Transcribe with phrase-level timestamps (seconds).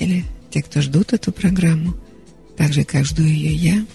[0.00, 1.94] слушатели, те, кто ждут эту программу,
[2.56, 3.86] так же, как жду ее я.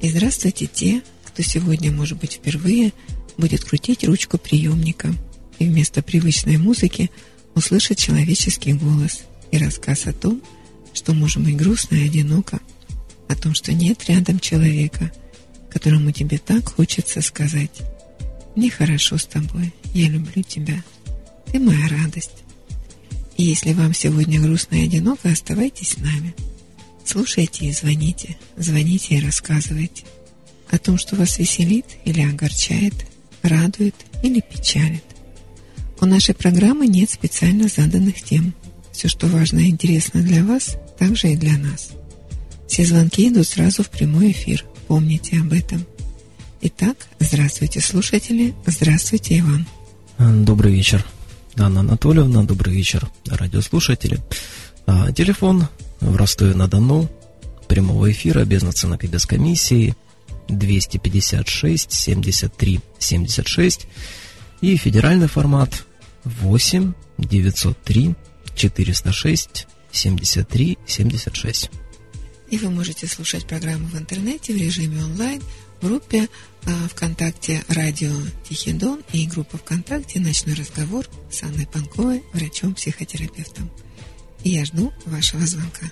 [0.00, 2.92] И здравствуйте те, кто сегодня, может быть, впервые
[3.36, 5.12] будет крутить ручку приемника
[5.58, 7.10] и вместо привычной музыки
[7.54, 10.40] услышать человеческий голос и рассказ о том,
[10.92, 12.60] что можем быть грустно и одиноко,
[13.28, 15.12] о том, что нет рядом человека,
[15.70, 17.82] которому тебе так хочется сказать
[18.56, 20.82] «Мне хорошо с тобой, я люблю тебя,
[21.52, 22.42] ты моя радость».
[23.40, 26.34] И если вам сегодня грустно и одиноко, оставайтесь с нами.
[27.06, 30.04] Слушайте и звоните, звоните и рассказывайте
[30.68, 32.92] о том, что вас веселит или огорчает,
[33.40, 35.02] радует или печалит.
[36.02, 38.52] У нашей программы нет специально заданных тем.
[38.92, 41.92] Все, что важно и интересно для вас, также и для нас.
[42.68, 44.66] Все звонки идут сразу в прямой эфир.
[44.86, 45.86] Помните об этом.
[46.60, 48.54] Итак, здравствуйте, слушатели.
[48.66, 49.66] Здравствуйте, Иван.
[50.44, 51.06] Добрый вечер,
[51.56, 52.44] Анна Анатольевна.
[52.44, 54.20] Добрый вечер, радиослушатели.
[54.86, 55.66] А, телефон
[56.00, 57.10] в Ростове-на-Дону
[57.68, 59.94] прямого эфира без наценок и без комиссии
[60.48, 63.86] 256 73 76
[64.60, 65.84] и федеральный формат
[66.24, 68.14] 8 903
[68.54, 71.70] 406 73 76.
[72.50, 75.40] И вы можете слушать программу в интернете в режиме онлайн
[75.80, 76.28] группе
[76.66, 78.12] а, ВКонтакте «Радио
[78.48, 83.70] Тихий Дон» и группа ВКонтакте «Ночной разговор» с Анной Панковой, врачом-психотерапевтом.
[84.44, 85.90] Я жду вашего звонка.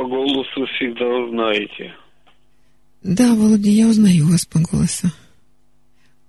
[0.00, 1.94] По голосу всегда узнаете.
[3.02, 5.08] Да, Володя, я узнаю вас по голосу.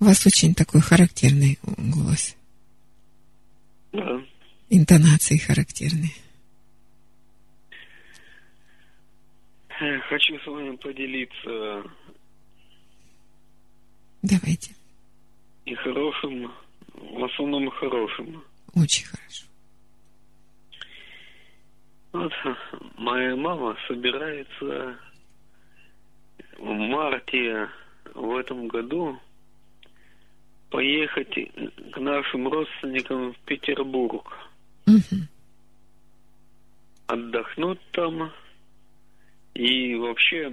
[0.01, 2.35] У вас очень такой характерный голос.
[3.93, 4.21] Да.
[4.69, 6.11] Интонации характерные.
[10.09, 11.83] Хочу с вами поделиться
[14.21, 14.75] Давайте.
[15.65, 16.51] и хорошим,
[16.93, 18.43] в основном хорошим.
[18.75, 19.45] Очень хорошо.
[22.11, 22.33] Вот
[22.97, 24.97] моя мама собирается
[26.57, 27.69] в марте
[28.13, 29.17] в этом году
[30.69, 31.33] поехать
[31.91, 34.27] к нашим родственникам в Петербург.
[37.07, 38.31] Отдохнуть там.
[39.53, 40.51] И вообще,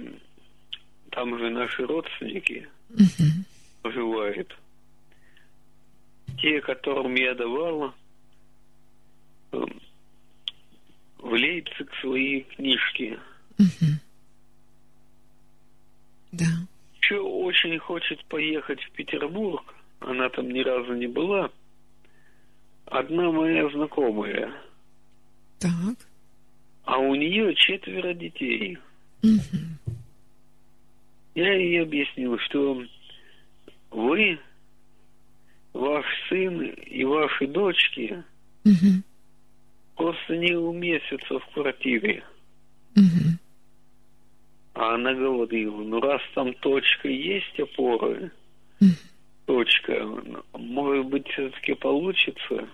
[1.11, 3.45] там же наши родственники Мгм.
[3.81, 4.57] проживают.
[6.41, 7.93] Те, которым я давал
[9.53, 9.65] э,
[11.19, 13.19] в Лейпциг свои книжки.
[13.57, 13.99] Мгм.
[16.31, 16.45] Да.
[17.01, 19.63] Еще очень хочет поехать в Петербург.
[19.99, 21.51] Она там ни разу не была.
[22.85, 24.51] Одна моя знакомая.
[25.59, 25.97] Так.
[26.85, 28.77] А у нее четверо детей.
[29.21, 29.77] Мгм.
[31.35, 32.81] Я ей объяснил, что
[33.91, 34.39] вы,
[35.73, 38.23] ваш сын и ваши дочки
[38.63, 39.03] Мгм.
[39.99, 42.23] Просто не уместятся в квартире.
[42.95, 43.37] Мгм.
[44.73, 48.31] А она говорила, ну раз там точка есть опоры,
[48.79, 48.91] Мгм.
[49.45, 50.05] точка,
[50.53, 52.69] может быть, все-таки получится.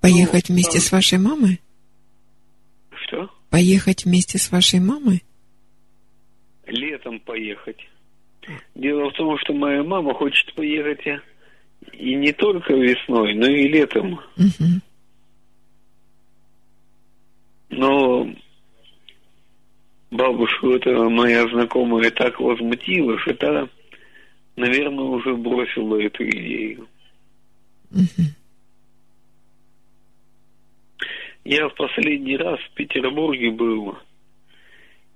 [0.00, 1.60] Поехать Ну, вместе там- с вашей мамой?
[3.06, 3.30] Что?
[3.50, 5.22] Поехать вместе с вашей мамой?
[6.66, 7.78] Летом поехать.
[8.74, 11.06] Дело в том, что моя мама хочет поехать
[11.92, 14.20] и не только весной, но и летом.
[17.68, 18.28] Но
[20.10, 23.68] бабушку это моя знакомая так возмутила, что та,
[24.56, 26.88] наверное, уже бросила эту идею.
[31.44, 33.96] Я в последний раз в Петербурге был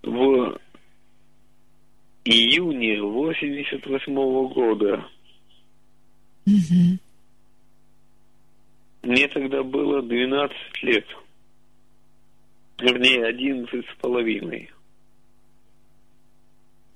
[0.02, 0.58] в
[2.24, 5.04] июне 88 -го года.
[6.50, 6.98] Угу.
[9.02, 11.06] Мне тогда было 12 лет.
[12.80, 14.70] Вернее, 11 с половиной.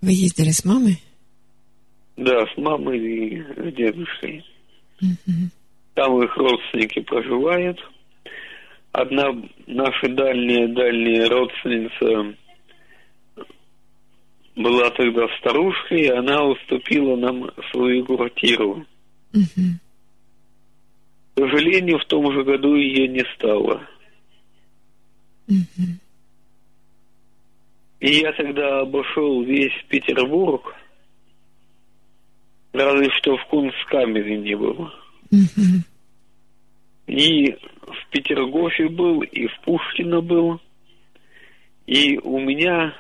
[0.01, 0.99] Вы ездили с мамой?
[2.17, 4.45] Да, с мамой и с дедушкой.
[5.01, 5.51] Угу.
[5.95, 7.79] Там их родственники проживают.
[8.93, 9.31] Одна
[9.67, 12.37] наша дальняя-дальняя родственница
[14.57, 18.87] была тогда старушкой, и она уступила нам свою квартиру.
[19.35, 19.79] Угу.
[21.35, 23.87] К сожалению, в том же году ее не стало.
[25.49, 25.99] Угу.
[28.01, 30.75] И я тогда обошел весь Петербург,
[32.73, 34.95] разве что в Кунсткамере не было.
[35.31, 35.83] Угу.
[37.09, 40.61] И в Петергофе был, и в Пушкино был.
[41.87, 42.95] И у меня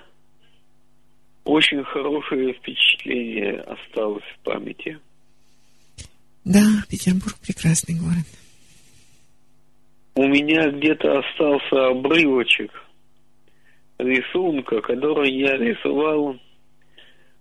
[1.44, 4.98] очень хорошее впечатление осталось в памяти.
[6.44, 6.60] Да,
[6.90, 8.26] Петербург прекрасный город.
[10.14, 12.70] У меня где-то остался обрывочек
[13.98, 16.36] рисунка, который я рисовал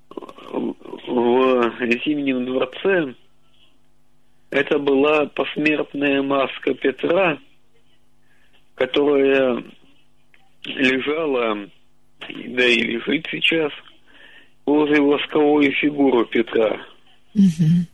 [0.09, 1.73] в
[2.05, 3.13] Зимнем дворце.
[4.49, 7.39] Это была посмертная маска Петра,
[8.75, 9.63] которая
[10.65, 11.69] лежала,
[12.29, 13.71] да и лежит сейчас,
[14.65, 16.85] возле восковой фигуры Петра.
[17.35, 17.92] Угу.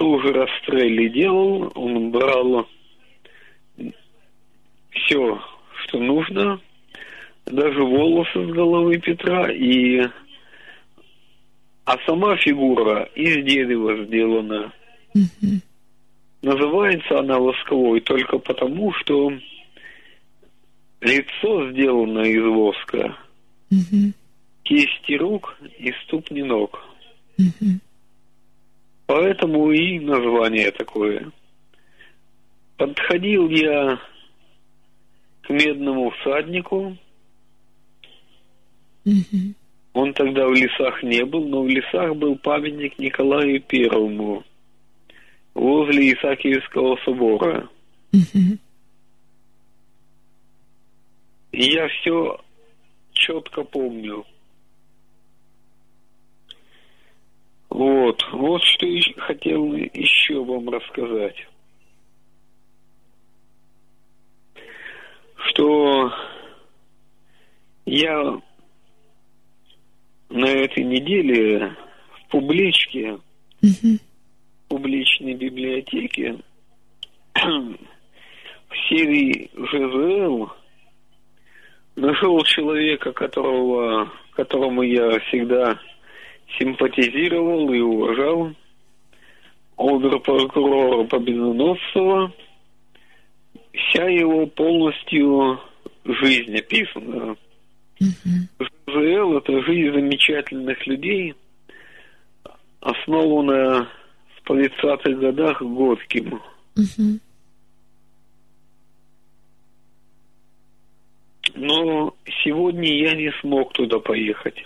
[0.00, 2.66] Тоже расстрели делал, он брал
[4.92, 5.38] все,
[5.82, 6.58] что нужно,
[7.44, 10.00] даже волосы с головы Петра, и
[11.84, 14.72] а сама фигура из дерева сделана.
[16.40, 19.30] Называется она восковой только потому, что
[21.02, 23.18] лицо сделано из воска,
[23.70, 24.14] Угу.
[24.62, 26.82] кисти рук и ступни ног.
[27.36, 27.80] Угу.
[29.10, 31.32] Поэтому и название такое.
[32.76, 33.98] Подходил я
[35.42, 36.96] к медному всаднику.
[39.04, 39.54] Угу.
[39.94, 44.44] Он тогда в лесах не был, но в лесах был памятник Николаю Первому
[45.54, 47.68] возле Исаакиевского собора.
[48.12, 48.58] Угу.
[51.50, 52.38] И я все
[53.12, 54.24] четко помню.
[57.70, 61.36] Вот, вот что ещё хотел еще вам рассказать.
[65.36, 66.12] Что
[67.86, 68.40] я
[70.28, 71.76] на этой неделе
[72.12, 73.18] в публичке,
[73.62, 73.98] Угу.
[74.64, 76.38] в публичной библиотеке
[77.34, 80.48] в серии ЖЗЛ
[81.96, 85.78] нашел человека, которого, которому я всегда
[86.58, 88.52] симпатизировал и уважал,
[89.76, 92.32] обер-прокурора Победоносцева.
[93.72, 95.60] Вся его полностью
[96.04, 97.36] жизнь описана.
[98.00, 98.66] Угу.
[98.88, 101.34] ЖЗЛ– это жизнь замечательных людей,
[102.80, 103.86] основанная
[104.36, 106.40] в 30-х годах Годским.
[106.76, 107.20] Угу.
[111.54, 114.64] Но сегодня я не смог туда поехать,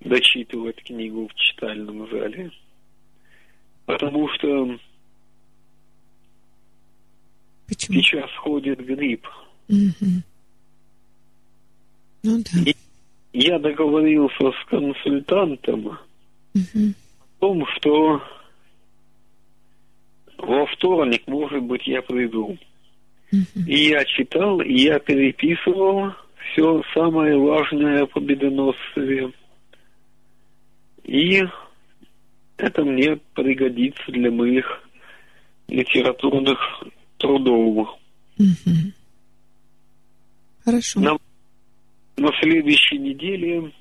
[0.00, 2.50] дочитывать книгу в читальном зале.
[3.86, 4.78] Потому что
[7.68, 8.00] Почему?
[8.00, 9.26] сейчас ходит грипп.
[9.68, 10.22] Угу.
[12.22, 12.70] Ну да.
[12.70, 12.74] И
[13.32, 15.98] я договорился с консультантом
[16.52, 16.94] Угу.
[17.38, 18.20] о том, что
[20.36, 22.58] во вторник, может быть, я приду.
[23.32, 23.66] Угу.
[23.66, 26.12] И я читал, и я переписывал
[26.52, 29.32] все самое важное о победоносцеве.
[31.04, 31.42] И
[32.56, 34.82] это мне пригодится для моих
[35.68, 36.58] литературных
[37.18, 37.88] трудов.
[38.38, 38.92] Угу.
[40.64, 41.00] Хорошо.
[41.00, 41.16] На,
[42.16, 43.72] на следующей неделе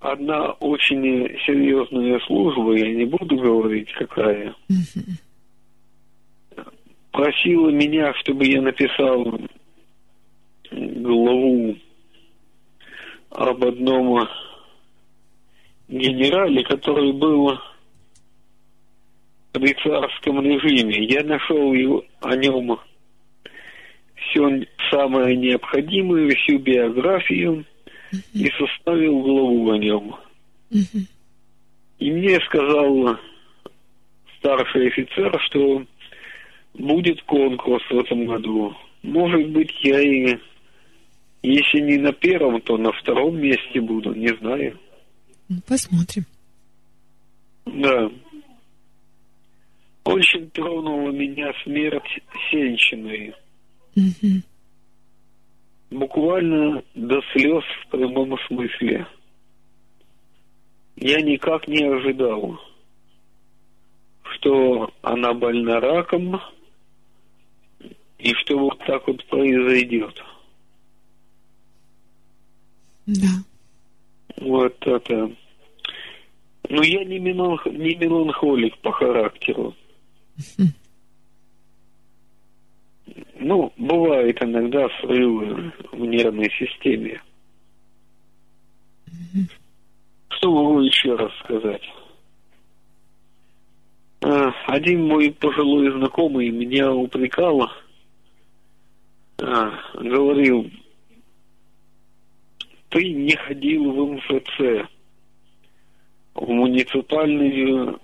[0.00, 1.02] одна очень
[1.46, 5.18] серьезная служба, я не буду говорить какая, Мгм.
[7.10, 9.40] просила меня, чтобы я написал
[10.70, 11.76] главу
[13.30, 14.28] об одном
[15.88, 17.58] генерале, который был
[19.52, 21.04] при царском режиме.
[21.04, 22.78] Я нашел его, о нем
[24.16, 27.64] все самое необходимое, всю биографию,
[28.32, 30.16] и составил главу о нем.
[30.70, 31.06] Мгм.
[31.98, 33.18] И мне сказал
[34.38, 35.84] старший офицер, что
[36.74, 38.74] будет конкурс в этом году.
[39.02, 40.38] Может быть, я и,
[41.42, 44.78] если не на первом, то на втором месте буду, не знаю.
[45.48, 46.24] Ну, Посмотрим.
[47.66, 48.10] Да.
[50.04, 52.20] Очень тронула меня смерть
[52.50, 53.34] Сенчиной.
[53.94, 54.42] Мгм.
[55.90, 59.06] Буквально до слез в прямом смысле.
[60.96, 62.58] Я никак не ожидал,
[64.22, 66.40] что она больна раком,
[68.18, 70.22] и что вот так вот произойдет.
[73.06, 73.28] Да.
[74.36, 75.30] Вот это.
[76.68, 77.66] Ну, я не, меланх...
[77.66, 79.74] не меланхолик по характеру.
[83.38, 87.20] Ну, бывает иногда срывы в нервной системе.
[90.30, 91.82] Что могу еще раз сказать?
[94.22, 97.70] А, Один мой пожилой знакомый меня упрекал,
[99.42, 100.70] а, говорил,
[102.94, 104.88] ты не ходил в МФЦ,
[106.34, 108.00] в муниципальную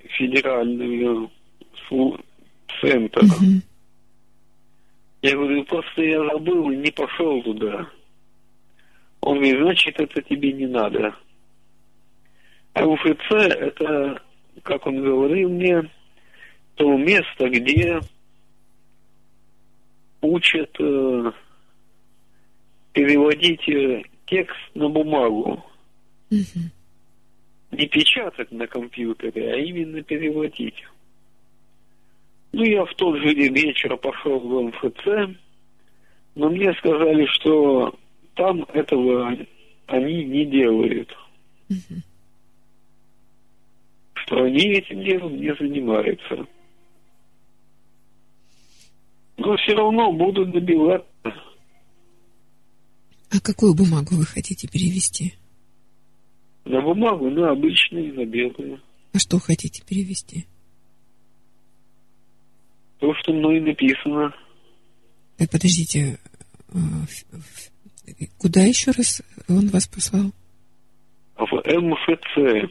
[0.00, 1.30] федеральную
[1.88, 2.20] слу-
[2.80, 3.22] центр.
[3.22, 3.62] Мгм.
[5.22, 7.88] Я говорю, просто я забыл и не пошел туда.
[9.20, 11.14] Он говорит, значит, это тебе не надо.
[12.72, 14.20] А УФЦ это,
[14.64, 15.88] как он говорил мне,
[16.74, 18.00] то место, где
[20.20, 21.32] учат э,
[22.92, 25.62] переводить э, текст на бумагу.
[26.30, 26.70] Мгм.
[27.70, 30.82] Не печатать на компьютере, а именно переводить.
[32.52, 35.36] Ну, я в тот же день вечера пошел в МФЦ,
[36.34, 37.94] но мне сказали, что
[38.34, 39.36] там этого
[39.86, 41.14] они не делают.
[41.68, 42.02] Мгм.
[44.14, 46.46] Что они этим делом не занимаются.
[49.36, 51.51] Но все равно будут добиваться.
[53.32, 55.34] А какую бумагу вы хотите перевести?
[56.66, 58.80] На бумагу, на обычную, на белую.
[59.14, 60.46] А что хотите перевести?
[62.98, 64.34] То, что мной написано.
[65.38, 66.18] Э, подождите,
[66.68, 66.76] э,
[68.38, 70.32] куда еще раз он вас послал?
[71.36, 72.70] в МФЦ.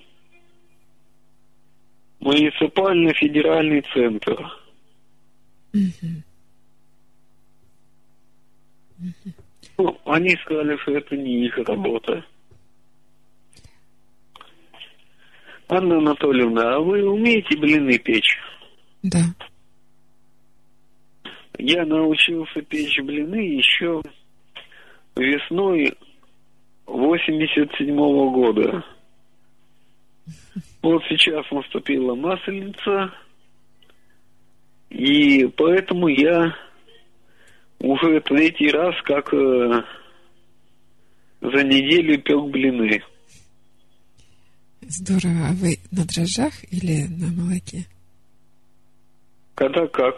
[2.20, 4.38] Муниципально-федеральный центр.
[5.74, 6.24] Мгм.
[9.82, 12.24] Ну, они сказали, что это не их работа.
[15.70, 18.38] Анна Анатольевна, а вы умеете блины печь?
[19.02, 19.24] Да.
[21.58, 24.04] Я научился печь блины еще
[25.16, 25.98] весной
[26.86, 28.84] 87 года.
[30.84, 33.12] Вот сейчас наступила масленица,
[34.90, 36.54] и поэтому я
[37.82, 39.84] уже третий раз как э,
[41.42, 43.04] за неделю пек блины.
[44.82, 45.50] Здорово.
[45.50, 47.86] А вы на дрожжах или на молоке?
[49.56, 50.16] Когда как?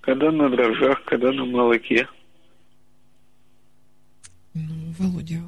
[0.00, 2.06] Когда на дрожжах, когда на молоке.
[4.54, 5.42] Ну, Володя,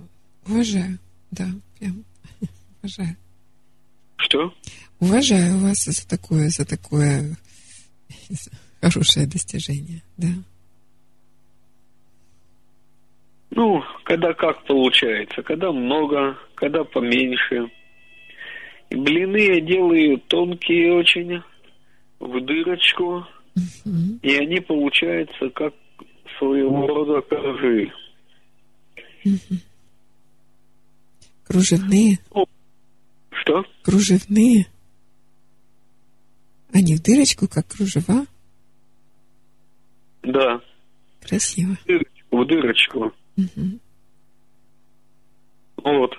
[0.47, 0.99] уважаю.
[1.31, 1.47] Да,
[1.79, 2.05] прям
[2.83, 3.17] уважаю.
[4.17, 4.55] Что?
[5.01, 7.37] Уважаю вас за такое, за такое
[8.81, 10.03] хорошее достижение.
[10.17, 10.29] Да.
[13.57, 17.71] Ну, когда как получается, когда много, когда поменьше.
[18.91, 21.41] И блины я делаю тонкие очень,
[22.19, 23.25] в дырочку,
[24.23, 25.73] и они получаются как
[26.39, 27.93] своего рода коржи.
[31.47, 32.19] Кружевные,
[33.31, 33.65] Что?
[33.83, 34.67] кружевные.
[36.73, 38.27] Они в дырочку, как кружева.
[40.25, 40.61] Да,
[41.23, 41.77] Красиво.
[41.77, 43.13] в дырочку, в дырочку.
[43.37, 43.81] Мгм.
[45.77, 46.17] Вот.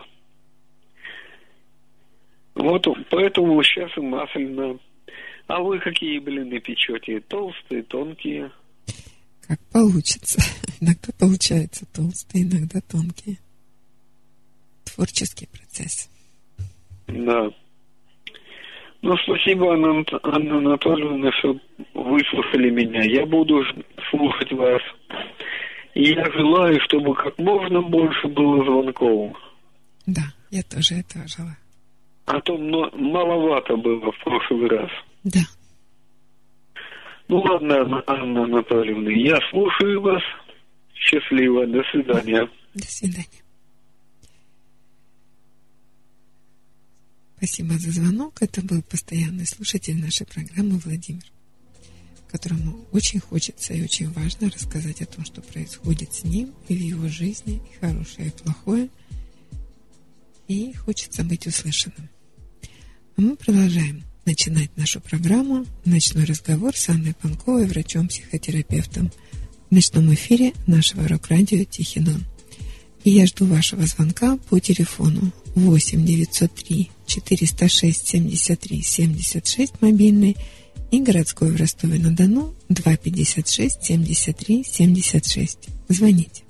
[2.55, 4.79] Вот поэтому сейчас и масляно.
[5.48, 7.19] А вы какие блины печете?
[7.22, 8.51] Толстые, тонкие?
[9.48, 10.41] Как получится.
[10.81, 13.38] Иногда получается толстые, иногда тонкие.
[14.84, 16.10] Творческий процесс.
[17.07, 17.50] Да.
[19.01, 21.57] Ну, спасибо, Анна, Анна Анатольевна, что
[21.93, 23.03] выслушали меня.
[23.03, 23.63] Я буду
[24.10, 24.81] слушать вас.
[25.96, 29.38] Я желаю, чтобы как можно больше было звонков.
[30.06, 31.58] Да, я тоже этого желаю.
[32.25, 34.92] А то маловато было в прошлый раз.
[35.24, 35.40] Да.
[37.30, 40.22] Ну ладно, Анна Анатольевна, я слушаю вас.
[40.94, 42.50] Счастливо, до свидания.
[42.74, 43.44] До свидания.
[47.38, 48.42] Спасибо за звонок.
[48.42, 51.24] Это был постоянный слушатель нашей программы Владимир
[52.36, 56.80] которому очень хочется и очень важно рассказать о том, что происходит с ним и в
[56.82, 58.89] его жизни, и хорошее, и плохое.
[60.50, 62.10] И хочется быть услышанным.
[63.15, 69.13] А мы продолжаем начинать нашу программу «Ночной разговор» с Анной Панковой, врачом-психотерапевтом
[69.70, 72.25] в ночном эфире нашего рок-радио «Тихий дон».
[73.06, 80.36] И я жду вашего звонка по телефону 8 903 406 73 76 мобильный–
[80.96, 85.70] и городской в Ростове-на-Дону 256 73 76.
[85.90, 86.45] Звоните.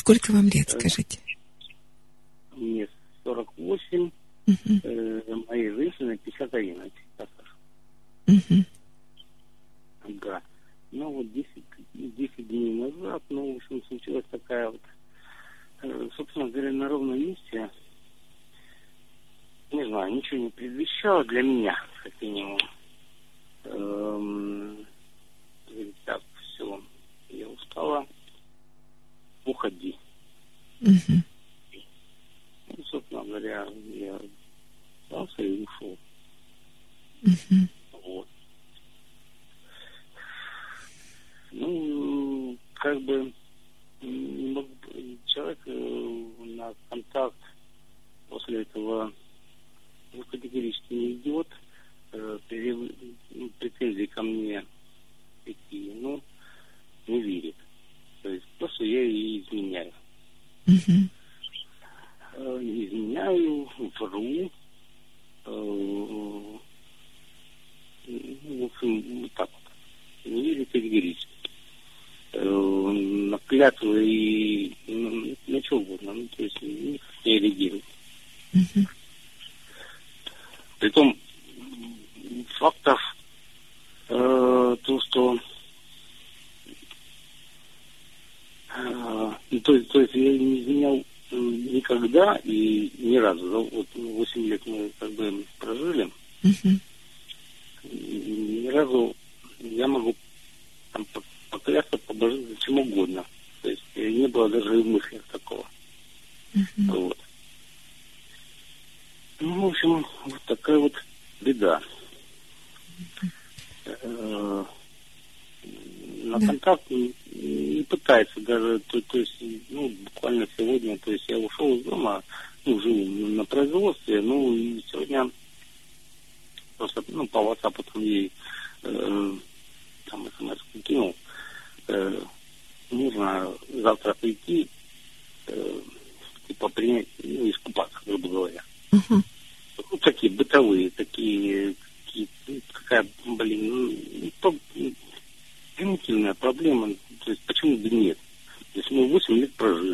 [0.00, 1.09] сколько вам лет, э, скажите?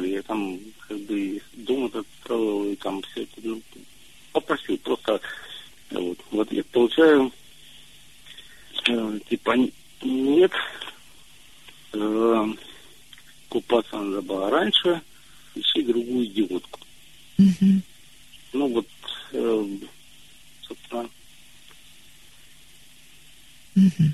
[0.07, 0.15] сделали.
[0.15, 3.63] Я там как бы дом этот строил, и там все это ну,
[4.33, 4.79] попросил.
[4.79, 5.21] Просто
[5.91, 7.33] э, вот, вот я получаю,
[8.89, 9.55] э, типа,
[10.03, 10.53] нет,
[11.93, 12.47] э,
[13.49, 15.01] купаться надо было раньше,
[15.55, 16.81] ищи другую идиотку.
[17.39, 17.83] Угу.
[18.53, 18.87] Ну вот,
[19.33, 19.67] э,
[20.67, 21.09] собственно.
[23.77, 24.05] Угу.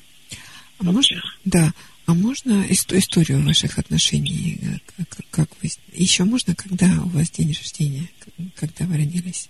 [0.81, 1.23] А можно?
[1.45, 1.73] Да.
[2.07, 4.59] А можно историю ваших отношений?
[4.97, 8.09] Как, как вы, еще можно, когда у вас день рождения?
[8.57, 9.49] Когда вы родились?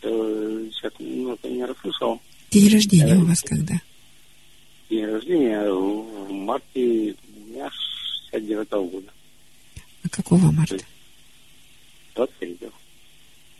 [0.00, 2.20] Сейчас немного не расслышал.
[2.50, 3.80] День рождения у вас когда?
[4.90, 7.14] День рождения в марте
[7.48, 7.70] дня
[8.30, 9.12] 69 -го года.
[10.02, 10.78] А какого марта?
[12.14, 12.58] 23.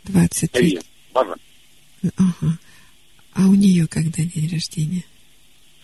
[0.04, 0.80] 23.
[1.12, 1.36] Ага.
[3.34, 5.04] А у нее когда день рождения?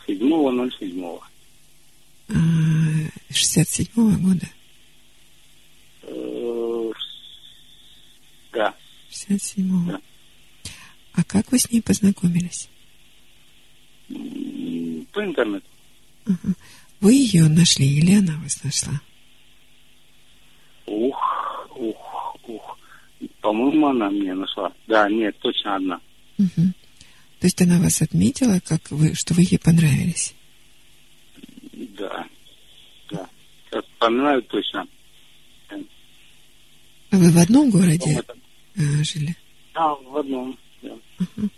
[0.07, 1.21] 7.07.
[2.29, 2.33] А,
[3.31, 4.47] 67-го года?
[6.03, 6.93] Э,
[8.53, 8.75] да.
[9.11, 9.93] 67-го.
[9.93, 10.01] Да.
[11.14, 12.69] А как вы с ней познакомились?
[14.09, 15.67] По интернету.
[16.27, 16.55] Ага.
[17.01, 19.01] Вы ее нашли или она вас нашла?
[20.87, 22.79] Ух, ух, ух.
[23.40, 24.73] По-моему, она меня нашла.
[24.87, 26.01] Да, нет, точно одна.
[26.38, 26.73] Угу.
[27.44, 30.35] То есть она вас отметила, как вы, что вы ей понравились?
[31.98, 32.26] Да,
[33.11, 33.28] да.
[33.68, 34.87] Сейчас вспоминаю точно.
[35.68, 35.76] А
[37.11, 38.35] вы в одном городе это...
[39.04, 39.37] жили?
[39.74, 40.96] Да, в одном, да.
[41.20, 41.50] Угу.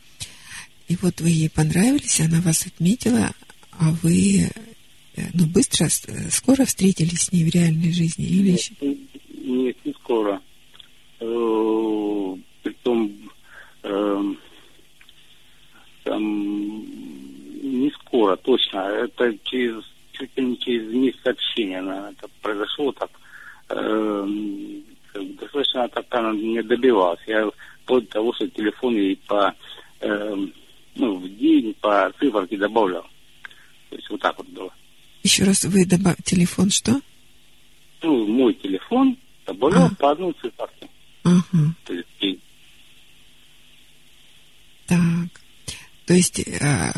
[0.88, 3.30] И вот вы ей понравились, она вас отметила,
[3.70, 4.50] а вы
[5.14, 8.74] э, ну, быстро, э, скоро встретились с ней в реальной жизни или нет, еще?
[9.28, 10.42] Нет, не скоро.
[12.64, 13.30] Притом
[13.84, 14.34] э,
[16.16, 16.80] там
[17.62, 18.78] не скоро, точно.
[18.78, 23.10] Это через чуть ли не через месяц общения она, это произошло так.
[23.68, 24.26] Э,
[25.14, 27.20] достаточно так она не добивалась.
[27.26, 27.50] Я
[27.82, 29.54] вплоть до того, что телефон ей по
[30.00, 30.36] э,
[30.94, 33.06] ну, в день по циферке добавлял.
[33.90, 34.72] То есть вот так вот было.
[35.22, 37.00] Еще раз вы добавили телефон что?
[38.02, 39.94] Ну, мой телефон добавлял а.
[39.96, 40.88] по одной циферке.
[41.24, 41.74] Ага.
[41.84, 42.40] То есть день.
[44.86, 45.45] Так.
[46.06, 46.92] То есть а,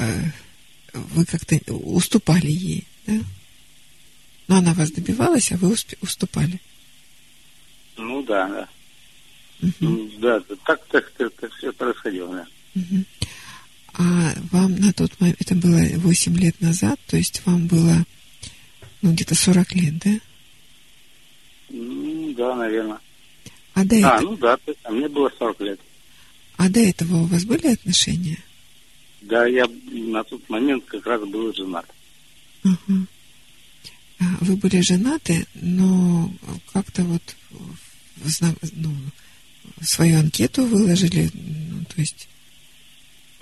[0.93, 3.15] вы как-то уступали ей, да?
[4.47, 6.61] Но она вас добивалась, а вы уступали.
[7.97, 8.69] Ну да, да.
[9.63, 10.11] Угу.
[10.19, 12.47] Да, так, так, так, так все происходило, да.
[12.81, 13.05] Угу.
[13.95, 18.05] А вам на тот момент, это было 8 лет назад, то есть вам было,
[19.03, 20.11] ну, где-то 40 лет, да?
[21.71, 22.99] Ну, да, наверное.
[23.75, 24.31] А до а, этого...
[24.31, 25.81] ну да, а мне было 40 лет.
[26.57, 28.39] А до этого у вас были отношения?
[29.21, 31.87] Да, я на тот момент как раз был женат.
[32.65, 33.07] Угу.
[34.41, 36.31] Вы были женаты, но
[36.73, 37.23] как-то вот
[38.75, 38.91] ну,
[39.81, 42.29] свою анкету выложили, ну, то есть...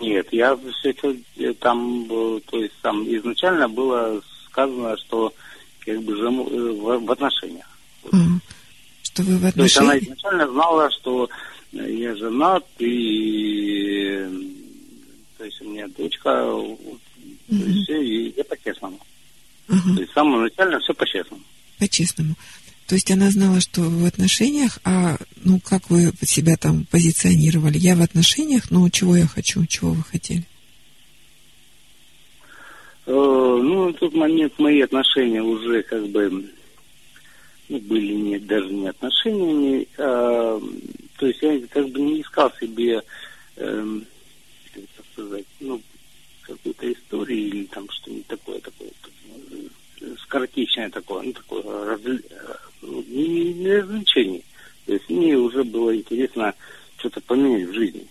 [0.00, 5.32] Нет, я все это э, там, то есть там изначально было сказано, что
[5.80, 7.66] как бы э, в, в отношениях.
[8.12, 8.16] А,
[9.02, 9.54] что вы в отношениях?
[9.54, 11.30] То есть она изначально знала, что
[11.72, 14.55] я женат и
[15.38, 16.78] то есть у меня дочка, то
[17.48, 18.98] есть все, и я по-честному.
[19.68, 19.94] Uh-huh.
[19.94, 21.42] То есть с самого начала все по-честному.
[21.78, 22.34] По-честному.
[22.86, 27.78] То есть она знала, что вы в отношениях, а ну как вы себя там позиционировали?
[27.78, 30.44] Я в отношениях, но чего я хочу, чего вы хотели?
[33.06, 36.48] Э, ну, на тот момент мои отношения уже как бы
[37.68, 40.60] ну, были не, даже не отношениями, а,
[41.16, 43.02] то есть я как бы не искал себе
[43.56, 44.00] э,
[45.16, 45.80] сказать, ну,
[46.42, 48.88] какой-то истории или там что-нибудь такое, такое,
[50.22, 52.22] скоротечное такое, ну, такое, разли...
[52.82, 54.42] ну, не, не развлечение.
[54.84, 56.54] То есть мне уже было интересно
[56.98, 58.06] что-то поменять в жизни.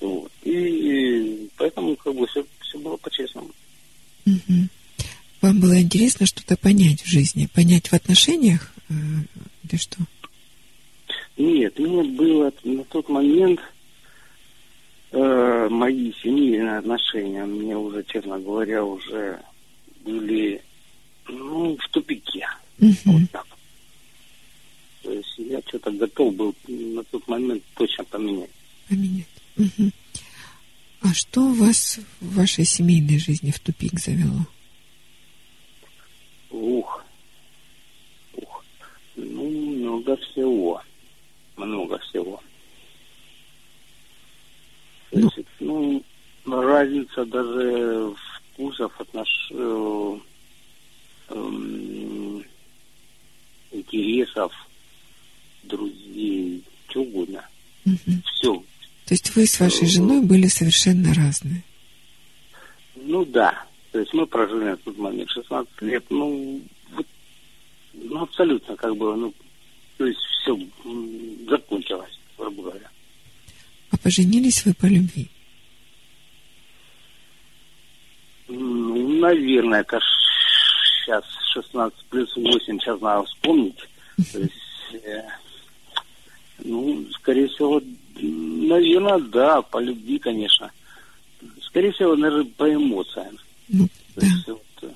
[0.00, 0.30] Вот.
[0.44, 3.50] И, поэтому как бы все, все было по-честному.
[4.26, 4.68] Угу.
[5.40, 8.92] Вам было интересно что-то понять в жизни, понять в отношениях э,
[9.64, 9.98] или что?
[11.36, 13.75] Нет, мне было на тот момент э,
[15.12, 19.40] мои семейные отношения мне уже, честно говоря, уже
[20.04, 20.62] были
[21.28, 22.46] ну, в тупике.
[22.80, 22.94] Угу.
[23.04, 23.46] Вот так.
[25.02, 28.50] То есть я что-то готов был на тот момент точно поменять.
[28.88, 29.26] Поменять.
[29.56, 29.90] Угу.
[31.02, 34.46] А что вас в вашей семейной жизни в тупик завело?
[36.50, 37.04] Ух.
[38.34, 38.64] Ух.
[39.14, 40.82] Ну, много всего.
[41.56, 42.42] Много всего.
[45.10, 45.30] То
[46.44, 46.62] ну.
[46.62, 48.14] разница даже
[48.52, 49.50] вкусов, отнош...
[49.52, 50.18] э,
[51.28, 52.42] э,
[53.72, 54.52] интересов,
[55.64, 57.44] друзей, что угодно.
[57.84, 58.22] Угу.
[58.34, 58.54] Все.
[59.06, 61.62] То есть вы с вашей женой были совершенно разные?
[62.96, 63.66] Ну да.
[63.92, 66.60] То есть мы прожили на тот момент 16 лет, ну,
[66.92, 67.06] вот,
[67.94, 69.34] ну абсолютно как бы, ну,
[69.96, 70.58] то есть все
[71.48, 72.90] закончилось, грубо говоря.
[73.90, 75.28] А поженились вы по любви?
[78.48, 80.00] Ну, наверное, это
[81.06, 83.78] сейчас 16 плюс 8, сейчас надо вспомнить.
[84.32, 85.22] То есть, э,
[86.64, 87.82] ну, скорее всего,
[88.20, 90.70] наверное, да, по любви, конечно.
[91.62, 93.38] Скорее всего, наверное, по эмоциям.
[93.68, 94.90] Ну, То есть, вот, э,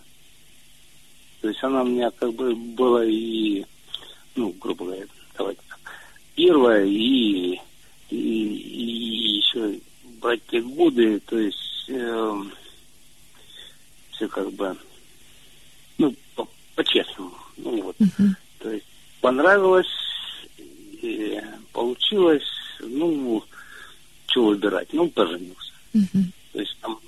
[1.40, 3.64] то есть она у меня как бы была и,
[4.36, 5.04] ну, грубо говоря,
[5.36, 5.80] давайте так,
[6.34, 7.58] первая и,
[8.10, 9.80] и, и еще
[10.20, 12.42] брать те годы, то есть э,
[14.20, 14.76] все как бы,
[15.96, 18.36] ну, по- по-честному, ну вот, Мгм.
[18.58, 18.84] то есть
[19.22, 19.86] понравилось,
[21.02, 21.40] и
[21.72, 22.44] получилось,
[22.80, 23.42] ну,
[24.26, 25.72] что выбирать, ну, поженился.
[25.94, 26.32] Мгм.
[26.52, 27.00] То есть там,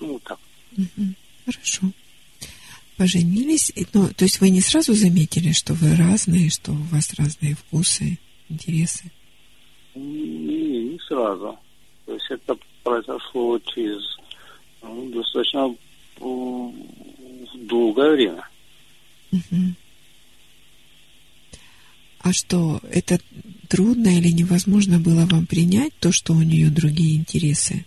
[0.00, 0.38] ну, так.
[0.76, 1.14] Мгм.
[1.46, 1.86] Хорошо.
[2.96, 7.54] Поженились, ну, то есть вы не сразу заметили, что вы разные, что у вас разные
[7.54, 8.18] вкусы,
[8.48, 9.10] интересы?
[9.94, 11.56] Не, не сразу.
[12.06, 14.00] То есть это произошло через
[14.82, 15.74] ну, достаточно
[17.54, 18.48] долгое время.
[22.20, 23.18] А что, это
[23.68, 27.84] трудно или невозможно было вам принять то, что у нее другие интересы?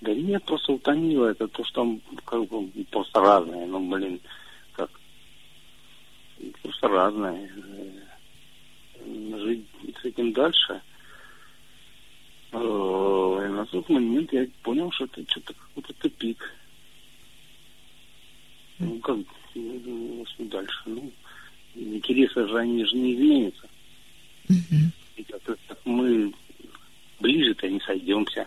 [0.00, 3.66] Да нет, просто утомило это то, что как бы просто разные.
[3.66, 4.20] Ну, блин,
[4.74, 4.90] как
[6.62, 7.50] просто разные.
[9.00, 9.66] Э, Жить
[10.00, 10.80] с этим дальше.
[12.52, 16.54] Э, И на тот момент я понял, что это что-то какой-то тупик.
[18.78, 19.18] Ну, как
[19.54, 20.82] ну, что дальше?
[20.86, 21.12] Ну,
[21.74, 23.68] интересы же, они же не изменятся.
[24.48, 24.92] Мгм.
[25.16, 26.32] И как-то так мы
[27.20, 28.46] ближе-то не сойдемся.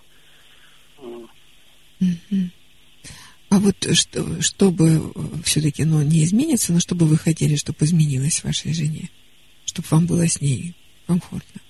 [3.50, 5.12] А вот что, чтобы
[5.44, 9.10] все-таки, ну, не изменится, но чтобы вы хотели, чтобы изменилось вашей жене,
[9.66, 10.74] чтобы вам было с ней
[11.06, 11.62] комфортно.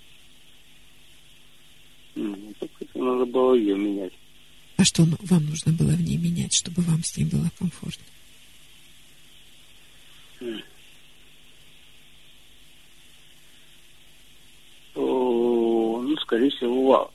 [2.16, 4.14] Ну, так это надо было ее менять.
[4.78, 8.04] А что вам нужно было в ней менять, чтобы вам с ней было комфортно?
[16.12, 17.12] Ну, скорее всего,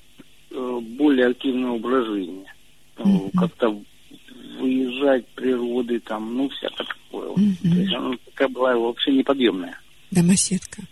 [0.50, 2.44] э, более активный образ жизни.
[2.98, 3.30] Мгм.
[3.32, 3.82] Как-то
[4.58, 7.34] выезжать природы, там, ну, всякое такое.
[7.34, 9.78] То есть она такая была вообще неподъемная.
[10.10, 10.82] Домоседка.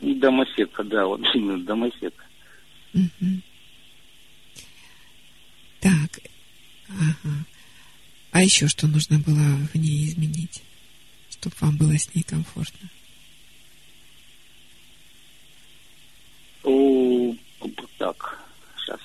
[0.00, 2.24] Домоседка, да, вот именно домоседка.
[5.80, 6.20] Так.
[6.88, 7.44] Ага.
[8.32, 10.62] А еще что нужно было в ней изменить,
[11.30, 12.88] чтобы вам было с ней комфортно?
[16.62, 17.34] О,
[17.98, 18.38] так,
[18.78, 19.00] сейчас,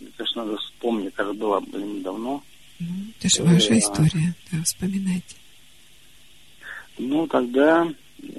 [0.00, 2.42] это ж надо вспомнить, это же было, блин, давно.
[2.78, 2.86] Ну,
[3.18, 3.78] это же ваша Да.
[3.78, 5.36] история, да, вспоминайте.
[6.96, 7.92] Ну, тогда,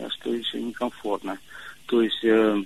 [0.10, 1.38] что еще некомфортно.
[1.86, 2.64] То есть, э,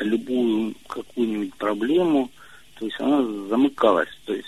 [0.00, 2.30] любую какую-нибудь проблему,
[2.78, 4.08] то есть она замыкалась.
[4.24, 4.46] То есть,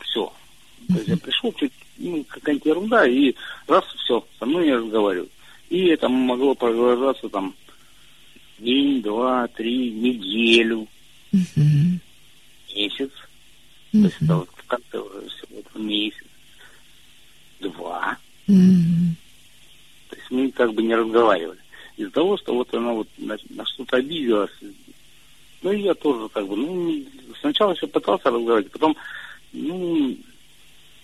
[0.00, 0.32] все.
[0.88, 3.34] То есть я пришел, чуть, ну, какая-нибудь ерунда, и
[3.66, 5.30] раз, все, со мной не разговаривают.
[5.70, 7.54] И это могло продолжаться там
[8.58, 10.86] день, два, три, неделю,
[11.32, 12.00] Мгм.
[12.74, 13.10] месяц.
[13.92, 16.24] То есть это вот конце уже всего месяц,
[17.60, 18.16] два.
[18.46, 19.16] Мгм.
[20.10, 21.58] То есть мы как бы не разговаривали.
[21.98, 24.52] Из-за того, что вот она вот на, на что-то обиделась.
[25.62, 27.04] Ну, и я тоже как бы, ну,
[27.40, 28.96] сначала еще пытался разговаривать, потом,
[29.52, 30.16] ну,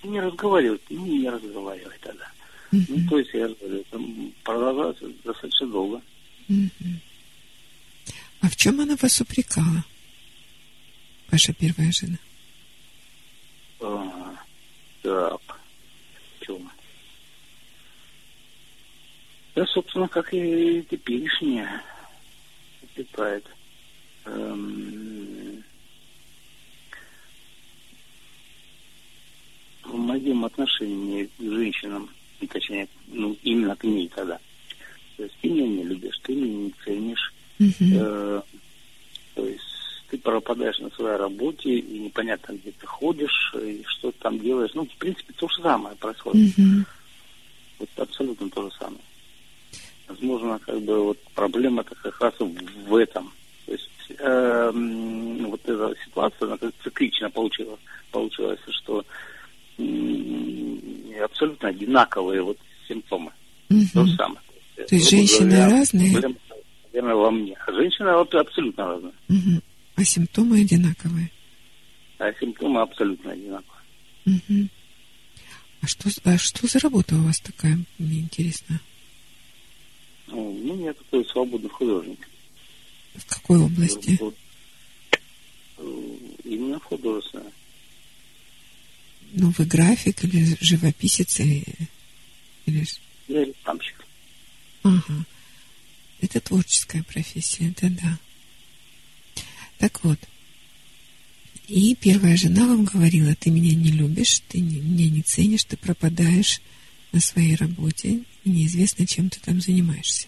[0.04, 2.30] не разговаривать, ну, не разговаривать тогда.
[2.70, 3.08] Ну, Мгм.
[3.08, 4.00] то есть, я говорю, это
[4.44, 6.02] продолжалось достаточно долго.
[6.46, 7.00] Мгм.
[8.40, 9.84] А в чем она вас упрекала?
[11.32, 12.18] Ваша первая жена.
[13.80, 14.36] А,
[15.02, 15.40] так,
[16.38, 16.70] в чем?
[19.54, 21.82] Да, собственно, как и теперешняя
[22.94, 23.46] питает.
[24.24, 25.62] Эм,
[29.84, 34.38] в моем отношении к женщинам, и точнее, ну, именно к ней тогда.
[35.16, 37.32] То есть ты меня не любишь, ты меня не ценишь.
[37.58, 37.92] Мгм.
[37.92, 38.42] Э,
[39.34, 39.62] то есть
[40.08, 44.72] ты пропадаешь на своей работе, и непонятно, где ты ходишь, и что ты там делаешь.
[44.74, 46.58] Ну, в принципе, то же самое происходит.
[46.58, 46.86] Мгм.
[47.78, 49.00] Вот абсолютно то же самое.
[50.08, 53.32] Возможно, как бы вот проблема-то как раз в этом.
[53.66, 53.88] То есть
[54.18, 57.80] эм, вот эта ситуация, она как циклично получилась.
[58.10, 59.04] Получилось, что
[59.78, 60.80] м,
[61.22, 63.32] абсолютно одинаковые вот симптомы.
[63.68, 64.06] То Мгм.
[64.06, 64.40] же самое.
[64.76, 66.12] То есть женщины говоря, разные?
[66.12, 66.36] Проблема,
[66.92, 67.56] наверное, во мне.
[67.66, 69.12] А женщина вот абсолютно разная.
[69.28, 69.62] Мгм.
[69.96, 71.30] А симптомы одинаковые.
[72.18, 73.80] А симптомы абсолютно одинаковые.
[74.26, 74.70] Мгм.
[75.80, 78.80] А что, а что за работа у вас такая, мне интересно?
[80.26, 82.28] Ну, я такой свободный художник.
[83.14, 84.18] В какой области?
[85.78, 87.52] Э, именно художественное.
[89.32, 91.64] Ну, вы график или живописец, или...
[92.66, 92.86] или...
[93.28, 94.04] Я рекламщик.
[94.82, 95.26] Ага.
[96.20, 98.18] Это творческая профессия, это да.
[99.78, 100.18] Так вот.
[101.68, 106.60] И первая жена вам говорила, ты меня не любишь, ты меня не ценишь, ты пропадаешь
[107.14, 110.26] на своей работе, и неизвестно, чем ты там занимаешься.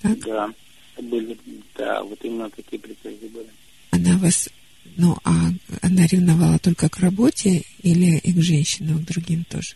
[0.00, 0.18] Так?
[0.20, 0.54] Да,
[1.02, 1.36] были,
[1.74, 3.48] да, вот именно такие претензии были.
[3.90, 4.48] Она вас,
[4.96, 5.48] ну, а
[5.82, 9.74] она ревновала только к работе или и к женщинам, к другим тоже?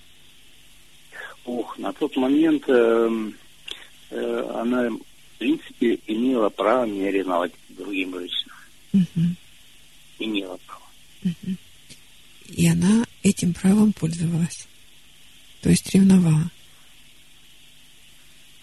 [1.44, 3.30] Ух, на тот момент э,
[4.10, 8.56] э, она, в принципе, имела право меня ревновать к другим женщинам.
[8.92, 9.26] Угу.
[10.20, 10.82] Имела право.
[11.24, 11.56] Угу.
[12.50, 14.68] И она этим правом пользовалась.
[15.62, 16.50] То есть ревновала.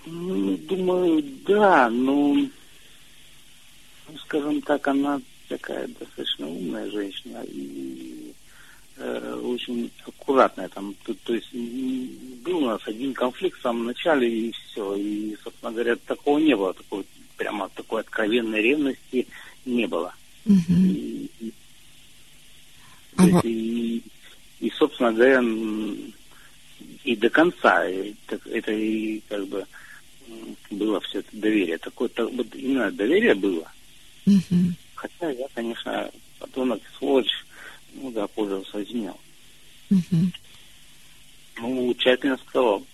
[0.06, 2.50] Ну, думаю, да, но, ну,
[4.20, 8.34] скажем так, она такая достаточно умная женщина и
[8.98, 10.70] э, очень аккуратная.
[10.70, 14.96] Там, то, то есть был у нас один конфликт в самом начале и все.
[14.96, 17.06] И, собственно говоря, такого не было, такой,
[17.36, 19.28] прямо такой откровенной ревности
[19.66, 20.14] не было.
[20.46, 20.74] Угу.
[20.74, 21.30] И,
[23.18, 24.04] а есть, и,
[24.62, 25.42] и, собственно говоря,
[27.04, 29.66] и до конца это, это и как бы
[30.70, 31.78] было все это доверие.
[31.78, 33.72] Такое, так, вот именно доверие было.
[34.26, 34.74] Угу.
[34.96, 36.10] Хотя я, конечно,
[36.40, 37.32] подонок, сволочь,
[37.94, 39.20] ну да, пользовался, изменял.
[39.90, 40.32] Угу.
[41.60, 42.86] Ну, тщательно сказал.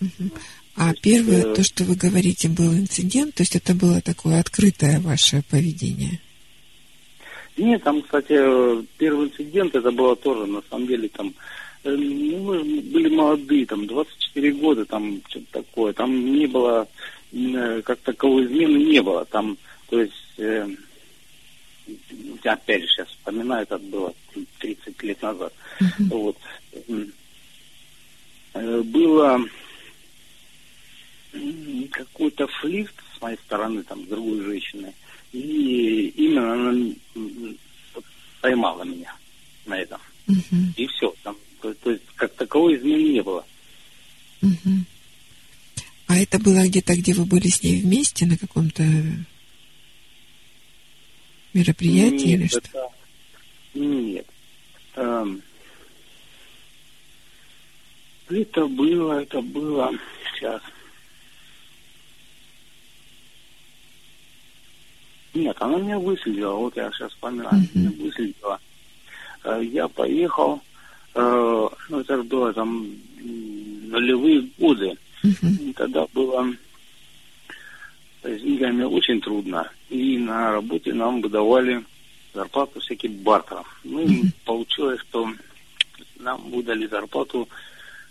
[0.00, 0.30] Угу.
[0.76, 1.54] А первое, э...
[1.54, 6.20] то, что вы говорите, был инцидент, то есть это было такое открытое ваше поведение?
[7.56, 8.34] Нет, там, кстати,
[8.96, 11.32] первый инцидент, это было тоже, на самом деле, там, э,
[11.84, 16.86] ну, мы были молодые, там, 24 года, там, что-то такое, там не было,
[17.32, 19.56] э, как таковой измены не было, там,
[19.88, 20.68] то есть, э,
[22.44, 24.12] опять же, сейчас вспоминаю, это было
[24.58, 26.08] 30 лет назад, uh-huh.
[26.10, 26.36] вот,
[28.54, 29.40] э, было
[31.92, 34.92] какой-то флирт с моей стороны, там, с другой женщиной,
[35.32, 36.74] и именно она
[38.40, 39.14] поймала меня
[39.66, 40.00] на этом.
[40.26, 40.74] Uh-huh.
[40.76, 41.14] И все.
[41.22, 43.44] Там, то, то есть как таковой измены не было.
[44.42, 44.84] Uh-huh.
[46.06, 48.82] А это было где-то, где вы были с ней вместе на каком-то
[51.52, 52.58] мероприятии нет, или что?
[52.58, 52.88] Это...
[53.74, 54.26] Нет.
[54.96, 55.42] Эм...
[58.28, 59.90] Это было, это было
[60.34, 60.62] сейчас.
[65.34, 67.78] Нет, она меня выследила, вот я сейчас вспоминаю, mm-hmm.
[67.78, 68.60] меня выследила.
[69.44, 70.60] Э, я поехал,
[71.14, 72.86] э, ну это было там
[73.20, 74.96] нулевые годы.
[75.22, 75.74] Mm-hmm.
[75.74, 76.54] Тогда было
[78.22, 79.70] с деньгами очень трудно.
[79.88, 81.84] И на работе нам выдавали
[82.32, 83.66] зарплату всяких бартеров.
[83.84, 84.32] Ну, mm-hmm.
[84.44, 85.30] получилось, что
[86.18, 87.48] нам выдали зарплату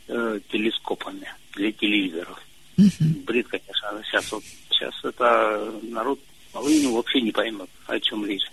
[0.07, 2.41] э, телескопами для телевизоров.
[2.77, 3.25] Mm-hmm.
[3.25, 6.19] Бред, конечно, сейчас вот сейчас это народ
[6.51, 8.49] половину вообще не поймут, о чем речь.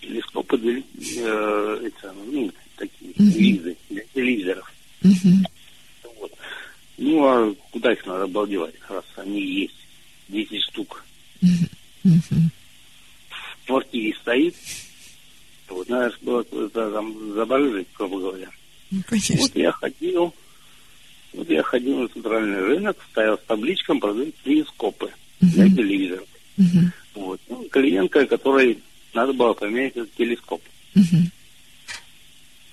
[0.00, 3.38] Телескопы э, это, ну, такие uh-huh.
[3.38, 4.72] линзы для телевизоров.
[5.02, 5.46] Uh-huh.
[6.18, 6.32] Вот.
[6.98, 9.74] Ну, а куда их надо обалдевать, раз они есть?
[10.28, 11.04] 10 штук.
[11.42, 12.50] Uh-huh.
[13.62, 14.54] В квартире стоит.
[15.68, 18.48] Вот, надо было куда-то там заборжить, грубо говоря.
[18.90, 19.36] Ну, конечно.
[19.36, 20.34] Вот я ходил,
[21.32, 25.10] вот я ходил на центральный рынок, стоял с табличком, продают телескопы
[25.40, 26.22] для телевизора.
[26.58, 26.90] Uh-huh.
[27.14, 27.40] Вот.
[27.48, 28.78] Ну, клиентка, которой
[29.14, 30.62] надо было поменять этот телескоп.
[30.94, 31.30] Uh-huh.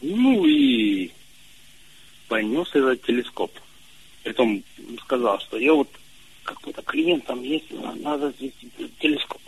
[0.02, 1.12] Ну и
[2.28, 3.52] понес этот телескоп.
[4.24, 4.64] Притом
[5.04, 5.90] сказал, что я вот
[6.44, 8.54] какой-то клиент там есть, надо здесь
[9.00, 9.42] телескоп.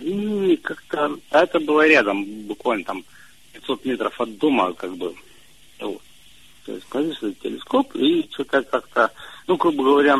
[0.00, 1.18] Ну и как-то...
[1.30, 3.04] А это было рядом, буквально там
[3.52, 5.14] 500 метров от дома, как бы.
[5.78, 6.02] Вот.
[6.64, 9.12] То есть, конечно, телескоп, и что-то как-то,
[9.46, 10.18] ну, грубо говоря,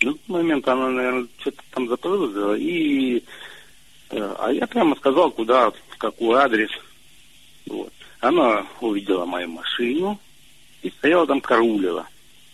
[0.00, 3.22] ну, в момент она, наверное, что-то там запрыгнула, и...
[4.10, 6.70] Э, а я прямо сказал, куда, какой адрес.
[7.66, 7.92] Вот.
[8.20, 10.18] Она увидела мою машину
[10.82, 12.06] и стояла там, караулила.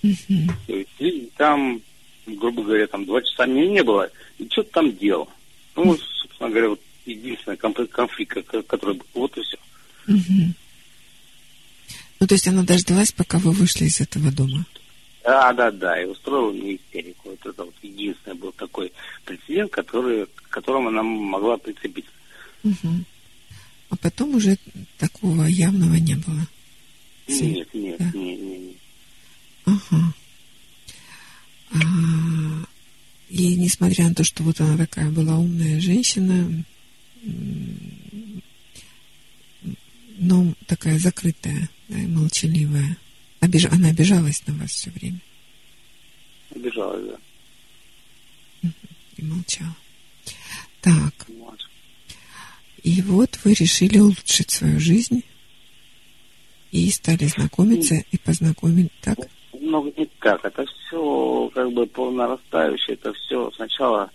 [0.03, 0.51] Uh-huh.
[0.67, 1.81] То есть, и там,
[2.27, 5.29] грубо говоря, там два часа меня не было, и что-то там делал.
[5.77, 9.07] Ну, собственно говоря, вот единственный конфликт, который был.
[9.15, 9.59] Вот и все.
[10.09, 10.55] Uh-huh.
[12.21, 14.65] Ну, то есть она дождалась, пока вы вышли из этого дома?
[15.25, 17.31] Да, да, да, и устроил мне истерику.
[17.31, 18.93] Вот это вот единственный был такой
[19.25, 22.11] прецедент, который, к которому она могла прицепиться.
[22.65, 23.05] Угу.
[23.91, 24.57] А потом уже
[24.99, 26.47] такого явного не было?
[27.27, 28.05] Нет, нет, да.
[28.15, 28.77] нет, нет, нет.
[29.65, 30.15] Ага.
[31.73, 32.65] А,
[33.29, 36.65] и несмотря на то, что вот она такая была умная женщина,
[40.19, 42.97] но такая закрытая, да, и молчаливая.
[43.41, 43.67] Обиж...
[43.67, 45.21] Она обижалась на вас все время.
[46.55, 47.07] Обижалась,
[48.63, 48.71] да.
[49.17, 49.77] И молчала.
[50.81, 51.27] Так.
[52.83, 55.25] И вот вы решили улучшить свою жизнь
[56.71, 59.19] и стали знакомиться и познакомить, так?
[59.53, 60.45] Ну, не так.
[60.45, 62.95] Это все как бы по нарастающей.
[62.95, 64.11] Это все сначала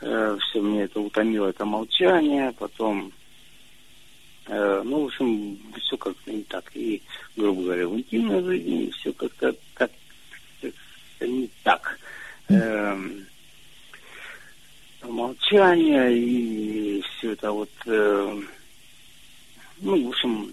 [0.00, 3.12] э, все мне это утомило, это молчание, потом
[4.46, 6.70] э, ну, в общем, все как-то не так.
[6.74, 7.02] И,
[7.36, 9.90] грубо говоря, в интимной жизни все как-то как
[11.20, 11.98] не так.
[12.48, 12.98] Э,
[15.08, 18.40] молчание и все это вот, э,
[19.80, 20.52] ну, в общем,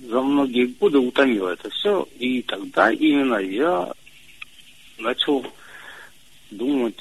[0.00, 2.08] за многие годы утомило это все.
[2.18, 3.92] И тогда именно я
[4.98, 5.46] начал
[6.50, 6.98] думать,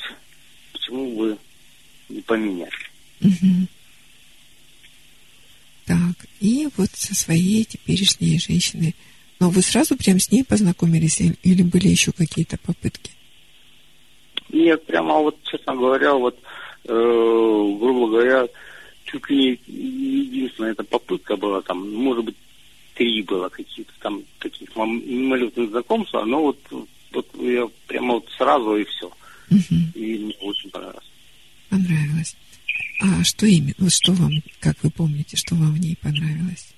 [0.74, 1.38] почему бы
[2.10, 2.72] не поменять.
[5.86, 8.96] Так, и вот со своей теперешней женщиной.
[9.40, 13.12] Но вы сразу прям с ней познакомились или были еще какие-то попытки?
[14.52, 16.38] Нет, прямо вот, честно говоря, вот,
[16.86, 18.48] э, грубо говоря,
[19.06, 22.36] чуть ли не единственная эта попытка была, там, может быть,
[22.96, 26.60] три было каких-то там таких мимолетных знакомств, но вот,
[27.12, 29.08] вот я прямо вот сразу и все.
[29.50, 29.76] Угу.
[29.96, 31.12] И мне очень понравилось.
[31.70, 32.36] Понравилось.
[33.02, 36.74] А что именно, вот что вам, как вы помните, что вам в ней понравилось?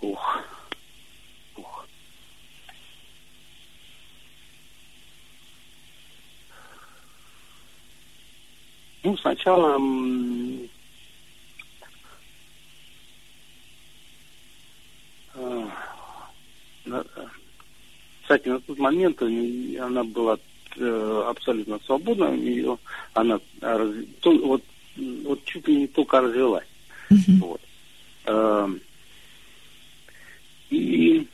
[0.00, 0.38] Ух.
[1.56, 1.86] Ух.
[9.06, 9.80] Ну, сначала
[18.22, 20.38] кстати, на тот момент она была
[20.76, 22.78] э, абсолютно свободна, ее
[23.14, 24.64] она то, вот,
[24.96, 26.66] вот чуть ли не только развелась.
[27.08, 27.38] Uh-huh.
[27.38, 27.60] Вот.
[28.24, 28.68] Э,
[30.70, 31.28] и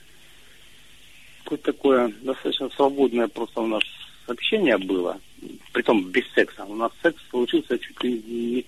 [1.43, 3.83] какое такое достаточно свободное просто у нас
[4.27, 5.19] общение было,
[5.71, 6.65] притом без секса.
[6.65, 8.21] У нас секс случился чуть ли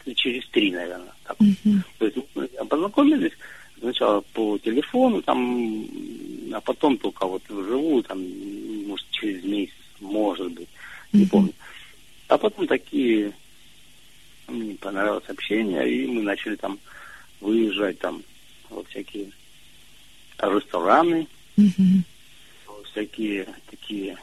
[0.06, 1.14] не через три, наверное.
[1.24, 1.38] Так.
[1.40, 1.80] Uh-huh.
[2.00, 3.34] То есть мы познакомились,
[3.80, 5.86] сначала по телефону, там,
[6.54, 8.20] а потом только вот вживую, там,
[8.88, 10.70] может, через месяц, может быть,
[11.12, 11.30] не mm-hmm.
[11.30, 11.54] помню.
[12.28, 13.34] А потом такие,
[14.48, 16.80] мне понравилось общение, и мы начали там
[17.42, 18.24] выезжать там
[18.70, 19.32] во всякие
[20.40, 21.28] рестораны,
[21.58, 22.04] mm-hmm.
[22.92, 24.18] всякие такие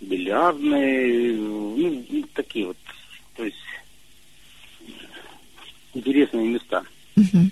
[0.00, 2.76] бильярдные, ну, такие вот,
[3.36, 3.56] то есть
[5.94, 6.84] интересные места.
[7.16, 7.50] Mm-hmm.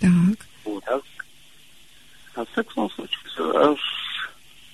[0.00, 0.46] Так.
[0.64, 1.00] Вот, а,
[2.34, 3.80] а секс он случился аж,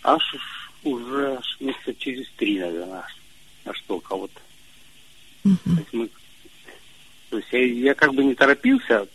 [0.03, 0.36] аж
[0.84, 3.16] уже аж месяца через три, наверное, аж,
[3.64, 4.30] аж только вот.
[5.44, 5.57] Угу.
[5.64, 6.11] То есть мы,
[7.30, 9.09] то есть я, я как бы не торопился,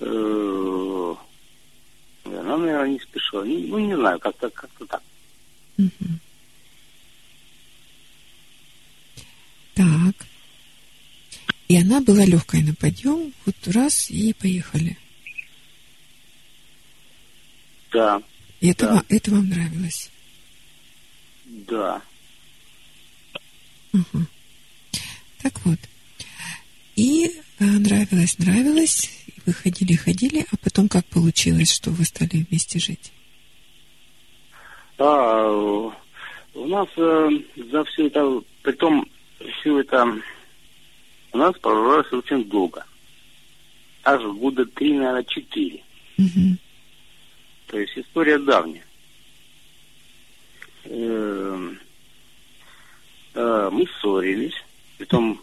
[0.00, 1.14] э,
[2.34, 3.44] она, наверное, не спешила.
[3.44, 5.02] Ну, не знаю, как-то как так.
[5.78, 5.90] Угу.
[9.74, 10.26] Так.
[11.68, 14.96] И она была легкой на подъем, вот раз и поехали.
[17.92, 18.22] Да.
[18.60, 18.94] И это, да.
[18.94, 20.10] Вам, это вам нравилось?
[21.44, 22.02] Да.
[23.92, 24.26] Угу.
[25.42, 25.78] Так вот.
[26.96, 27.30] И
[27.60, 29.10] а, нравилось, нравилось.
[29.44, 33.12] Вы ходили, ходили, а потом как получилось, что вы стали вместе жить?
[34.98, 35.46] А,
[36.54, 37.30] у нас э,
[37.70, 39.06] за все это, притом
[39.58, 40.20] все это
[41.32, 42.84] у нас продолжалось очень долго.
[44.04, 45.82] Аж года три, наверное, четыре.
[46.16, 46.56] Угу.
[47.66, 48.84] То есть история давняя.
[50.84, 51.78] Эм,
[53.34, 54.54] э, мы ссорились,
[54.98, 55.42] потом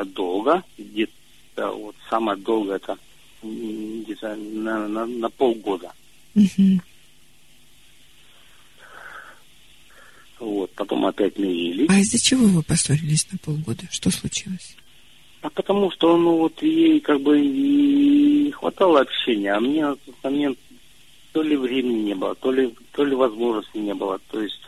[0.00, 2.96] эм, надолго, где-то вот самое долго это
[3.42, 5.92] где-то на, на, на полгода.
[6.34, 6.80] Угу.
[10.40, 11.90] Вот, потом опять мирились.
[11.90, 13.82] А из-за чего вы поссорились на полгода?
[13.90, 14.76] Что случилось?
[15.40, 20.14] А потому что, ну, вот ей как бы не хватало общения, а мне на тот
[20.22, 20.58] момент
[21.32, 24.18] то ли времени не было, то ли, то ли возможности не было.
[24.30, 24.60] То есть,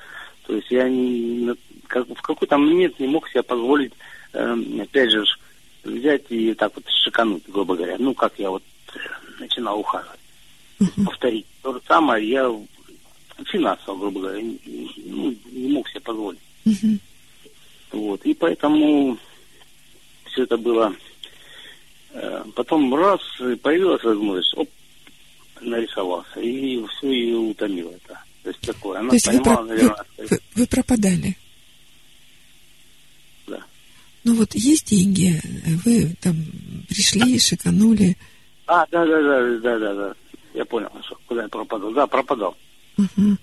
[0.46, 1.54] то есть я не,
[1.86, 3.92] как, в какой-то момент не мог себе позволить,
[4.32, 5.24] опять же,
[5.84, 7.96] взять и так вот шикануть, грубо говоря.
[7.98, 8.62] Ну, как я вот
[9.38, 10.18] начинал ухаживать.
[10.80, 11.04] Uh-huh.
[11.04, 12.50] Повторить то же самое я
[13.46, 16.40] финансово, грубо говоря, ну, не мог себе позволить.
[16.64, 16.98] Uh-huh.
[17.92, 18.24] Вот.
[18.24, 19.18] И поэтому
[20.26, 20.94] все это было.
[22.12, 23.20] Э, потом раз,
[23.62, 24.68] появилась возможность, оп,
[25.60, 26.40] нарисовался.
[26.40, 28.20] И все ее утомило это.
[28.42, 29.00] То есть такое.
[29.00, 31.36] Она То есть вы, понимала, про- наверное, вы, вы- вы пропадали?
[34.24, 35.40] Ну вот есть деньги,
[35.84, 36.36] вы там
[36.88, 38.16] пришли, шиканули.
[38.66, 40.14] А, да, да, да, да, да, да.
[40.54, 40.90] Я понял,
[41.26, 41.92] куда я пропадал.
[41.92, 42.56] Да, пропадал.
[42.98, 43.36] Ага.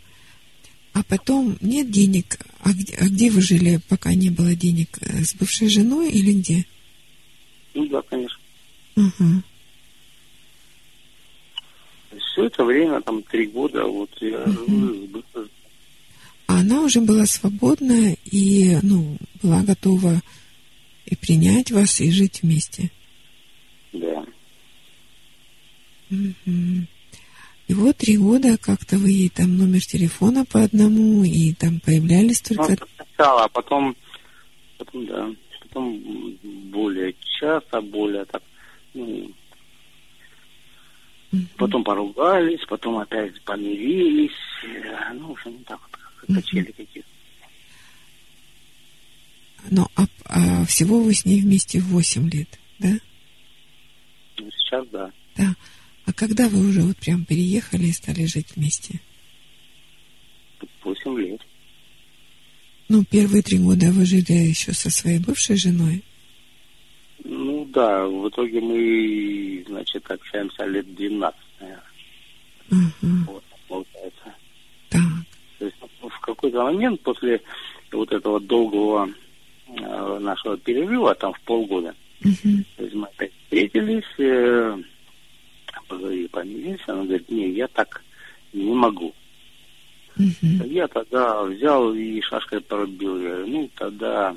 [0.93, 2.37] А потом нет денег.
[2.61, 4.97] А где, а где вы жили, пока не было денег?
[5.01, 6.65] Э, С бывшей женой или где?
[7.73, 8.37] Ну да, конечно.
[8.95, 9.43] Ага.
[12.31, 15.49] Все это время, там, три года, вот я бывшей-
[16.47, 20.21] А она уже была свободна и, ну, была готова
[21.07, 22.91] и принять вас, и жить вместе.
[23.93, 24.25] Да.
[26.09, 26.87] Мгм.
[27.67, 32.43] И вот три года как-то вы ей там номер телефона по одному, и там появлялись
[32.49, 32.87] Ну, только...
[32.95, 33.95] сначала, а потом,
[34.77, 35.29] потом, да,
[35.61, 36.37] потом
[36.71, 38.43] более часто, более так,
[38.93, 39.31] ну,
[41.31, 41.47] Мгм.
[41.57, 44.31] потом поругались, потом опять помирились,
[45.13, 45.79] ну, в общем, так
[46.27, 47.09] вот, качели какие-то.
[49.69, 52.89] Ну, а, а всего вы с ней вместе 8 лет, да?
[54.39, 55.11] Ну, сейчас, да.
[55.35, 55.55] Да.
[56.05, 59.01] А когда вы уже вот прям переехали и стали жить вместе?
[60.83, 61.41] Восемь лет.
[62.87, 66.01] Ну, первые три года вы жили еще со своей бывшей женой.
[67.25, 71.83] Ну, да, в итоге мы, значит, общаемся лет 12, наверное,
[72.71, 72.91] Ага,
[73.27, 74.33] вот, получается.
[74.89, 75.01] так.
[75.59, 77.41] То есть ну, в какой-то момент после
[77.91, 79.09] вот этого долгого
[79.79, 84.77] нашего перерыва, там в полгода, Мгм, то есть мы опять встретились, э,
[85.87, 88.03] поговорили, помирились, она говорит, не, я так
[88.53, 89.13] не могу.
[90.15, 93.21] мгм, Я тогда взял и шашкой пробил.
[93.21, 94.35] Я говорю, ну, тогда,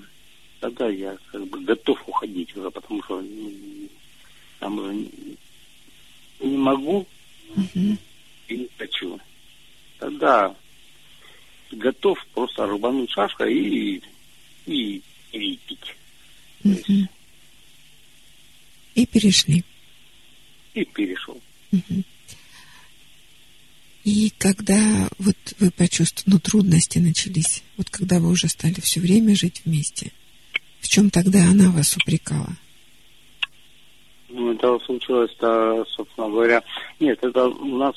[0.60, 3.50] тогда я как бы готов уходить уже, потому что ну,
[4.58, 5.36] там уже не,
[6.40, 7.06] не могу
[7.54, 7.98] мгм,
[8.48, 9.18] и не хочу.
[9.98, 10.54] Тогда
[11.72, 14.02] готов просто рубануть шашкой и,
[14.66, 15.96] и, и пить.
[16.64, 17.08] мгм.
[18.94, 19.64] И перешли.
[20.74, 21.40] И перешел.
[21.70, 22.04] Мгм.
[24.04, 29.36] И когда вот вы почувствовали, ну, трудности начались, вот когда вы уже стали все время
[29.36, 30.10] жить вместе,
[30.80, 32.56] в чем тогда она вас упрекала?
[34.30, 36.62] Ну, это случилось-то, собственно говоря,
[36.98, 37.94] нет, это у нас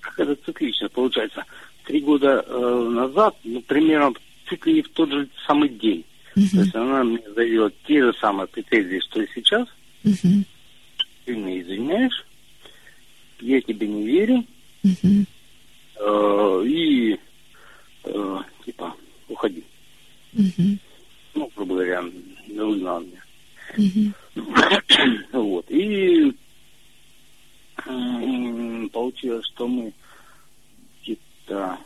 [0.00, 1.44] какая-то цикличность получается.
[1.84, 4.14] Три года э, назад, ну, примерно
[4.48, 6.04] в цикле в тот же самый день.
[6.34, 9.68] То Мгм, есть она мне заявила те же самые претензии, что и сейчас.
[10.04, 10.44] мгм,
[11.24, 12.24] Ты меня извиняешь,
[13.40, 14.44] я тебе не верю,
[14.82, 15.26] мгм,
[15.96, 17.18] э, и
[18.04, 18.94] э, типа
[19.28, 19.64] уходи.
[20.32, 20.78] мгм,
[21.34, 22.02] Ну, грубо говоря,
[22.48, 23.22] выгнал меня.
[23.76, 24.14] мгм,
[25.32, 25.66] вот.
[25.70, 26.32] И
[28.92, 29.92] получилось, что мы
[31.02, 31.78] где-то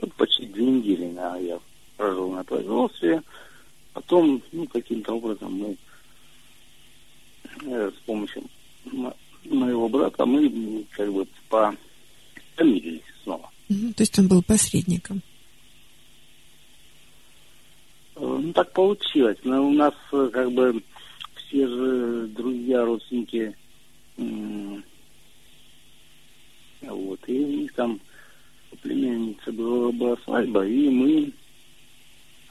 [0.00, 1.58] ну, почти две недели на, я
[1.98, 3.22] прожил на производстве.
[3.92, 5.76] Потом, ну, каким-то образом мы
[7.66, 8.44] э, с помощью
[8.84, 11.74] мо- моего брата мы как бы по
[12.56, 13.50] помирились снова.
[13.68, 13.92] мгм.
[13.94, 15.20] То есть он был посредником.
[18.16, 19.38] Э, Ну, так получилось.
[19.44, 20.82] Но у нас э, как бы
[21.34, 23.56] все же друзья, родственники,
[26.82, 28.00] вот, и у них там
[28.70, 31.32] у племянницы была, была свадьба, и мы,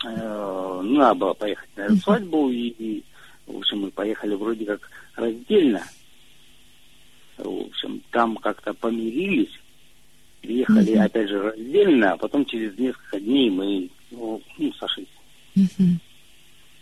[0.04, 3.04] ну, надо было поехать на эту свадьбу, и, и,
[3.46, 5.84] в общем, мы поехали вроде как раздельно.
[7.38, 9.52] В общем, там как-то помирились,
[10.42, 11.02] приехали Мгм.
[11.02, 15.08] опять же раздельно, а потом через несколько дней мы ну, ну, сошлись.
[15.56, 16.00] Мгм,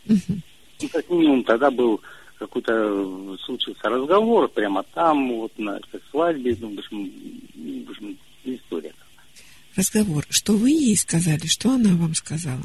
[0.06, 0.42] мгм.
[0.82, 2.02] Ну, как минимум, тогда был
[2.38, 7.12] какой-то э, случился разговор прямо там, вот на этой свадьбе, ну, в общем,
[7.86, 8.94] в общем, история.
[9.76, 10.26] Разговор.
[10.30, 12.64] Что вы ей сказали, что она вам сказала?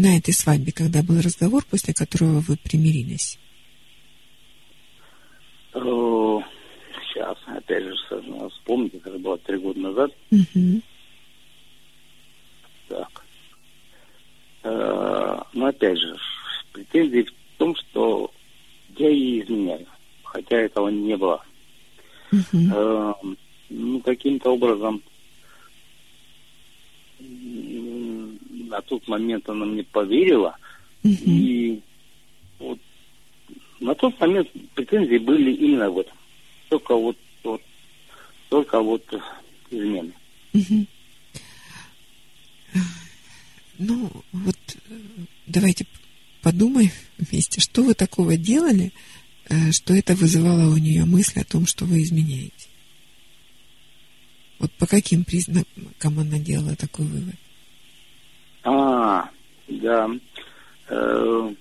[0.00, 3.38] На этой свадьбе, когда был разговор, после которого вы примирились.
[5.74, 10.82] сейчас, опять же, с- вспомните, это было три года назад, Мгм,
[12.88, 13.24] так.
[14.62, 16.16] Э, но опять же,
[16.72, 18.32] претензии в том, что
[18.96, 19.86] я ей изменяю,
[20.24, 21.44] хотя этого не было.
[22.32, 23.12] Э,
[23.68, 25.02] ну, каким-то образом
[28.70, 30.56] на тот момент она мне поверила,
[31.02, 31.18] мгм.
[31.26, 31.80] и
[32.58, 32.78] вот
[33.80, 36.16] на тот момент претензии были именно в этом.
[36.68, 37.60] Только вот, вот
[38.48, 39.04] только вот
[39.70, 40.12] измены.
[40.52, 40.86] Мгм.
[43.78, 44.58] Ну, вот
[44.88, 45.00] э,
[45.46, 45.86] давайте
[46.42, 48.92] подумаем вместе, что вы такого делали,
[49.48, 52.68] э, что это вызывало у нее мысль о том, что вы изменяете?
[54.58, 57.36] Вот по каким признакам она делала такой вывод?
[58.64, 59.30] А,
[59.68, 60.10] да.
[60.88, 61.54] Э,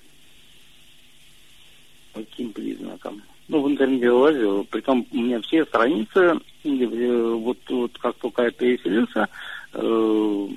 [2.13, 3.21] каким признакам?
[3.47, 8.51] Ну, в интернете лазил, притом у меня все страницы, э, вот, вот как только я
[8.51, 9.27] переселился,
[9.73, 10.47] э,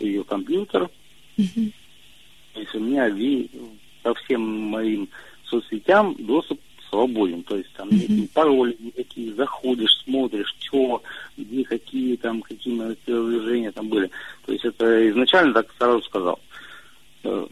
[0.00, 0.90] ее компьютер,
[1.36, 3.50] то есть у меня ви,
[4.02, 5.08] по всем моим
[5.44, 6.60] соцсетям доступ
[6.92, 7.42] свободен.
[7.42, 7.94] То есть там mm-hmm.
[7.94, 11.02] никакие пароли, никакие заходишь, смотришь, что,
[11.36, 14.10] где какие там, какие телодвижения там были.
[14.44, 16.38] То есть это изначально так сразу сказал.
[17.24, 17.46] Э,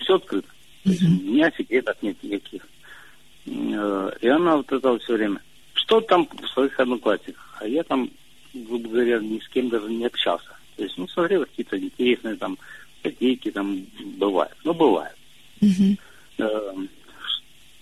[0.00, 0.48] все открыто.
[0.48, 0.82] Mm-hmm.
[0.84, 2.66] То есть у меня секретов нет никаких.
[3.46, 5.40] Э, и она вот это все время.
[5.74, 7.56] Что там в своих одноклассниках?
[7.60, 8.10] А я там,
[8.52, 10.56] грубо говоря, ни с кем даже не общался.
[10.76, 12.58] То есть, ну, смотрел какие-то интересные там
[12.98, 13.86] статейки там
[14.18, 14.56] бывают.
[14.64, 15.16] Ну, бывают.
[15.60, 16.88] Mm-hmm.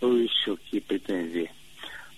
[0.05, 1.51] Что еще, какие претензии?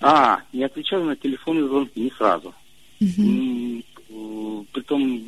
[0.00, 2.52] А, не отвечал на телефонные звонки не сразу.
[3.00, 4.66] Угу.
[4.72, 5.22] Притом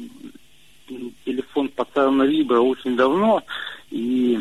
[1.25, 3.45] телефон поставил на вибро очень давно,
[3.93, 4.41] и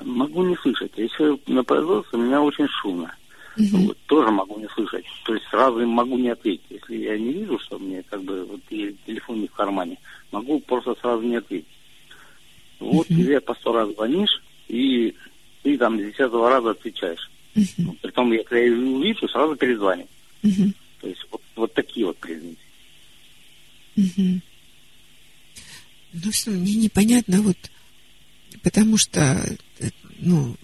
[0.00, 0.92] могу не слышать.
[0.96, 3.14] Если на производстве, у меня очень шумно.
[3.58, 3.76] Угу.
[3.88, 5.04] Вот, тоже могу не слышать.
[5.26, 6.64] То есть сразу им могу не ответить.
[6.70, 9.98] Если я не вижу, что мне как бы вот телефон не в кармане,
[10.30, 11.68] могу просто сразу не ответить.
[12.80, 13.14] Вот угу.
[13.14, 15.14] тебе по сто раз звонишь, и
[15.62, 17.30] ты там с десятого раза отвечаешь.
[17.54, 17.74] Uh-huh.
[17.78, 20.06] Ну, притом, если я увижу, сразу перезвоню.
[20.42, 20.72] Uh-huh.
[21.00, 22.58] То есть вот, вот такие вот признаки.
[23.96, 24.40] Uh-huh.
[26.12, 27.56] Ну, все, мне непонятно, вот,
[28.62, 29.42] потому что,
[30.18, 30.56] ну,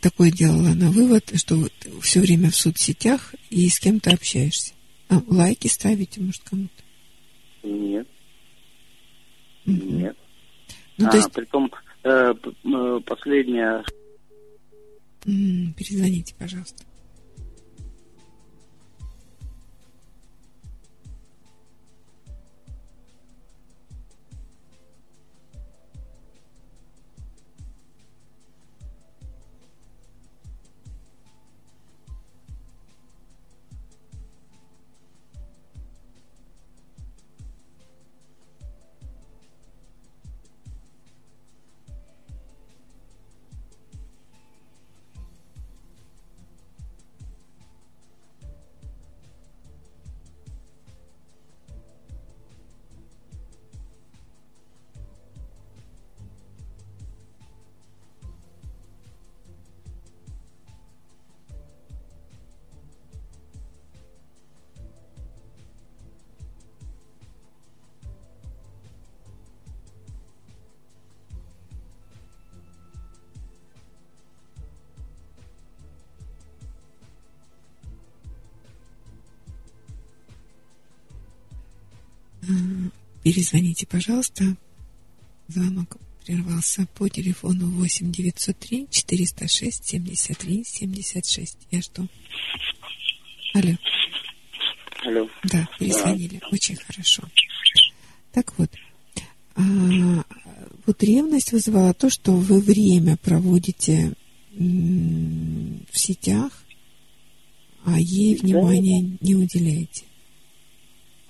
[0.00, 1.72] такое делала она вывод, что вот
[2.02, 4.74] все время в соцсетях и с кем-то общаешься.
[5.08, 6.82] А, лайки ставите, может, кому-то?
[7.62, 8.06] Нет.
[9.64, 10.16] Нет.
[10.98, 11.32] Ну, а, то есть...
[11.32, 11.70] притом,
[12.02, 13.84] э, э последняя
[15.24, 16.84] Перезвоните, пожалуйста.
[83.34, 84.44] Перезвоните, пожалуйста.
[85.48, 91.58] Звонок прервался по телефону 8 903 406 73 76.
[91.72, 92.06] Я что?
[93.54, 93.72] Алло.
[95.04, 95.28] Алло.
[95.50, 96.38] Да, перезвонили.
[96.38, 96.46] Да.
[96.52, 97.24] Очень хорошо.
[98.30, 98.70] Так вот,
[99.56, 99.62] а,
[100.86, 104.12] вот ревность вызывала то, что вы время проводите
[104.52, 106.52] в сетях,
[107.84, 109.26] а ей внимания да.
[109.26, 110.04] не уделяете.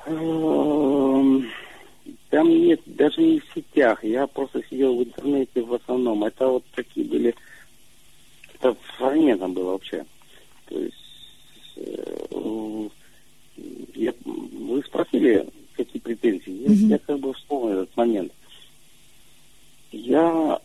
[0.04, 1.48] Эм,
[2.34, 4.04] там нет, даже не в сетях.
[4.04, 6.24] Я просто сидел в интернете в основном.
[6.24, 7.34] Это вот такие были...
[8.54, 10.04] Это фрагментом было вообще.
[10.66, 10.94] То есть...
[11.76, 12.88] Э,
[13.94, 16.50] я, вы спросили, какие претензии.
[16.50, 16.88] Я, mm-hmm.
[16.88, 18.32] я как бы вспомнил этот момент.
[19.92, 20.60] Я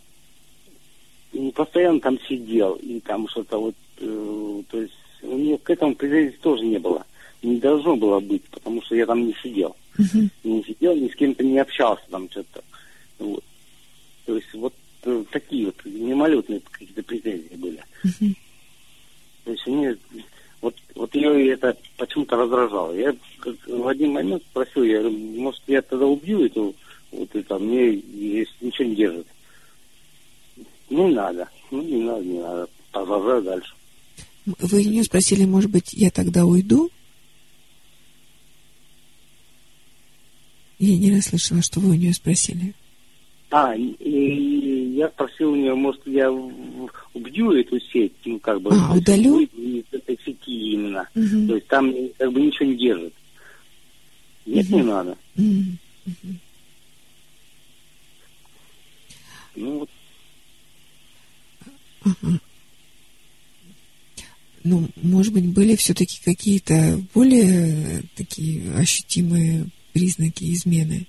[1.33, 3.75] не постоянно там сидел и там что-то вот...
[3.99, 7.05] Э, то есть у нее к этому претензий тоже не было.
[7.41, 9.75] Не должно было быть, потому что я там не сидел.
[9.99, 10.29] Uh-huh.
[10.43, 12.63] Не сидел, ни с кем-то не общался там что-то.
[13.19, 13.43] Вот.
[14.25, 14.73] То есть вот
[15.03, 17.83] э, такие вот мимолетные какие-то претензии были.
[18.03, 18.35] Uh-huh.
[19.43, 19.97] То есть мне
[20.61, 22.93] вот, вот ее это почему-то раздражало.
[22.93, 23.15] Я
[23.67, 26.75] в один момент спросил, я говорю, может, я тогда убью эту,
[27.11, 29.27] вот это, мне если ничего не держит.
[30.89, 31.47] Ну, не надо.
[31.71, 32.67] Ну, не надо, не надо.
[32.91, 33.73] Продолжаю дальше.
[34.45, 36.89] Вы не спросили, может быть, я тогда уйду?
[40.79, 42.73] Я не расслышала, что вы у нее спросили.
[43.51, 48.71] А, и, и я спросил у нее, может, я убью эту сеть, ну, как бы...
[48.71, 49.41] А, удалю?
[49.91, 51.07] Этой сети именно.
[51.15, 51.47] Угу.
[51.47, 53.13] То есть там как бы ничего не держит.
[54.45, 54.77] Нет, угу.
[54.77, 55.17] не надо.
[55.35, 55.55] Угу.
[59.55, 59.89] Ну, вот.
[64.63, 71.05] Ну, может быть, были все-таки какие-то более такие ощутимые признаки измены?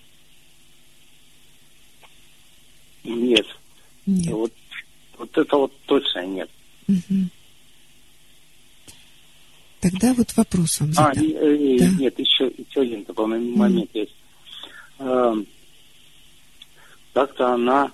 [3.05, 3.47] Нет.
[4.07, 4.33] Нет.
[4.33, 4.53] Вот,
[5.19, 6.51] вот это вот точно нет.
[6.87, 7.31] Мгм.
[9.81, 11.25] Тогда вот вопрос вам А, задам.
[11.27, 11.89] не- э, Да.
[11.99, 14.15] нет, еще, еще один такой мом- момент есть.
[14.99, 15.47] Эм,
[17.13, 17.91] Как-то она,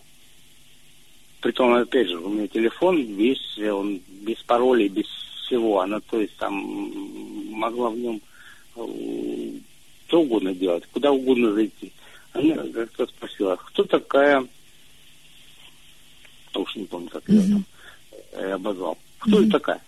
[1.40, 5.06] притом, опять же, у меня телефон весь, э, он без паролей, без
[5.46, 5.80] всего.
[5.80, 6.52] Она, то есть, там
[7.52, 8.20] могла в нем
[8.76, 9.52] э,
[10.06, 11.92] что угодно делать, куда угодно зайти.
[12.32, 14.46] Она как-то спросила, кто такая,
[16.54, 17.48] я уж не помню, как Мгм.
[17.52, 17.64] там
[18.32, 19.82] э, обозвал, кто это такая?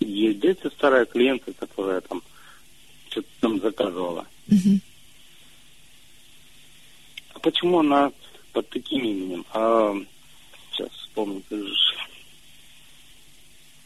[0.00, 2.22] Да это старая клиентка, которая там
[3.08, 4.26] что-то там заказывала.
[7.34, 8.12] А почему она
[8.52, 9.46] под таким именем?
[9.52, 9.94] А,
[10.72, 11.74] сейчас вспомню, как же.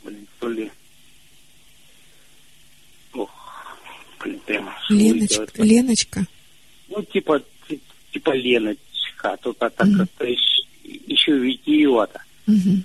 [0.04, 0.70] Блин, то ли...
[3.12, 3.76] Ох,
[4.46, 4.74] прямо...
[4.90, 5.64] Леночка, вылетело.
[5.64, 6.26] Леночка.
[6.88, 7.80] Ну, типа, ти-
[8.12, 9.98] типа Леночка, только так Мгм.
[9.98, 12.22] как-то еще, еще витиевато.
[12.46, 12.84] Мгм.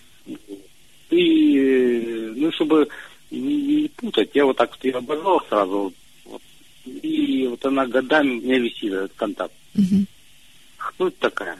[1.09, 2.87] И, ну, чтобы
[3.31, 5.93] не, не путать, я вот так вот ее обозвал сразу.
[6.25, 6.41] вот.
[6.85, 9.53] и вот она годами у меня висит этот контакт.
[9.73, 10.07] Мгм.
[10.77, 11.59] Кто это такая?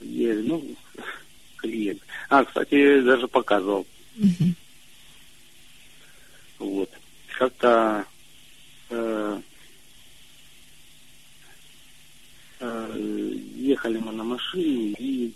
[0.00, 0.62] Я, ну,
[1.56, 2.00] клиент.
[2.28, 3.86] А, кстати, даже показывал.
[4.16, 4.54] Мгм.
[6.58, 6.90] Вот.
[7.38, 8.06] Как-то
[8.88, 9.40] э,
[12.60, 15.32] э, ехали мы на машине и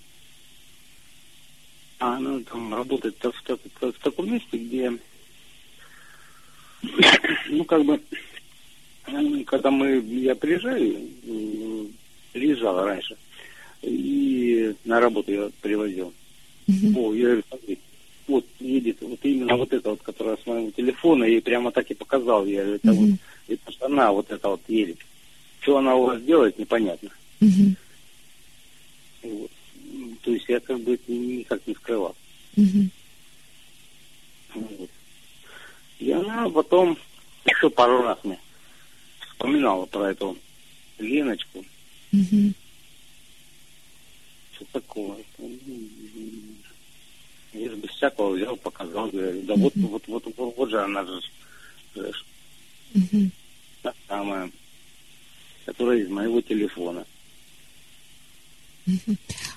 [1.98, 4.98] а она там работает в, так- в таком месте, где
[7.50, 8.00] ну как бы
[9.08, 11.92] м, когда мы я приезжаю, м,
[12.32, 13.18] приезжала раньше
[13.82, 16.14] и на работу я привозил.
[16.66, 16.96] Мгм.
[16.96, 17.78] О, я говорю,
[18.30, 21.94] вот едет, вот именно вот это вот, которая с моего телефона, ей прямо так и
[21.94, 22.46] показал.
[22.46, 23.18] Я говорю, это вот, Мгм.
[23.48, 24.98] это ж она вот это вот едет.
[25.60, 27.10] Что она у вас делает, непонятно.
[27.40, 27.76] Мгм.
[29.22, 29.50] Вот.
[30.22, 32.16] То есть я как бы это никак не скрывал.
[32.56, 32.90] Мгм.
[34.54, 34.90] Вот.
[35.98, 36.96] И она потом
[37.44, 38.38] еще пару раз мне
[39.28, 40.38] вспоминала про эту
[40.98, 41.64] Леночку.
[42.12, 42.54] Мгм.
[44.54, 45.16] Что такое?
[47.52, 51.04] Я же без всякого взял, показал, говорю, да вот, вот, вот, вот, вот же она
[51.04, 51.20] же,
[52.94, 53.30] Мгм.
[53.82, 54.50] та самая,
[55.64, 57.04] которая из моего телефона.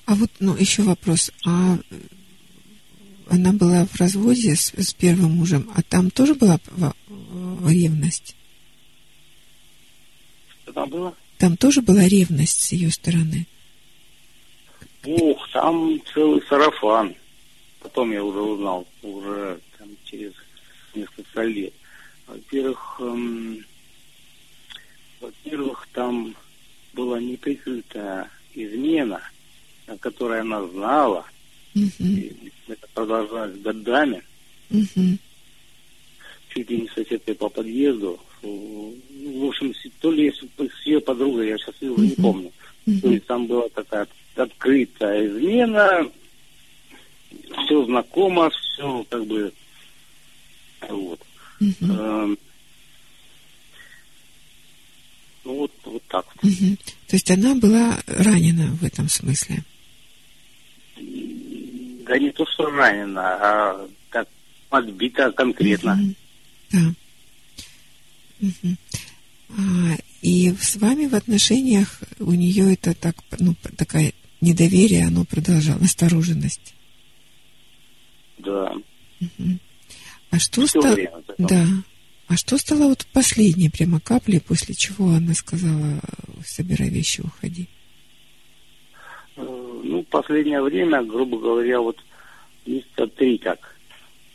[0.06, 1.32] А вот, ну, еще вопрос.
[1.46, 1.96] А э,
[3.30, 6.60] она была в разводе с, с первым мужем, а там тоже была
[7.68, 8.36] ревность?
[10.64, 11.16] Что там было?
[11.38, 13.48] Там тоже была ревность с ее стороны?
[15.06, 17.16] Ух, там целый сарафан.
[17.84, 20.32] Потом я уже узнал, уже там через
[20.96, 21.74] несколько лет.
[22.26, 23.66] Во-первых, эм,
[25.20, 26.34] во-первых, там
[26.94, 29.22] была неприкрытая измена,
[29.88, 31.26] о которой она знала,
[31.74, 31.92] Мгм.
[32.00, 34.24] и это продолжалось годами,
[34.70, 35.20] Мгм.
[36.50, 38.18] чуть ли не соседкой по подъезду.
[38.42, 42.22] Ну, В общем, то ли с, ее подругой, я сейчас уже не Мгм.
[42.22, 42.52] помню.
[42.86, 43.12] То Мгм.
[43.12, 46.10] есть там была такая открытая измена,
[47.66, 49.54] все знакомо, все как бы
[50.90, 51.20] вот.
[51.60, 51.92] Мгм.
[51.92, 52.38] Эм,
[55.46, 56.44] ну вот, вот так вот.
[56.44, 56.78] Мгм.
[57.08, 59.64] То есть она была ранена в этом смысле?
[60.96, 64.28] Да не то, что ранена, а так
[64.70, 65.96] подбита конкретно.
[65.96, 66.16] Мгм.
[66.72, 66.94] Да.
[68.40, 68.78] Мгм.
[69.50, 75.80] А, и с вами в отношениях у нее это так, ну, такая недоверие, оно продолжало,
[75.80, 76.73] настороженность.
[78.38, 78.74] Да.
[80.32, 80.98] А что стало?
[81.38, 81.66] Да.
[82.28, 86.00] А что стало вот последней прямо каплей, после чего она сказала,
[86.46, 87.68] собирай вещи, уходи?
[89.36, 89.42] Э,
[89.84, 91.98] Ну, последнее время, грубо говоря, вот
[92.66, 93.76] месяца три как.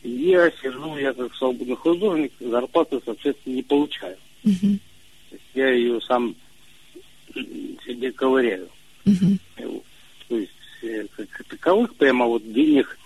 [0.02, 4.16] Я сижу, я как свободный художник, зарплаты, соответственно, не получаю.
[5.30, 6.34] Есть я ее сам
[7.34, 8.68] себе ковыряю.
[9.04, 9.84] Вот.
[10.28, 12.98] То есть э, как таковых прямо вот денег,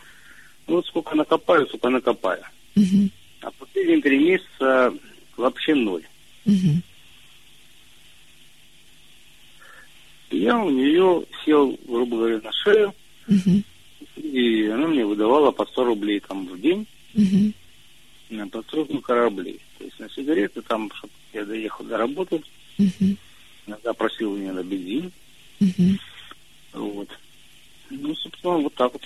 [0.67, 2.45] ну вот сколько накопаю, сколько накопаю.
[2.75, 3.11] Мгм.
[3.41, 4.95] А последние три месяца
[5.37, 6.05] вообще ноль.
[10.31, 12.95] И я у нее сел, грубо говоря, на шею,
[13.27, 13.63] Мгм.
[14.17, 17.53] и она мне выдавала по 100 рублей там в день Мгм.
[18.31, 19.61] на постройку кораблей.
[19.79, 22.43] То есть на сигареты там, чтобы я доехал до работы,
[22.79, 23.19] Мгм.
[23.67, 25.13] иногда просил у нее на бензин.
[25.61, 25.99] Мгм.
[26.73, 27.09] Вот.
[27.91, 29.03] Ну, собственно, вот так вот.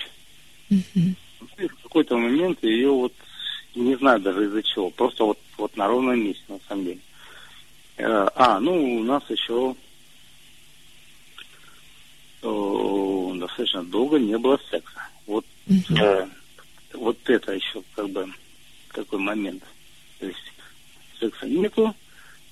[0.69, 1.15] Мгм.
[1.57, 3.13] И в какой-то момент ее вот,
[3.75, 6.99] не знаю даже из-за чего, просто вот, вот на ровном месте, на самом деле.
[7.97, 9.75] Э, а, ну, у нас еще
[13.57, 15.01] достаточно долго не было секса.
[15.25, 15.97] Вот, Мгм.
[15.97, 16.27] э,
[16.93, 18.31] вот это еще как бы
[18.93, 19.63] такой момент.
[20.19, 20.53] То есть
[21.19, 21.95] секса нету,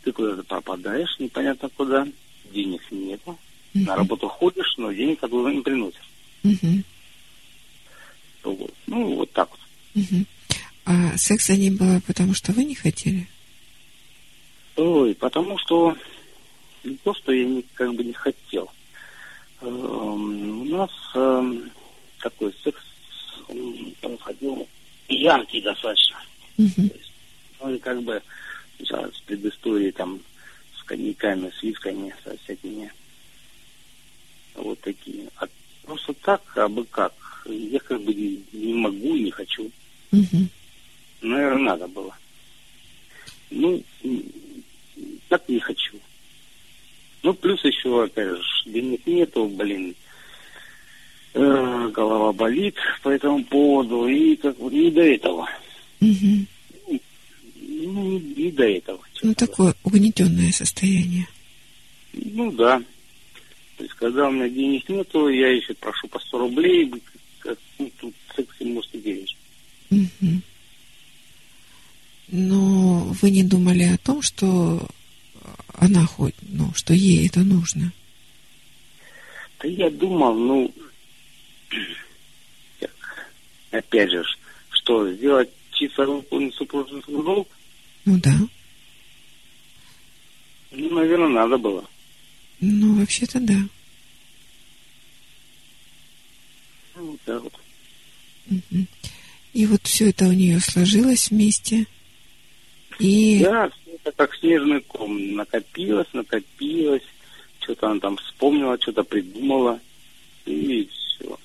[0.04, 2.08] ты куда-то пропадаешь, непонятно куда,
[2.46, 3.38] денег нету,
[3.74, 3.96] на Мгм.
[3.96, 6.10] работу ходишь, но денег оттуда не приносишь.
[6.44, 6.84] Мгм.
[8.46, 8.74] Вот.
[8.88, 9.60] Ну, вот так вот.
[9.96, 10.26] Мгм.
[10.86, 13.28] А секса не было, потому что вы не хотели?
[14.76, 15.96] Ой, потому что
[16.84, 18.70] не то, что я не, как бы не хотел.
[19.62, 21.72] Эм, у нас эм,
[22.20, 22.82] такой секс
[23.50, 24.68] м, происходил
[25.08, 26.18] яркий достаточно.
[26.58, 26.92] Мгм.
[27.62, 28.22] Ну и как бы
[28.80, 30.20] с предысторией там
[30.78, 32.92] с коньяками, с висками, со всякими
[34.56, 35.30] вот такие.
[35.38, 35.48] А
[35.84, 37.14] просто так, а бы как,
[37.54, 39.70] я как бы не, не могу и не хочу.
[40.12, 40.50] Мгм.
[41.22, 42.16] Наверное, надо было.
[43.50, 43.84] Ну,
[45.30, 46.00] так не хочу.
[47.24, 49.96] Ну, плюс еще, опять же, денег нету, блин.
[51.34, 55.50] Э, голова болит по этому поводу, и как бы не до этого.
[56.00, 56.48] Мгм.
[57.58, 59.00] Ну, не, до этого.
[59.22, 61.28] Ну, такое угнетенное состояние.
[62.14, 62.82] Ну да.
[63.78, 66.92] То есть, когда у меня денег нету, я еще прошу по 100 рублей,
[68.36, 69.36] секс не может делить.
[69.90, 70.42] Мгм.
[72.28, 74.88] Но вы не думали о том, что
[75.74, 77.92] она хоть, ну, что ей это нужно?
[79.60, 80.74] Да я думал, ну,
[83.72, 84.24] опять же,
[84.70, 86.06] что, сделать чисто
[86.54, 87.48] супружеский долг?
[88.06, 88.36] Ну да.
[90.72, 91.86] Ну, наверное, надо было.
[92.60, 93.54] Ну, вообще-то да.
[93.54, 93.70] Ну,
[97.02, 97.54] вот так вот.
[99.54, 101.86] И вот все это у нее сложилось вместе.
[103.00, 105.36] И Да, всё это как снежный ком.
[105.36, 107.04] Накопилось, накопилось.
[107.62, 109.80] Что-то она там вспомнила, что-то придумала.
[110.46, 111.40] И все.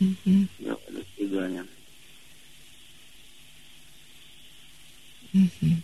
[0.00, 0.48] Мгм.
[0.58, 1.66] Давай, до свидания.
[5.32, 5.82] Мгм.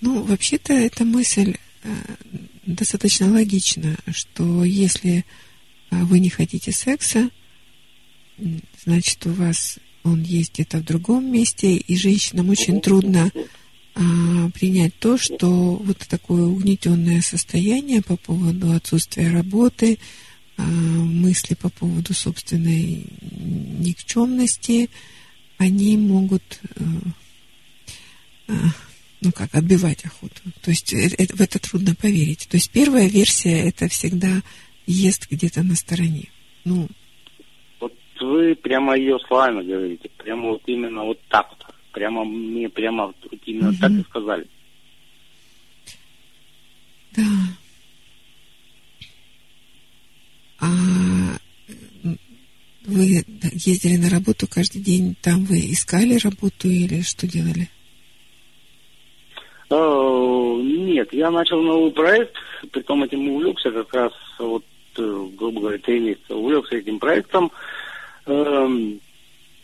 [0.00, 1.88] Ну, вообще-то эта мысль э,
[2.66, 5.24] достаточно логична, что если
[5.90, 7.30] э, вы не хотите секса,
[8.84, 13.30] значит, у вас он есть где-то в другом месте, и женщинам очень трудно
[13.94, 19.98] а, принять то, что вот такое угнетенное состояние по поводу отсутствия работы,
[20.56, 24.90] а, мысли по поводу собственной никчемности,
[25.58, 26.84] они могут, э,
[28.48, 28.52] а,
[29.20, 30.40] ну как, отбивать охоту.
[30.62, 32.48] То есть э- э- в это трудно поверить.
[32.50, 34.42] То есть первая версия это всегда
[34.86, 36.28] ест где-то на стороне.
[36.64, 36.88] Ну,
[38.22, 41.74] вы прямо ее словами говорите, прямо вот именно вот так вот.
[41.92, 43.78] Прямо мне прямо вот именно Мгм.
[43.78, 44.46] так и сказали.
[47.16, 47.22] Да.
[50.60, 50.66] А
[52.86, 57.68] вы ездили на работу каждый день, там вы искали работу или что делали?
[59.70, 62.34] Э, Нет, я начал новый проект,
[62.70, 64.64] притом этим увлекся как раз вот,
[64.96, 67.44] э, грубо говоря, три месяца увлекся этим проектом.
[67.44, 67.50] Эм,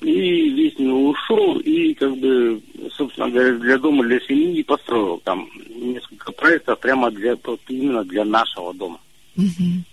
[0.00, 2.60] И весь не ушел, и как бы,
[2.92, 8.24] собственно говоря, для дома, для семьи построил там несколько проектов прямо для, вот именно для
[8.24, 9.00] нашего дома.
[9.34, 9.84] Мгм.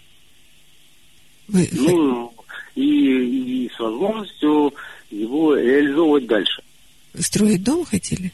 [1.48, 2.34] Вы, Ну,
[2.76, 2.84] и,
[3.66, 4.74] и с возможностью
[5.10, 6.62] его реализовывать дальше.
[7.20, 8.32] строить дом хотели?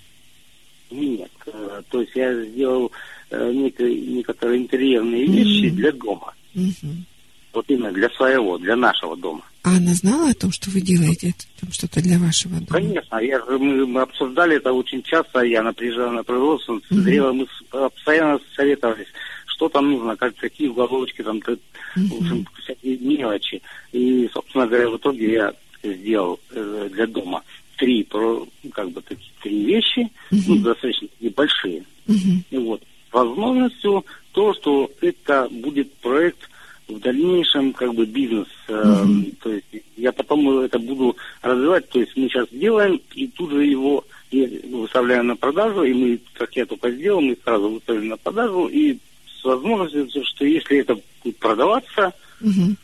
[0.89, 2.91] Нет, э, то есть я сделал
[3.29, 5.75] э, некие, некоторые интерьерные вещи Мгм.
[5.77, 6.33] для дома.
[6.53, 7.05] Мгм.
[7.53, 9.43] Вот именно для своего, для нашего дома.
[9.63, 12.67] А она знала о том, что вы делаете там что-то для вашего дома?
[12.71, 17.31] Конечно, я, же- мы, мы обсуждали это очень часто, я на приезжал на производство, смотрела,
[17.31, 19.07] мы с- постоянно советовались,
[19.45, 21.57] что там нужно, как, какие уголочки, там, т-
[21.95, 23.61] в общем, всякие мелочи.
[23.91, 25.53] И, собственно говоря, в итоге я
[25.83, 27.43] сделал э, для дома
[27.77, 30.63] три, про- ну, как бы такие три вещи, ну, Мгм.
[30.63, 31.83] достаточно небольшие.
[32.07, 32.43] Мгм.
[32.49, 32.81] И вот
[33.11, 36.49] возможностью то, что это будет проект
[36.91, 38.47] в дальнейшем как бы бизнес.
[38.67, 39.31] э, Мгм.
[39.41, 39.65] то есть
[39.97, 41.89] я потом это буду развивать.
[41.89, 46.55] То есть мы сейчас делаем и тут же его выставляем на продажу, и мы, как
[46.55, 48.97] я только сделал, мы сразу выставили на продажу, и
[49.39, 52.77] с возможностью, что если это будет продаваться, Мгм.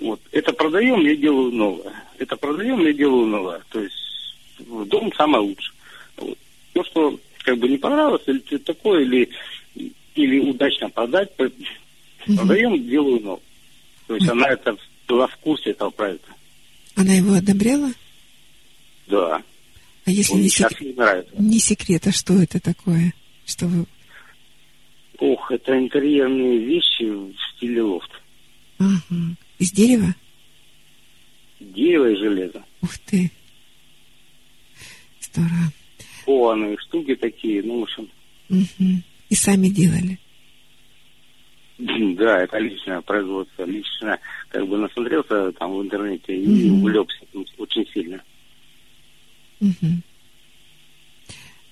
[0.00, 1.92] вот, это продаем, я делаю новое.
[2.18, 3.60] Это продаем, я делаю новое.
[3.70, 3.94] То есть
[4.58, 5.74] дом самое лучшее.
[6.16, 6.38] Вот.
[6.72, 9.28] То, что как бы не понравилось, или такое, или,
[10.14, 11.30] или удачно продать,
[12.26, 12.36] Мгм.
[12.38, 13.42] продаем, делаю новое.
[14.06, 14.76] То есть она это
[15.08, 16.32] была в курсе этого проекта.
[16.96, 17.92] Она его одобряла?
[19.06, 19.42] Да.
[20.04, 20.80] А если Он не, сек...
[20.96, 21.32] нравится.
[21.38, 23.12] не секрет, а что это такое?
[23.46, 23.86] Что вы...
[25.18, 28.10] Ох, это интерьерные вещи в стиле лофт.
[28.78, 29.36] Ага.
[29.58, 30.14] Из дерева?
[31.60, 32.62] Дерево и железо.
[32.82, 33.30] Ух ты.
[35.20, 35.72] Здорово.
[36.24, 38.08] Кованые штуки такие, ну, в общем,
[38.48, 39.02] Мгм.
[39.30, 40.18] И сами делали.
[41.78, 46.80] Да, это личное производство, личное, как бы насмотрелся там в интернете и Мгм.
[46.80, 47.24] увлекся
[47.58, 48.22] очень сильно.
[49.60, 50.02] Мгм.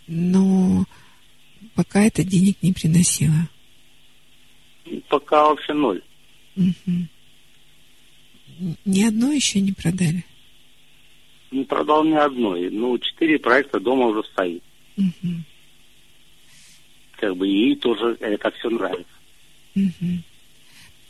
[0.08, 0.84] Но
[1.74, 3.48] пока это денег не приносило.
[5.08, 6.02] Пока вообще ноль.
[6.56, 7.08] Н-
[8.84, 10.24] Ни одно еще не продали.
[11.50, 12.70] Не продал ни одной.
[12.70, 14.62] Ну, четыре проекта дома уже стоит.
[14.96, 15.44] Мгм.
[17.18, 19.06] Как бы ей тоже это все нравится.
[19.74, 20.24] Мгм.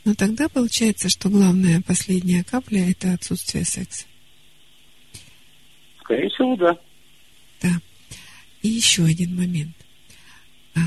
[0.05, 4.07] Но тогда получается, что главная последняя капля это отсутствие секса.
[6.01, 6.79] Скорее всего, да.
[7.61, 7.81] Да.
[8.63, 9.77] И еще один момент.
[10.75, 10.81] А,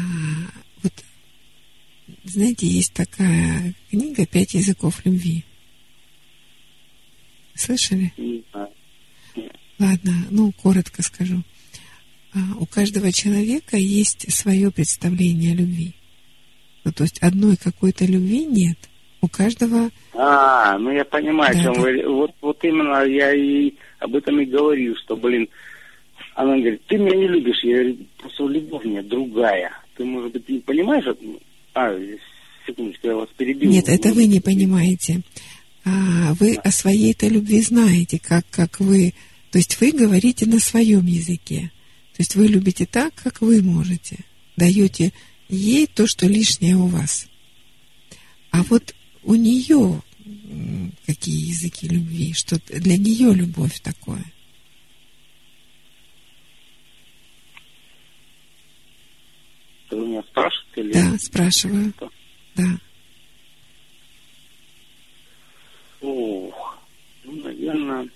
[0.83, 0.93] вот,
[2.25, 5.45] знаете, есть такая книга «Пять языков любви».
[7.53, 8.13] Слышали?
[8.51, 8.69] Знаю.
[9.79, 11.43] Ладно, ну, коротко скажу.
[12.33, 15.93] А, у каждого человека есть свое представление о любви.
[16.85, 18.77] Ну, то есть одной какой-то любви нет.
[19.21, 19.89] У каждого...
[20.13, 21.81] А, ну я понимаю, Да, о чем да.
[21.81, 22.07] вы.
[22.07, 25.49] Вот, вот именно я и об этом и говорил, что, блин,
[26.35, 27.63] она говорит, ты меня не любишь.
[27.63, 29.71] Я говорю, просто любовь у меня другая.
[29.97, 31.05] Ты, может быть, не понимаешь?
[31.73, 31.97] А,
[32.67, 33.71] секундочку, я вас перебил.
[33.71, 35.21] Нет, это вы не понимаете.
[35.85, 39.13] А, вы о своей-то любви знаете, как, как вы...
[39.51, 41.71] То есть вы говорите на своем языке.
[42.15, 44.17] То есть вы любите так, как вы можете.
[44.55, 45.13] Даете
[45.49, 47.27] ей то, что лишнее у вас.
[48.51, 50.01] А вот у нее
[51.05, 54.23] какие языки любви, что для нее любовь такое.
[59.91, 60.81] Вы меня спрашиваете?
[60.81, 60.93] Или...
[60.93, 61.93] Да, спрашиваю.
[61.95, 62.11] Что?
[62.55, 62.79] Да.
[66.01, 66.77] Ох,
[67.23, 68.09] ну, наверное,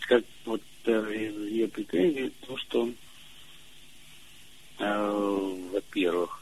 [0.00, 2.90] как вот э, ее претензий, то, что,
[4.78, 6.39] э, во-первых,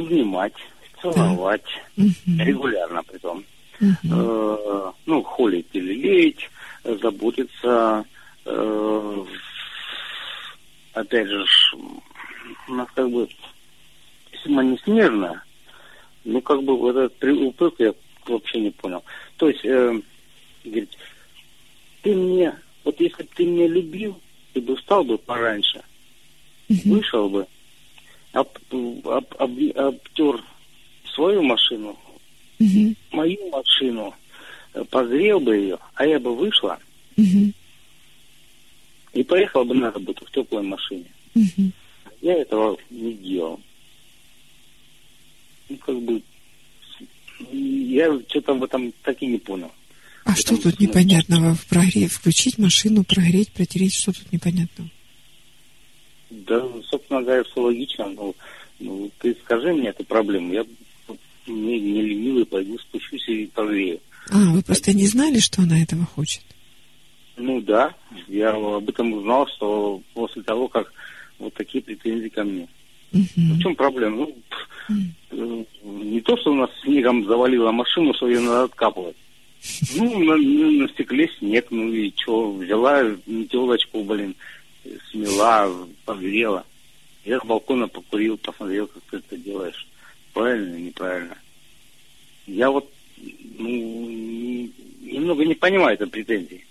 [0.00, 0.54] обнимать,
[1.00, 1.62] целовать,
[1.96, 2.12] Мгм.
[2.38, 3.44] регулярно притом,
[3.78, 3.96] Мгм.
[4.12, 6.50] э, ну, холить или леять,
[6.84, 8.04] заботиться,
[8.44, 9.24] э,
[10.94, 11.44] опять же,
[12.68, 13.28] у нас как бы
[14.32, 14.78] весьма не
[16.24, 17.94] ну, как бы вот этот при- упрек я
[18.26, 19.02] вообще не понял.
[19.36, 20.00] То есть, э,
[20.64, 20.90] говорит,
[22.02, 24.20] ты мне, вот если бы ты меня любил,
[24.52, 25.82] ты бы встал бы пораньше,
[26.68, 26.80] Мгм.
[26.96, 27.46] вышел бы,
[28.32, 28.48] об,
[29.04, 30.42] об- об- обтер
[31.14, 31.98] свою машину,
[32.58, 32.96] Мгм.
[33.12, 34.14] мою машину,
[34.74, 36.78] э, погрел бы ее, а я бы вышла
[37.16, 37.52] Мгм.
[39.12, 41.06] и поехала бы на работу в теплой машине.
[41.34, 41.72] Мгм.
[42.20, 43.60] Я этого не делал.
[45.68, 46.22] Ну, как бы,
[47.52, 49.70] я что-то в этом так и не понял.
[50.24, 54.90] А что тут непонятного в прогреть, включить машину, прогреть, протереть, что тут непонятного?
[56.30, 58.08] Да, собственно говоря, все логично.
[58.08, 58.34] Но,
[58.78, 60.64] ну, ты скажи мне эту проблему, я
[61.46, 64.00] не, не ленивый пойду спущусь и погрею.
[64.30, 66.42] А, вы просто не знали, что она этого хочет?
[67.36, 67.94] Ну да,
[68.28, 70.92] я об этом узнал, что после того, как
[71.38, 72.68] вот такие претензии ко мне.
[73.12, 74.16] Ну, в чем проблема?
[74.16, 74.36] Ну,
[75.30, 79.16] э, не то, что у нас снегом завалила машину, что ее надо откапывать.
[79.96, 84.34] Ну, на, на- стекле снег, ну и что, взяла метелочку, блин,
[85.10, 86.64] смела, погрела.
[87.24, 89.86] Я с балкона покурил, посмотрел, как ты это делаешь.
[90.32, 91.36] Правильно или неправильно?
[92.46, 92.90] Я вот,
[93.58, 94.72] ну, не-
[95.02, 96.64] немного не понимаю этой претензии.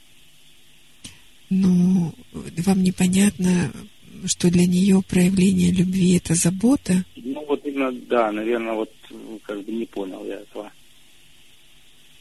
[1.49, 3.71] Ну, вам непонятно,
[4.25, 7.03] что для нее проявление любви это забота?
[7.15, 8.91] Ну, вот именно, да, наверное, вот
[9.43, 10.68] как бы не понял я этого.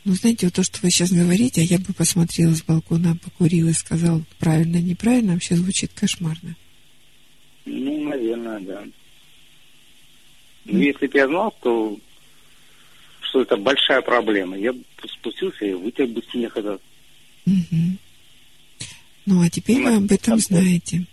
[0.09, 3.69] Ну, знаете, вот то, что вы сейчас говорите, а я бы посмотрела с балкона, покурила
[3.69, 6.57] и сказала, правильно, неправильно, вообще звучит кошмарно.
[7.67, 8.85] Ну, наверное, да.
[10.65, 11.99] Ну, если бы я знал, что,
[13.21, 16.81] что это большая проблема, я бы спустился и вытер бы снег этот
[17.45, 17.99] Мгм.
[19.27, 21.05] Ну, а теперь вы об этом знаете.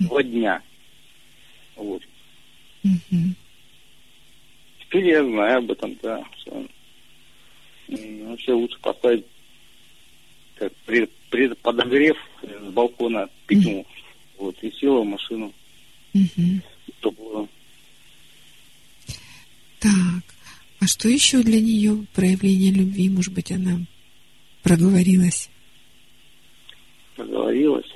[0.00, 0.60] два дня.
[1.76, 2.02] Вот.
[2.82, 3.36] Мгм.
[4.80, 6.22] Теперь я знаю об этом, да.
[6.42, 6.66] Что,
[8.24, 9.24] вообще лучше поставить
[10.56, 13.86] как пред, пред- подогрев с балкона пикнул.
[14.38, 15.52] Вот, и села в машину.
[16.12, 16.62] Мгм.
[17.00, 17.48] Чтобы было.
[19.80, 20.24] Так,
[20.80, 23.08] а что еще для нее проявление любви?
[23.08, 23.80] Может быть, она
[24.62, 25.50] проговорилась?
[27.16, 27.86] Проговорилась,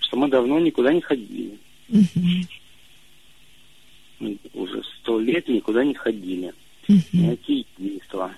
[0.00, 1.58] что мы давно никуда не ходили.
[1.88, 2.20] Угу.
[4.20, 6.52] Мы уже сто лет никуда не ходили.
[6.88, 7.02] Угу.
[7.12, 8.30] Никакие действия.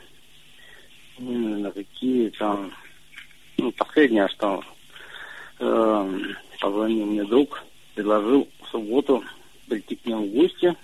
[1.19, 2.73] Именно какие там...
[3.59, 4.63] Ну, последнее, что
[5.59, 6.19] э,
[6.61, 7.65] позвонил мне друг,
[7.95, 9.25] предложил в субботу
[9.67, 10.75] прийти к нему в гости.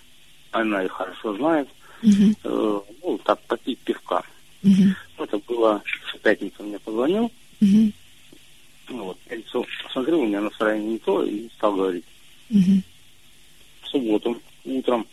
[0.52, 1.68] Она их хорошо знает.
[2.02, 2.34] Угу.
[2.44, 4.22] Э, ну, так, попить пивка.
[4.62, 5.24] Угу.
[5.24, 5.82] Это было
[6.14, 7.30] в пятницу мне позвонил.
[7.60, 12.04] Ну, вот, лицо посмотрел, у меня настроение не то, и стал говорить.
[12.50, 12.82] Угу.
[13.82, 15.06] В субботу утром,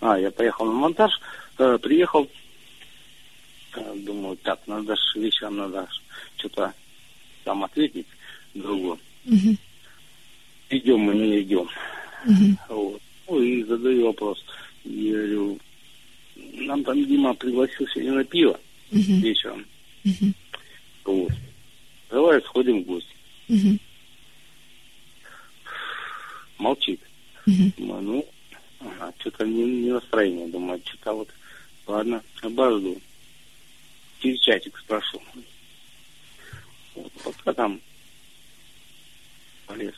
[0.00, 1.12] а, я поехал на монтаж,
[1.58, 2.28] э, приехал,
[3.96, 5.88] думаю, так, надо ж вечером надо
[6.36, 6.72] что-то
[7.44, 8.06] там ответить
[8.54, 8.98] другу.
[9.24, 9.56] Угу.
[10.70, 11.68] Идем мы, не идем.
[12.26, 12.58] Угу.
[12.68, 13.02] Вот.
[13.28, 14.44] Ну и задаю вопрос.
[14.84, 15.58] Я говорю,
[16.36, 18.58] нам там Дима пригласил сегодня на пиво
[18.92, 19.00] Угу.
[19.00, 19.66] вечером.
[20.04, 20.32] Угу.
[21.04, 21.32] Вот.
[22.10, 23.14] Давай сходим в гости.
[23.48, 23.78] Угу.
[26.58, 27.00] Молчит.
[27.46, 27.72] Угу.
[27.76, 28.26] Думаю, ну,
[28.80, 30.46] ага, что-то не, не настроение.
[30.48, 31.28] Думаю, что-то вот,
[31.86, 32.96] ладно, обожду.
[34.20, 35.20] Через чатик спрошу.
[36.94, 37.80] Вот, пока там
[39.66, 39.92] полез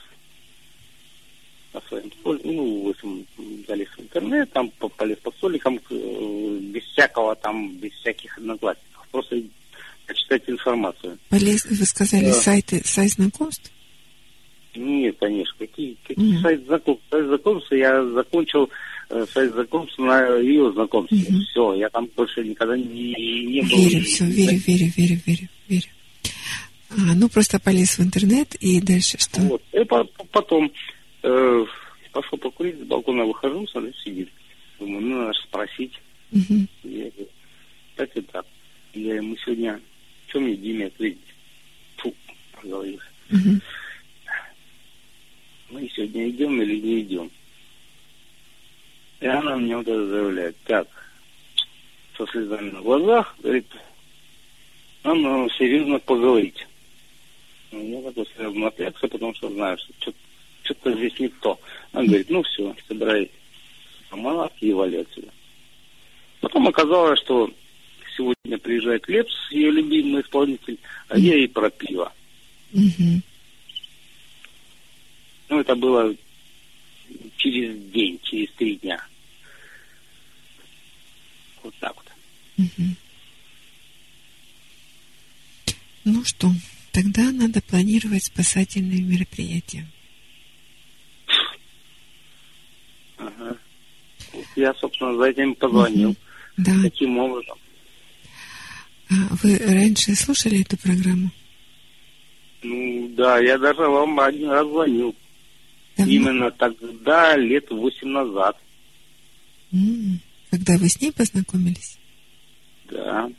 [1.71, 3.25] по своим столь- ну, в общем,
[3.67, 9.07] залез в интернет, там по- полез по столикам, э, без всякого там, без всяких одноклассников.
[9.11, 9.41] Просто
[10.07, 11.17] почитать информацию.
[11.29, 12.33] Полез, вы сказали, Да.
[12.33, 13.71] сайты, сайт знакомств?
[14.75, 15.55] Нет, конечно.
[15.57, 16.41] Какие, какие Мгм.
[16.41, 17.05] сайт знакомств?
[17.09, 18.69] Сайт знакомств я закончил
[19.09, 21.17] сайт знакомств на ее знакомстве.
[21.29, 21.41] Мгм.
[21.41, 23.13] Все, я там больше никогда не,
[23.45, 23.69] не был.
[23.77, 25.87] Верю, все, верю, верю, верю, верю, верю.
[26.91, 29.41] А, ну, просто полез в интернет и дальше что?
[29.41, 29.63] Вот.
[29.73, 30.71] И по- по- потом
[31.23, 31.65] э,
[32.11, 34.29] пошел покурить, с балкона выхожу, смотрю, сидит.
[34.79, 35.93] Думаю, ну, надо спросить.
[36.31, 36.67] Мгм.
[36.83, 37.29] Я говорю,
[37.95, 38.45] так и так.
[38.93, 39.79] Я ему сегодня,
[40.27, 41.19] что мне Диме ответить?
[41.97, 42.13] Фу,
[42.53, 43.05] проговорился.
[43.29, 43.61] Мгм.
[45.71, 47.29] мы сегодня идем или не идем.
[49.19, 50.87] И она мне вот это заявляет, так,
[52.17, 53.67] со слезами на глазах, говорит,
[55.03, 56.67] нам надо серьезно поговорить.
[57.71, 60.13] Ну, Я такой сразу напрягся, потому что знаю, что
[60.63, 61.59] что-то здесь не то.
[61.91, 63.29] Она говорит, ну все, собирай
[64.09, 65.29] самолетки и вали отсюда.
[66.41, 67.51] Потом оказалось, что
[68.15, 72.11] сегодня приезжает Лепс, ее любимый исполнитель, а я ей про пиво.
[75.49, 76.15] Ну, это было
[77.37, 79.05] через день, через три дня.
[81.63, 82.05] Вот так вот.
[86.05, 86.51] Ну что,
[86.91, 89.85] тогда надо планировать спасательные мероприятия.
[93.17, 93.57] Ага.
[94.55, 96.15] Я, собственно, за этим позвонил.
[96.57, 96.73] Да.
[96.83, 97.57] Таким образом.
[99.09, 101.31] А вы раньше слушали эту программу?
[102.61, 105.15] Ну, да, я даже вам один раз звонил.
[106.07, 108.57] Именно тогда, лет восемь назад.
[110.49, 111.97] Когда вы с ней познакомились?
[112.89, 113.29] Да.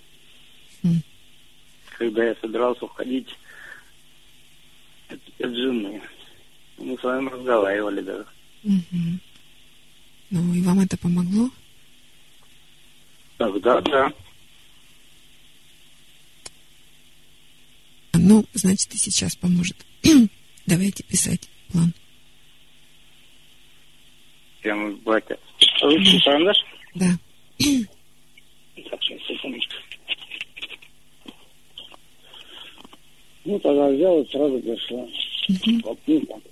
[0.82, 1.02] М.
[1.98, 3.28] Когда я собирался уходить
[5.08, 6.00] от, от жены.
[6.78, 8.26] Мы с вами разговаривали даже.
[8.62, 9.20] Мгм.
[10.30, 11.50] Ну, и вам это помогло?
[13.36, 14.12] Тогда, да.
[18.14, 19.76] Ну, значит, и сейчас поможет.
[20.66, 21.92] Давайте писать план.
[24.62, 25.38] Прямо батя.
[25.82, 26.56] Ручку карандаш?
[26.94, 27.18] Да.
[33.44, 35.06] Ну, тогда взял и сразу пришла.
[35.82, 36.42] Вот, ну.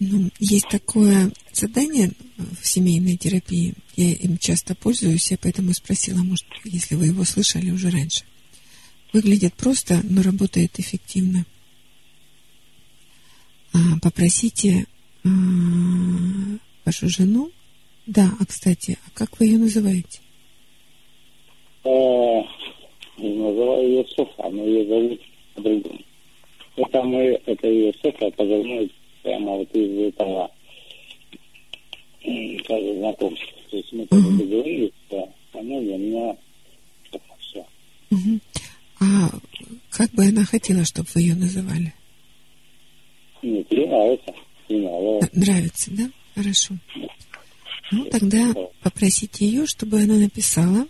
[0.00, 3.74] Ну, есть такое задание в семейной терапии.
[3.96, 8.24] Я им часто пользуюсь, я поэтому спросила, может, если вы его слышали уже раньше.
[9.12, 11.44] Выглядит просто, но работает эффективно.
[13.74, 14.86] А, попросите
[16.84, 17.50] вашу жену.
[18.06, 20.20] Да, а кстати, а как вы ее называете?
[21.84, 22.42] Э,
[23.18, 25.20] Называю ее Софа, но ее зовут
[25.54, 26.00] по-другому.
[26.76, 28.90] Это мы, это ее Софа позывной
[29.22, 30.50] прямо вот из этого
[32.22, 33.48] бы знакомства.
[33.70, 34.38] То есть мы Мгм.
[34.38, 36.36] договорились, что она для меня
[37.40, 37.66] все.
[39.00, 39.30] А
[39.90, 41.92] как бы она хотела, чтобы вы ее называли?
[43.42, 44.34] Ей нравится.
[44.70, 45.90] Ей нравится.
[45.90, 46.10] Да?
[46.36, 46.74] Хорошо.
[47.90, 50.86] Ну, тогда попросите ее, чтобы она написала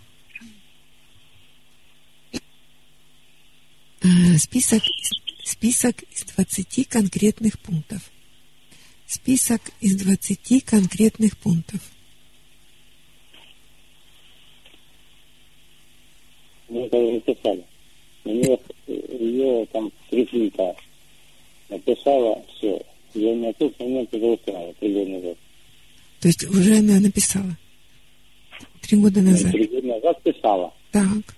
[4.02, 8.02] э, список, из- список из 20 конкретных пунктов.
[9.06, 11.80] Список из 20 конкретных пунктов.
[16.68, 17.64] Мы это уже писали.
[18.24, 20.74] У нее, ее там три плита.
[21.70, 22.80] Написала все.
[23.14, 25.38] Я на тот момент это устраивал, три года назад.
[26.20, 27.56] То есть уже она написала?
[28.82, 29.52] Три года назад?
[29.52, 30.74] Три года назад писала.
[30.92, 31.36] Так.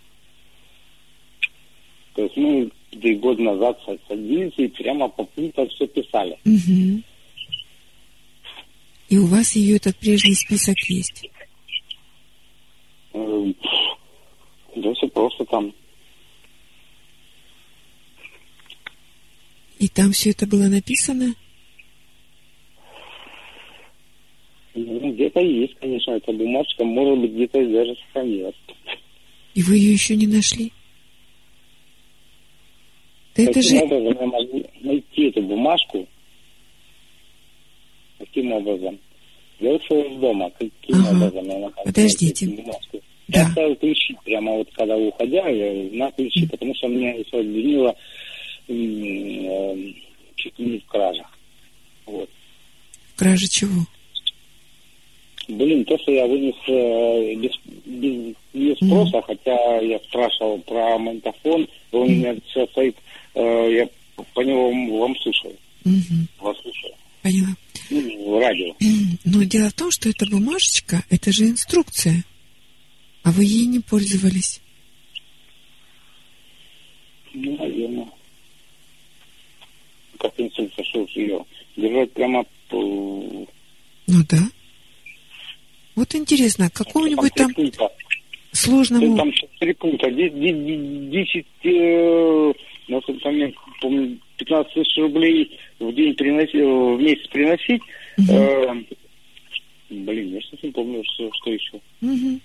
[2.14, 3.78] То есть мы три года назад
[4.08, 6.38] садились и прямо по пунктам все писали.
[6.44, 7.02] Угу.
[9.08, 11.28] И у вас ее этот прежний список есть?
[13.12, 13.54] Эм,
[14.76, 15.74] да все просто там.
[19.78, 21.34] И там все это было написано?
[24.74, 28.54] Ну, где-то есть, конечно, эта бумажка, может быть, где-то даже сохранилась.
[29.54, 30.72] И вы ее еще не нашли?
[33.36, 33.78] Да это же...
[33.78, 36.06] образом я могу найти эту бумажку?
[38.18, 38.98] Каким образом?
[39.60, 40.50] Я ушел из дома.
[40.50, 41.16] Каким ага.
[41.16, 42.46] образом я могу Подождите.
[42.46, 43.00] найти бумажку?
[43.28, 43.40] Да.
[43.40, 46.50] Я оставил ключи прямо вот когда уходя, я на ключи, mm.
[46.50, 47.94] потому что меня все обвинило
[48.68, 49.92] э,
[50.36, 51.38] чуть ли не в кражах.
[52.06, 52.28] Вот.
[53.14, 53.86] В краже чего?
[55.48, 57.52] Блин, то, что я вынес э, без,
[57.84, 59.22] без, без спроса, mm.
[59.26, 62.04] хотя я спрашивал про магнитофон, он mm.
[62.06, 62.96] у меня сейчас стоит
[63.34, 63.88] Э, я
[64.34, 65.56] по нему вам слушаю.
[65.84, 66.44] Угу.
[66.46, 66.92] Вас слушаю.
[67.22, 67.54] Поняла.
[67.90, 68.74] Ну, радио.
[69.24, 72.24] Но дело в том, что эта бумажечка, это же инструкция.
[73.22, 74.60] А вы ей не пользовались.
[77.32, 78.08] Ну, наверное.
[80.18, 81.44] Как инструкция, что ее
[81.76, 83.46] держать прямо по...
[84.06, 84.42] Ну да.
[85.94, 87.88] Вот интересно, какого-нибудь там, там
[88.52, 89.16] сложному...
[89.16, 90.10] Там три пункта.
[90.10, 91.46] Десять
[92.88, 97.82] на тот момент, помню, 15 тысяч рублей в день приносить, в месяц приносить.
[98.18, 98.32] Угу.
[98.32, 98.84] Э,
[99.90, 101.80] блин, я сейчас не помню, что, что еще.
[102.00, 102.40] Угу.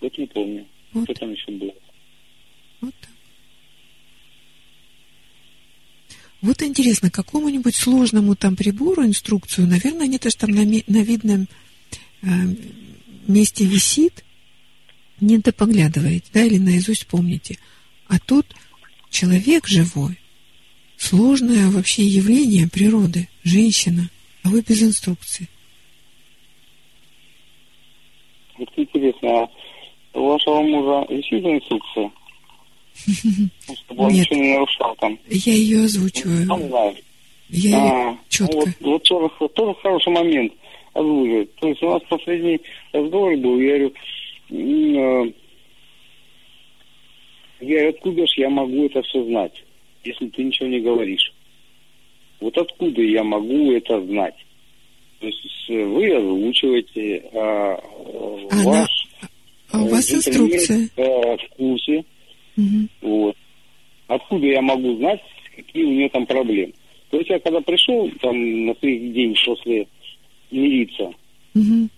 [0.00, 0.66] Вот не помню.
[0.92, 1.04] Вот.
[1.04, 1.74] Что там еще было?
[2.80, 3.10] Вот так.
[6.44, 11.48] Вот интересно, какому-нибудь сложному там прибору инструкцию, наверное, они тоже там на, на видном
[12.20, 12.26] э,
[13.26, 14.26] месте висит,
[15.22, 17.56] не допоглядываете, да, или наизусть помните.
[18.08, 18.44] А тут
[19.08, 20.18] человек живой,
[20.98, 24.10] сложное вообще явление природы, женщина,
[24.42, 25.48] а вы без инструкции.
[28.58, 29.48] Вот интересно,
[30.12, 32.10] а у вашего мужа висит инструкция?
[32.94, 34.30] Чтобы он Нет.
[34.30, 35.18] ничего не нарушал там.
[35.28, 36.46] Я ее озвучиваю.
[36.46, 36.94] Ну, знаю.
[37.48, 38.56] Я а, ее четко.
[38.56, 40.52] Вот, вот тоже, тоже хороший момент
[40.92, 41.54] озвучивать.
[41.56, 42.60] То есть у нас последний
[42.92, 43.92] разговор был, я говорю,
[44.50, 45.32] э,
[47.60, 49.64] я откуда ж я могу это все знать,
[50.04, 51.32] если ты ничего не говоришь?
[52.40, 54.34] Вот откуда я могу это знать?
[55.20, 57.80] То есть вы озвучиваете, а,
[58.50, 59.08] а ваш
[59.70, 62.04] а у вас инструкция в курсе.
[62.56, 62.88] Угу.
[63.02, 63.36] Вот.
[64.06, 65.20] Откуда я могу знать,
[65.56, 66.72] какие у нее там проблемы?
[67.10, 69.86] То есть я когда пришел там на третий день после
[70.50, 71.12] мириться,
[71.54, 71.88] угу.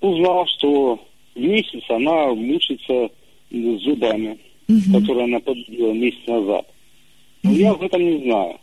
[0.00, 1.00] узнал, что
[1.34, 3.10] в месяц она мучится
[3.50, 4.38] зубами
[4.68, 5.00] угу.
[5.00, 6.66] которую она победила месяц назад.
[7.42, 7.58] Но угу.
[7.58, 8.58] я об этом не знаю.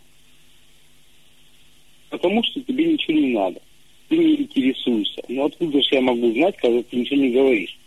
[2.10, 3.62] Потому что тебе ничего не надо.
[4.10, 5.22] Ты не интересуешься.
[5.30, 7.78] Но откуда же я могу знать, когда ты ничего не говоришь?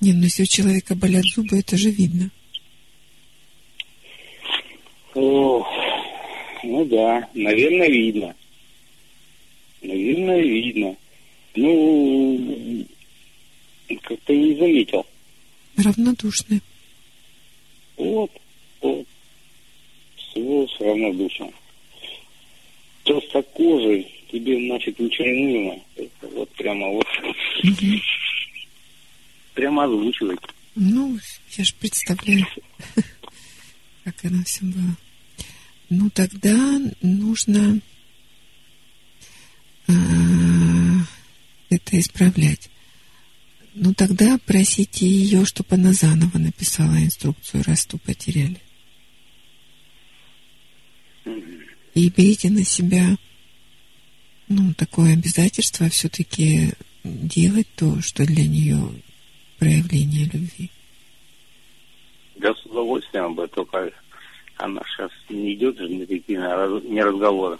[0.00, 2.30] Не, ну если у человека болят зубы, это же видно.
[5.14, 5.66] О,
[6.62, 8.34] ну да, наверное, видно.
[9.82, 10.96] Наверное, видно.
[11.56, 12.86] Ну,
[14.02, 15.04] как-то не заметил.
[15.76, 16.60] Равнодушный.
[17.96, 18.30] Вот,
[18.80, 19.06] вот.
[20.16, 21.52] Всего с равнодушием.
[23.52, 25.80] кожей тебе, значит, ничего не нужно.
[25.96, 27.06] Это вот прямо вот.
[27.64, 28.00] Угу.
[29.60, 30.40] Прямо озвучивать.
[30.74, 31.18] Ну,
[31.50, 32.46] я же представляю,
[34.04, 34.96] как оно все было.
[35.90, 37.82] Ну, тогда нужно
[39.86, 39.92] э,
[41.68, 42.70] это исправлять.
[43.74, 48.62] Ну, тогда просите ее, чтобы она заново написала инструкцию, раз ту потеряли.
[51.94, 53.14] И берите на себя,
[54.48, 56.72] ну, такое обязательство все-таки
[57.04, 58.90] делать то, что для нее
[59.60, 60.70] проявление любви.
[62.36, 63.92] Да, с удовольствием бы, только
[64.56, 67.58] она сейчас не идет же на такие не разговоры.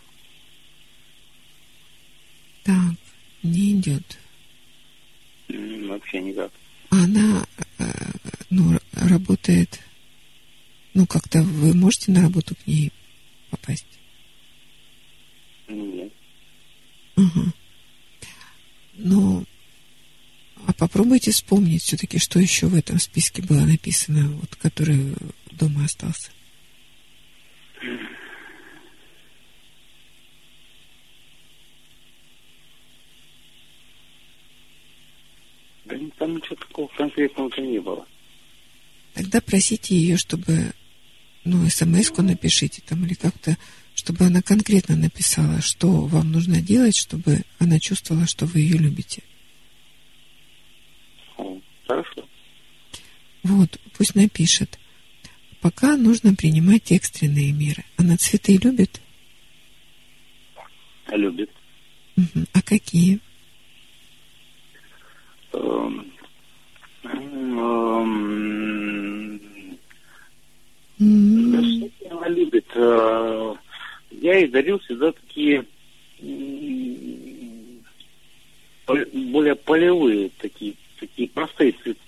[2.64, 2.94] Так,
[3.42, 4.18] не идет.
[5.48, 6.50] Вообще никак.
[6.88, 7.46] Она
[7.78, 7.84] э,
[8.48, 9.80] ну, работает,
[10.94, 12.90] ну, как-то вы можете на работу к ней
[13.50, 13.86] попасть?
[15.68, 16.12] Нет.
[17.16, 17.44] Угу.
[18.94, 19.44] Ну,
[20.76, 25.14] попробуйте вспомнить все-таки, что еще в этом списке было написано, вот, который
[25.52, 26.30] дома остался.
[35.84, 38.06] Да там ничего такого конкретного-то не было.
[39.14, 40.72] Тогда просите ее, чтобы,
[41.44, 43.56] ну, смс-ку напишите там или как-то,
[43.94, 49.22] чтобы она конкретно написала, что вам нужно делать, чтобы она чувствовала, что вы ее любите.
[51.90, 52.22] Хорошо.
[53.42, 54.78] Вот, пусть напишет.
[55.60, 57.84] Пока нужно принимать экстренные меры.
[57.96, 59.00] Она цветы любит?
[61.08, 61.50] Любит.
[62.16, 62.44] Угу.
[62.52, 63.18] А какие?
[65.52, 66.12] Эм,
[67.02, 67.40] эм,
[71.00, 72.66] да что она любит?
[72.76, 73.54] Э,
[74.12, 75.66] Я ей дарил всегда такие
[78.86, 82.00] более полевые, такие, такие простые цветы.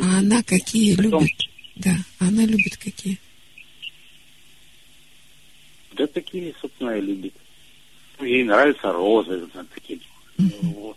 [0.00, 1.36] А она какие Потом- любит?
[1.76, 3.18] Да, а она любит какие?
[5.94, 7.34] Да такие, собственно, и любит.
[8.18, 10.00] Ну, Ей нравятся розы, такие.
[10.38, 10.94] ну,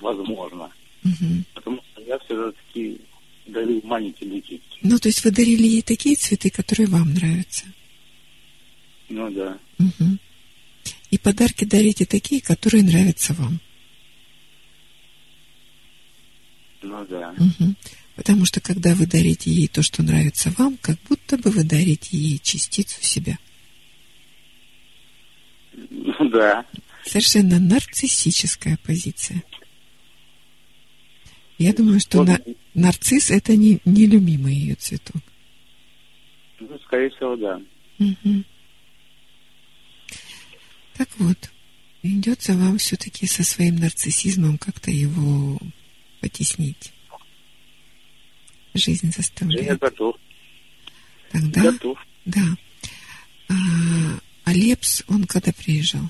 [0.00, 0.70] Возможно.
[1.02, 1.44] Мгм.
[1.54, 2.98] Потому что я всегда такие
[3.46, 4.78] дарил маленькие букетики.
[4.82, 7.64] Ну, то есть вы дарили ей такие цветы, которые вам нравятся.
[9.08, 9.58] Ну да.
[9.78, 10.18] Мгм.
[11.10, 13.60] И подарки дарите такие, которые нравятся вам.
[16.84, 17.32] Ну да.
[17.38, 17.76] Мгм.
[18.14, 22.16] Потому что когда вы дарите ей то, что нравится вам, как будто бы вы дарите
[22.16, 23.38] ей частицу себя.
[25.72, 26.64] Ну да.
[27.04, 29.42] Совершенно нарциссическая позиция.
[31.58, 32.28] Я думаю, что Вот.
[32.28, 32.40] на-
[32.74, 35.22] нарцисс это не нелюбимый ее цветок.
[36.60, 37.60] Ну, скорее всего, да.
[37.98, 38.44] Мгм.
[40.96, 41.50] Так вот,
[42.02, 45.58] придется вам все-таки со своим нарциссизмом как-то его
[46.24, 46.90] потеснить.
[48.72, 49.78] Жизнь заставляет.
[49.78, 50.16] готов.
[51.30, 51.98] Тогда, Готов.
[52.24, 52.40] да.
[53.48, 53.54] А,
[54.44, 56.08] а Лепс, он когда приезжал?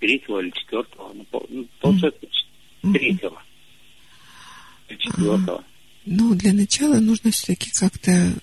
[0.00, 1.12] Третьего или четвертого.
[1.14, 2.26] Ну, ну, получается,
[2.82, 2.92] Мгм.
[2.94, 3.42] третьего.
[4.88, 5.64] Или четвертого.
[6.06, 8.34] Ну, для начала нужно все-таки как-то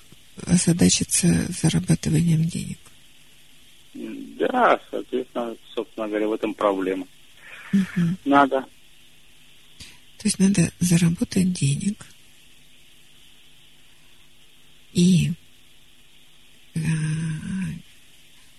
[0.46, 2.78] озадачиться зарабатыванием денег.
[3.98, 7.08] Да, соответственно, собственно говоря, в этом проблема.
[7.74, 8.18] Мгм.
[8.26, 8.62] Надо.
[10.18, 12.06] То есть надо заработать денег.
[14.94, 15.32] И
[16.76, 16.80] э,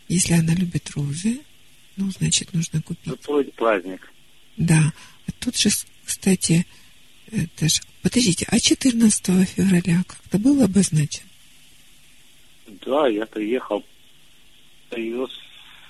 [0.08, 1.40] если она любит розы,
[1.96, 3.12] ну, значит, нужно купить.
[3.12, 4.12] Устроить праздник.
[4.56, 4.92] Да.
[5.26, 5.68] А тут же,
[6.04, 6.66] кстати,
[7.30, 7.80] это ж...
[8.02, 11.24] Подождите, а 14 февраля как-то был обозначен?
[12.86, 13.84] Да, я приехал,
[14.90, 15.30] привез,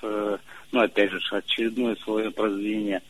[0.01, 0.37] э,
[0.71, 3.01] ну, опять же, очередное свое произведение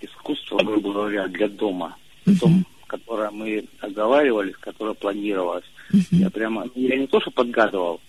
[0.00, 1.96] искусства, грубо говоря, для дома.
[2.40, 5.64] Том, которое мы оговаривались, которое планировалось.
[5.92, 6.04] Мгм.
[6.10, 8.00] Я прямо, ну, я не то, что подгадывал,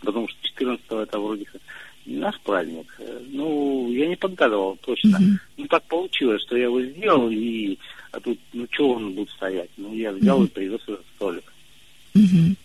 [0.00, 1.60] потому что 14 это вроде как
[2.04, 2.86] не наш праздник.
[2.98, 5.18] Э, Ну, я не подгадывал точно.
[5.18, 5.40] Мгм.
[5.56, 7.78] Ну, так получилось, что я его сделал, и
[8.12, 9.70] а тут, ну, что он будет стоять?
[9.76, 11.52] Ну, я взял и привез этот столик.
[12.14, 12.56] Мгм.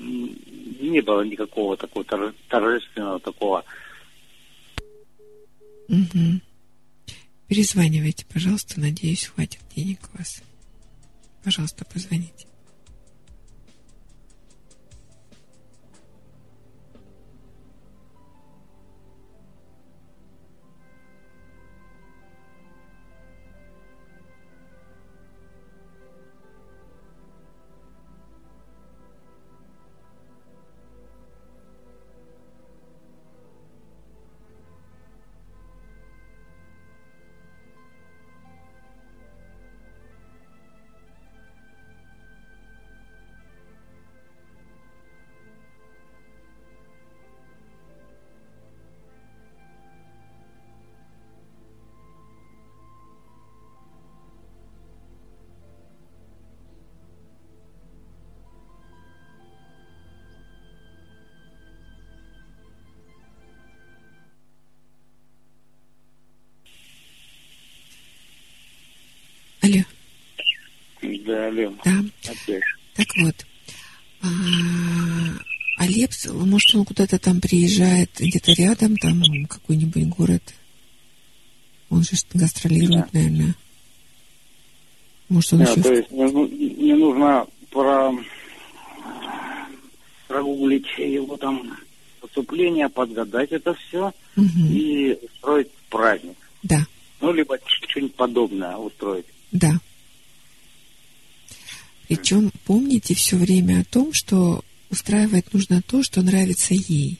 [0.00, 3.64] Не было никакого такого торже- торжественного такого.
[5.88, 6.40] Мгм.
[7.48, 8.80] Перезванивайте, пожалуйста.
[8.80, 10.42] Надеюсь, хватит денег у вас.
[11.44, 12.46] Пожалуйста, позвоните.
[77.50, 80.54] Приезжает, где-то рядом, там какой-нибудь город?
[81.88, 83.54] Он же гастролирует, наверное.
[85.28, 85.82] Может, он Да, еще...
[85.82, 88.12] то есть мне, ну- мне нужно про
[90.28, 91.76] прогуглить его там
[92.22, 94.66] выступление, подгадать это все Мгм.
[94.72, 96.36] и устроить праздник.
[96.62, 96.86] Да,
[97.20, 99.26] Ну, либо что-нибудь подобное устроить.
[99.50, 99.72] да.
[102.06, 107.18] Причем помните все время о том, что устраивать нужно то, что нравится ей,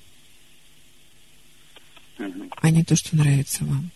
[2.21, 3.91] Мгм, а не то, что нравится вам.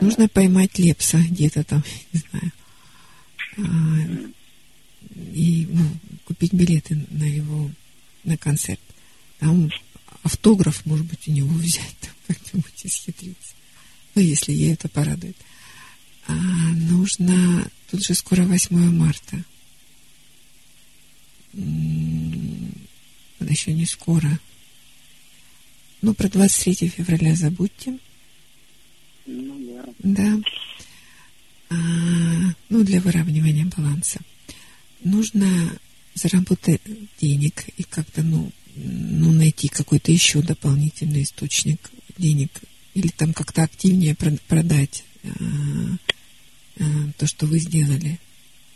[0.00, 2.52] Нужно поймать Лепса где-то там, не знаю,
[3.58, 4.32] а,
[5.34, 5.84] и ну,
[6.24, 7.70] купить билеты на его
[8.24, 8.80] на концерт.
[9.38, 9.70] Там
[10.22, 13.54] автограф, может быть, у него взять, там как-нибудь исхитриться.
[14.14, 15.36] Ну, если ей это порадует.
[16.26, 17.70] А, нужно...
[17.90, 19.42] Тут же скоро 8 марта.
[23.48, 24.38] М, Еще не скоро.
[26.02, 27.98] Ну, про 23 февраля забудьте.
[29.26, 29.84] Ну, да.
[29.98, 30.40] Да.
[31.70, 31.74] А,
[32.68, 34.20] ну, для выравнивания баланса.
[35.02, 35.78] Нужно
[36.14, 36.80] заработать
[37.20, 42.50] денег и как-то, ну, ну, найти какой-то еще дополнительный источник денег
[42.94, 45.28] или там как-то активнее прод- продать а,
[46.78, 46.84] а,
[47.16, 48.18] то, что вы сделали.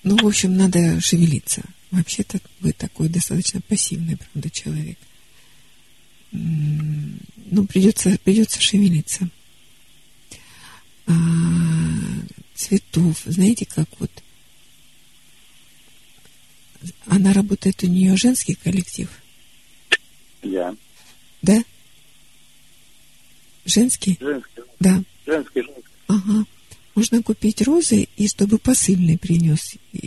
[0.02, 1.62] Ну, в общем, надо шевелиться.
[1.90, 4.98] Вообще-то вы такой достаточно пассивный, правда, человек.
[6.32, 9.28] Ну, придется, придется шевелиться
[11.06, 11.12] а,
[12.54, 13.20] цветов.
[13.26, 14.10] Знаете, как вот
[17.06, 19.08] она работает, у нее женский коллектив,
[20.42, 20.74] Да.
[21.42, 21.62] да?
[23.64, 24.16] Женский?
[24.20, 25.02] Женский, Да.
[25.26, 25.84] женский, женский.
[26.08, 26.44] Ага.
[26.94, 29.98] Можно купить розы, и чтобы посыльный принес э,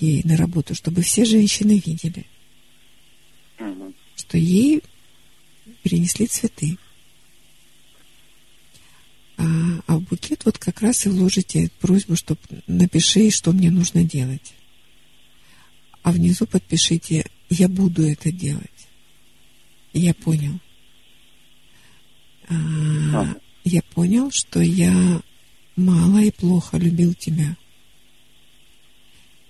[0.00, 2.24] ей на работу, чтобы все женщины видели,
[3.58, 3.94] Мгм.
[4.16, 4.82] что ей
[5.82, 6.78] принесли цветы.
[9.36, 9.44] А,
[9.86, 14.54] а в букет вот как раз и вложите просьбу, чтобы напиши, что мне нужно делать.
[16.02, 18.70] А внизу подпишите «Я буду это делать».
[19.92, 20.58] Я понял.
[22.48, 23.34] А,
[23.64, 25.22] я понял, что я
[25.76, 27.56] мало и плохо любил тебя.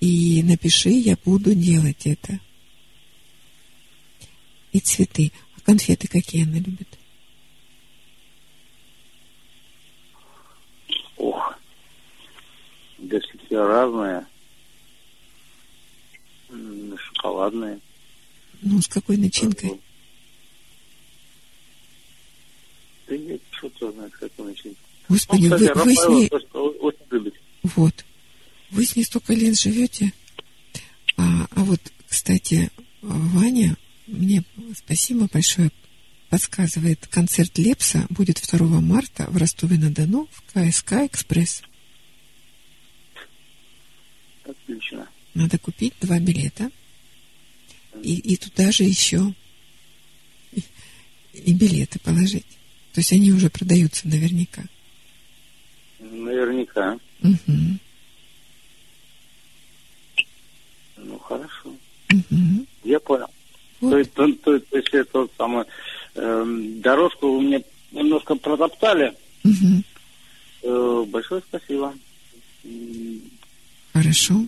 [0.01, 2.39] И напиши, я буду делать это.
[4.73, 5.33] И цветы.
[5.57, 6.99] А конфеты какие она любит?
[11.17, 11.55] Ох.
[12.99, 14.27] Да все разные.
[16.99, 17.81] Шоколадные.
[18.63, 19.81] Ну, с какой начинкой?
[23.07, 24.79] Да нет, что ты знаешь, как он начинает.
[25.09, 26.31] Господи, Ну, вы, кстати, вы с Рафаэлло ней...
[27.63, 28.05] Вот.
[28.71, 30.13] Вы с ней столько лет живете.
[31.17, 32.71] А, а вот, кстати,
[33.03, 33.77] Ваня
[34.07, 34.45] мне
[34.77, 35.71] спасибо большое
[36.31, 37.07] подсказывает.
[37.07, 41.63] Концерт Лепса будет 2 марта в Ростове-на-Дону в КСК «Экспресс».
[44.45, 45.09] Отлично.
[45.35, 46.71] Надо купить два билета.
[48.03, 49.33] И, и туда же еще
[50.53, 50.63] и,
[51.33, 52.47] и билеты положить.
[52.93, 54.65] То есть они уже продаются наверняка.
[56.65, 56.99] Наверняка.
[57.21, 57.81] Мгм.
[60.97, 61.75] Ну, хорошо.
[62.11, 62.67] Мгм.
[62.85, 63.27] Я понял.
[63.81, 63.91] Вот.
[63.91, 65.67] То, есть, то, то, то есть это самое,
[66.15, 67.63] эм, дорожку вы мне
[67.93, 69.15] немножко протоптали.
[69.43, 69.85] Мгм.
[70.63, 71.95] Э, большое спасибо.
[73.93, 74.47] Хорошо.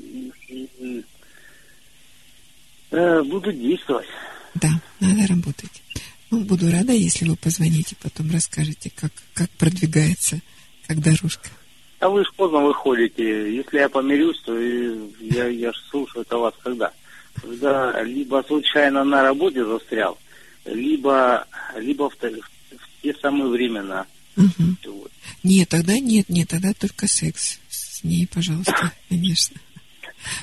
[2.90, 4.06] э, буду действовать.
[4.54, 4.70] Да,
[5.00, 5.82] надо работать.
[6.30, 10.40] Ну, буду рада, если вы позвоните, потом расскажете, как, как продвигается,
[10.86, 11.50] как дорожка.
[11.98, 13.54] А вы же поздно выходите.
[13.56, 16.92] Если я помирюсь, то я, я ж слушаю это вас когда?
[17.40, 20.18] Когда либо случайно на работе застрял,
[20.64, 21.46] либо,
[21.76, 24.06] либо в, те- в те самые времена.
[24.36, 24.76] Мгм.
[24.86, 25.10] Вот.
[25.42, 27.58] Нет, тогда нет, нет, тогда только секс.
[27.68, 29.56] С ней, пожалуйста, конечно.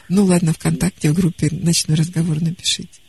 [0.09, 2.99] Ну ладно, ВКонтакте в группе ночной разговор напишите.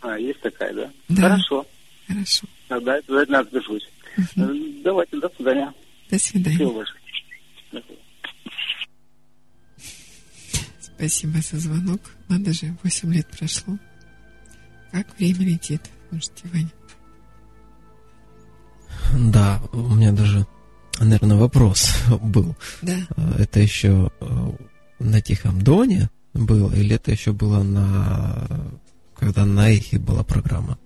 [0.00, 0.90] А, есть такая, да?
[1.08, 1.22] Да.
[1.22, 1.66] Хорошо.
[2.06, 2.46] Хорошо.
[2.68, 3.88] Тогда обязательно отпишусь.
[4.36, 4.48] Э,
[4.84, 5.72] Давайте, до свидания.
[6.10, 6.66] До Всего свидания.
[6.66, 7.00] большое.
[7.72, 7.98] До свидания.
[11.02, 12.00] Спасибо за звонок.
[12.28, 13.76] Надо же, 8 лет прошло.
[14.92, 15.82] Как время летит.
[16.08, 16.70] Слушайте, Ваня.
[19.32, 20.46] Да, у меня даже,
[21.00, 21.90] наверное, вопрос
[22.22, 22.54] был.
[22.82, 22.96] Да.
[23.16, 24.50] А, Это еще э,
[25.00, 28.46] на Тихом Доне было, или это еще было на...
[29.18, 30.78] Когда на Эхе была программа?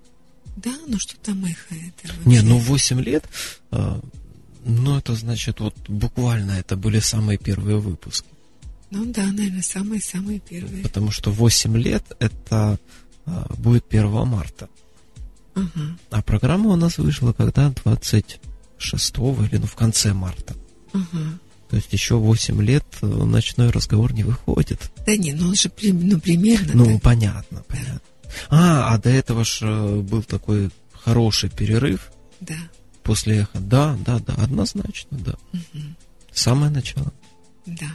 [0.56, 2.42] Да, ну что там эхо это Не, вообще?
[2.42, 3.24] ну 8 лет,
[3.70, 4.00] а,
[4.64, 8.26] ну это значит вот буквально это были самые первые выпуски.
[8.90, 10.82] Ну да, наверное, самые-самые первые.
[10.82, 12.78] Потому что 8 лет это
[13.24, 14.68] а, будет 1 марта.
[15.54, 17.70] Ага, А программа у нас вышла когда?
[17.84, 18.38] 26
[19.18, 20.54] или ну в конце марта.
[20.92, 21.38] ага.
[21.68, 24.92] То есть еще 8 лет э, ночной разговор не выходит.
[25.04, 26.72] Да не, ну он же ну, примерно.
[26.74, 27.02] Ну, так.
[27.02, 28.00] понятно, понятно.
[28.50, 32.54] А, а до этого ж э, был такой хороший перерыв Да.
[33.02, 33.58] после эхо.
[33.58, 35.34] Да, да, да, однозначно, да.
[35.52, 35.96] Мгм.
[36.32, 37.12] Самое начало.
[37.66, 37.90] Да.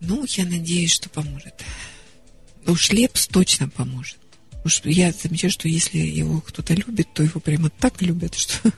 [0.00, 1.54] Ну, я надеюсь, что поможет.
[2.66, 4.18] Уж Лепс точно поможет.
[4.64, 8.72] Уж я замечаю, что если его кто-то любит, то его прямо так любят, что...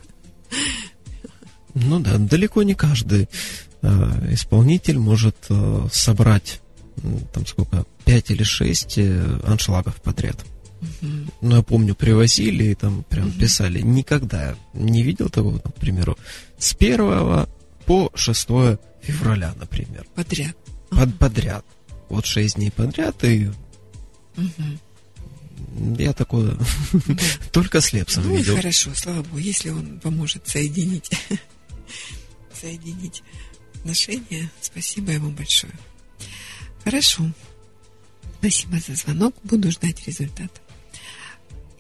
[1.74, 3.28] Ну да, далеко не каждый
[3.80, 6.60] э, исполнитель может э, собрать
[7.02, 10.36] м, там сколько, пять или шесть э, аншлагов подряд.
[11.00, 11.30] Мгм.
[11.40, 13.38] Ну, я помню, привозили и там прям Мгм.
[13.38, 13.80] писали.
[13.80, 16.18] Никогда не видел такого, к примеру,
[16.58, 17.46] с 1
[17.86, 18.48] по 6
[19.00, 20.06] февраля, например.
[20.14, 20.56] Подряд.
[20.96, 21.64] Под, подряд.
[22.08, 23.50] Вот шесть дней подряд, и
[24.36, 24.78] Мгм.
[25.98, 26.56] я такое
[26.92, 27.14] Да.
[27.52, 28.56] только с Лепсом Ну и видел.
[28.56, 31.10] хорошо, слава богу, если он поможет соединить,
[32.60, 33.22] соединить
[33.74, 35.72] отношения, спасибо ему большое.
[36.84, 37.30] Хорошо.
[38.38, 39.34] Спасибо за звонок.
[39.44, 40.60] Буду ждать результата.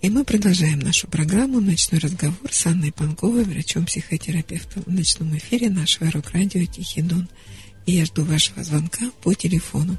[0.00, 6.10] И мы продолжаем нашу программу «Ночной разговор» с Анной Панковой, врачом-психотерапевтом в ночном эфире нашего
[6.10, 7.28] рок-радио «Тихий Дон».
[7.86, 9.96] Я жду вашего звонка по телефону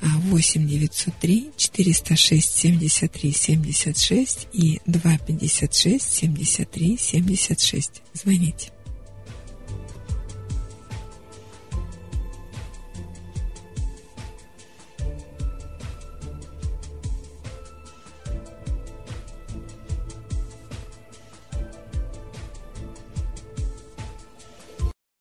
[0.00, 8.02] 8 903 406 73 76 и 256 73 76.
[8.14, 8.75] Звоните.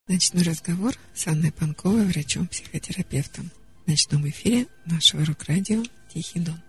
[0.08, 3.50] Ночной разговор с Анной Панковой, врачом-психотерапевтом
[3.84, 5.84] в ночном эфире нашего рок-радио
[6.14, 6.62] «Тихий дон».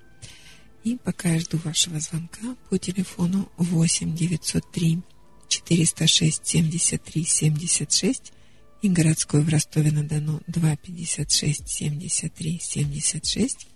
[0.85, 5.03] И пока я жду вашего звонка по телефону 8 903
[5.49, 8.33] 406 73 76
[8.81, 13.69] и городской в Ростове-на-Дону 256 73 76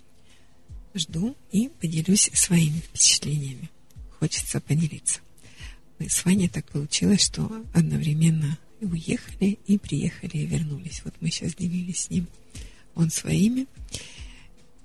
[0.94, 3.68] жду и поделюсь своими впечатлениями.
[4.20, 5.20] Хочется поделиться.
[5.98, 11.02] Мы с Ваней так получилось, что одновременно и уехали, и приехали, и вернулись.
[11.04, 12.26] Вот мы сейчас делились с ним.
[12.94, 13.66] Он своими,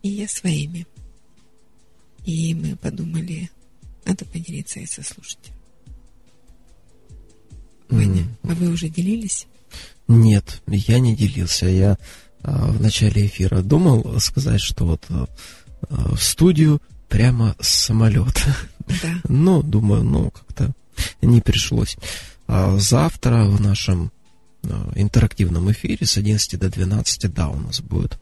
[0.03, 0.85] и я своими.
[2.25, 3.49] И мы подумали,
[4.05, 5.55] надо поделиться и со слушателем.
[7.89, 8.37] Ваня, М.
[8.43, 9.47] а вы уже делились?
[10.07, 11.67] Нет, я не делился.
[11.67, 11.97] Я
[12.41, 15.27] а, в начале эфира думал сказать, что вот а,
[15.89, 18.55] а, в студию прямо с самолета.
[18.87, 19.21] Да.
[19.29, 20.73] Но думаю, ну, как-то
[21.21, 21.97] не пришлось.
[22.47, 24.11] А завтра в нашем
[24.63, 28.19] а, интерактивном эфире с 11 до 12, да, у нас будет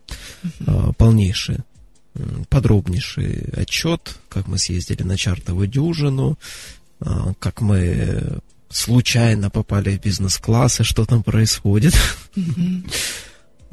[0.66, 1.60] а, полнейший,
[2.50, 6.38] подробнейший отчет, как мы съездили на чартовую дюжину,
[7.40, 8.40] как мы
[8.70, 11.96] случайно попали в бизнес-класс, и что там происходит.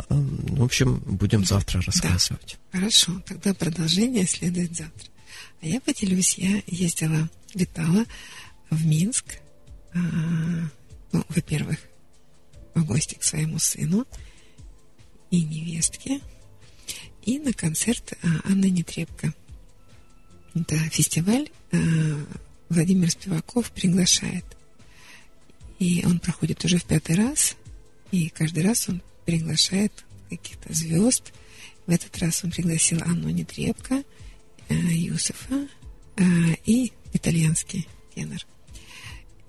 [0.09, 2.56] А, В общем, будем завтра рассказывать.
[2.72, 5.10] Хорошо, тогда продолжение следует завтра.
[5.60, 8.06] А я поделюсь, я ездила, летала
[8.70, 9.27] в Минск,
[9.95, 9.99] а,
[11.12, 11.79] ну, во-первых,
[12.75, 14.07] в гости к своему сыну
[15.31, 16.21] и невестке,
[17.23, 19.35] и на концерт а, Анны Нетребко.
[20.55, 21.77] Это фестиваль а,
[22.69, 24.45] Владимир Спиваков приглашает.
[25.79, 27.57] И он проходит уже в пятый раз,
[28.11, 31.33] и каждый раз он приглашает каких-то звезд.
[31.87, 34.05] В этот раз он пригласил Анну Нетребко,
[34.69, 35.69] Юсефа
[36.67, 38.45] и итальянский тенор.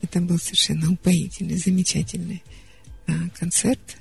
[0.02, 2.44] Это был совершенно упоительный, замечательный
[3.08, 3.98] э, концерт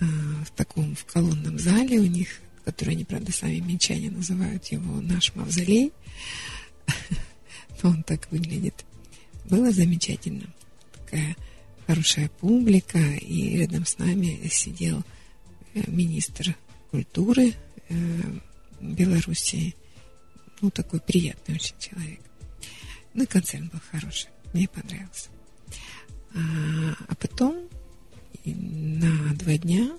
[0.00, 5.00] э, в таком в колонном зале у них, который они, правда, сами минчане называют его
[5.00, 5.92] наш мавзолей.
[7.82, 8.84] Но он так выглядит.
[9.44, 10.46] Было замечательно.
[10.92, 11.36] Такая
[11.86, 15.02] хорошая публика, и рядом с нами сидел
[15.74, 16.56] э, министр
[16.90, 17.52] культуры
[17.88, 17.94] э,
[18.80, 19.74] Белоруссии.
[20.60, 22.20] Ну, такой приятный очень человек.
[23.12, 24.30] Ну, концерт был хороший.
[24.54, 25.28] Мне понравился.
[26.34, 26.38] А,
[27.08, 27.68] а потом
[28.44, 29.90] на два дня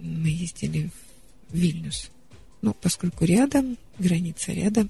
[0.00, 0.90] мы ездили
[1.50, 2.10] в Вильнюс.
[2.62, 4.88] Ну, поскольку рядом, граница рядом,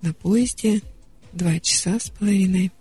[0.00, 0.80] на поезде
[1.32, 2.72] два часа с половиной.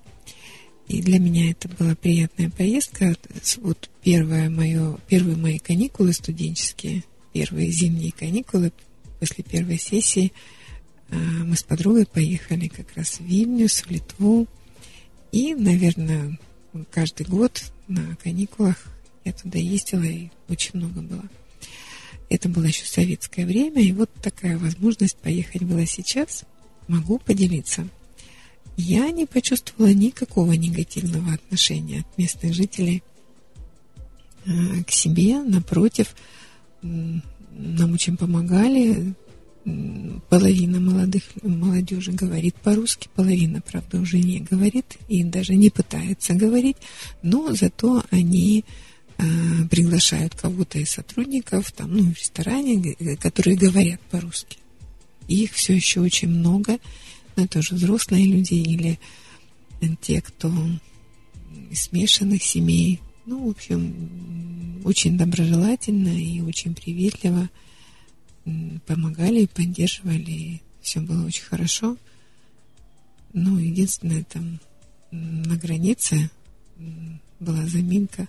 [0.88, 3.16] И для меня это была приятная поездка.
[3.58, 7.04] Вот первое мое, первые мои каникулы студенческие,
[7.34, 8.72] первые зимние каникулы
[9.20, 10.32] после первой сессии
[11.10, 14.48] а, мы с подругой поехали как раз в Вильнюс, в Литву.
[15.34, 16.38] И, наверное,
[16.92, 18.78] каждый год на каникулах
[19.26, 21.24] я туда ездила, и очень много было.
[22.30, 26.44] Это было еще советское время, и вот такая возможность поехать была сейчас.
[26.88, 27.88] Могу поделиться.
[28.78, 33.02] Я не почувствовала никакого негативного отношения от местных жителей
[34.46, 36.16] к себе, напротив,
[36.84, 39.16] нам очень помогали.
[40.30, 46.76] Половина молодых молодежи говорит по-русски, половина, правда, уже не говорит и даже не пытается говорить,
[47.22, 48.66] но зато они
[49.18, 49.24] э,
[49.70, 54.58] приглашают кого-то из сотрудников там, ну, в ресторане, которые говорят по-русски.
[55.28, 56.78] Их все еще очень много,
[57.36, 59.00] но это уже взрослые люди или
[60.02, 60.52] те, кто
[61.74, 63.00] смешанных семей.
[63.26, 67.50] Ну, в общем, очень доброжелательно и очень приветливо
[68.86, 70.62] помогали, поддерживали.
[70.82, 71.98] Все было очень хорошо.
[73.34, 74.60] Ну, единственное, там
[75.12, 76.30] на границе
[77.40, 78.28] была заминка.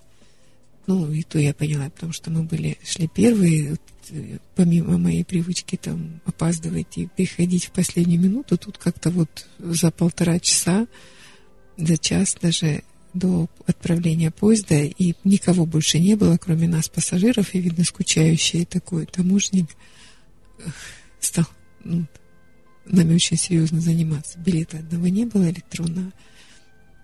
[0.87, 3.77] Ну, и то я поняла, потому что мы были, шли первые,
[4.11, 9.89] э, помимо моей привычки там опаздывать и приходить в последнюю минуту, тут как-то вот за
[9.89, 10.85] полтора часа,
[11.75, 12.83] за час даже
[13.15, 19.07] до отправления поезда, и никого больше не было, кроме нас, пассажиров, и, видно, скучающий такой
[19.07, 19.69] таможник
[21.19, 21.45] стал
[21.83, 22.05] ну,
[22.85, 24.39] нами очень серьезно заниматься.
[24.39, 26.11] Билета одного не было электронного.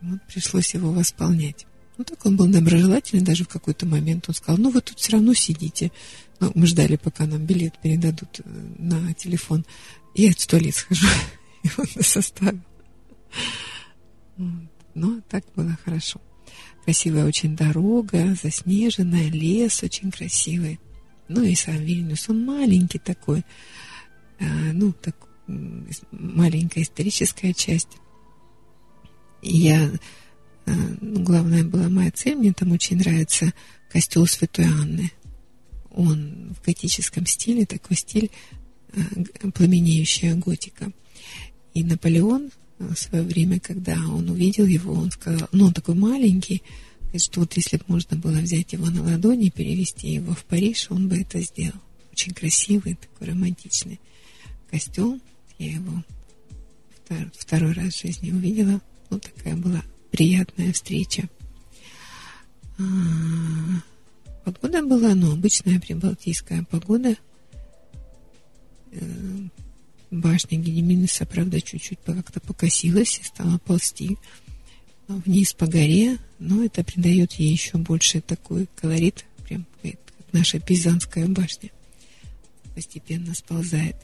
[0.01, 1.65] Вот пришлось его восполнять.
[1.97, 5.13] Ну, так он был доброжелательный, даже в какой-то момент он сказал, ну, вы тут все
[5.13, 5.91] равно сидите.
[6.39, 8.43] Ну, мы ждали, пока нам билет передадут э,
[8.79, 9.65] на телефон.
[10.15, 11.05] Я в туалет схожу.
[11.63, 12.61] И он нас оставил.
[14.37, 14.69] Вот.
[14.95, 16.19] Но так было хорошо.
[16.83, 20.79] Красивая очень дорога, заснеженная, лес очень красивый.
[21.33, 23.43] Ну и сам Вильнюс, он маленький такой,
[24.39, 24.43] а,
[24.73, 25.15] ну, так,
[26.11, 27.97] маленькая историческая часть.
[29.41, 29.91] И я
[30.65, 30.71] а,
[31.01, 33.53] ну, главная была моя цель, мне там очень нравится
[33.91, 35.11] костел Святой Анны.
[35.89, 38.31] Он в готическом стиле, такой стиль
[38.93, 40.91] а, пламенеющая готика.
[41.73, 46.63] И Наполеон в свое время, когда он увидел его, он сказал, ну, он такой маленький,
[47.19, 50.87] что вот если бы можно было взять его на ладони и перевести его в Париж,
[50.89, 51.79] он бы это сделал.
[52.11, 53.99] Очень красивый, такой романтичный
[54.69, 55.21] костюм.
[55.59, 56.03] Я его
[57.37, 58.81] второй раз в жизни увидела.
[59.09, 61.29] Ну, такая была приятная встреча.
[62.77, 62.83] А,
[64.45, 67.15] погода была, ну, обычная прибалтийская погода.
[68.91, 69.05] Э,
[70.09, 74.17] башня Гедеминеса, правда, чуть-чуть как-то покосилась и стала ползти
[75.25, 79.95] вниз по горе, но это придает ей еще больше такой колорит, прям как
[80.31, 81.69] наша Пизанская башня
[82.75, 83.95] постепенно сползает.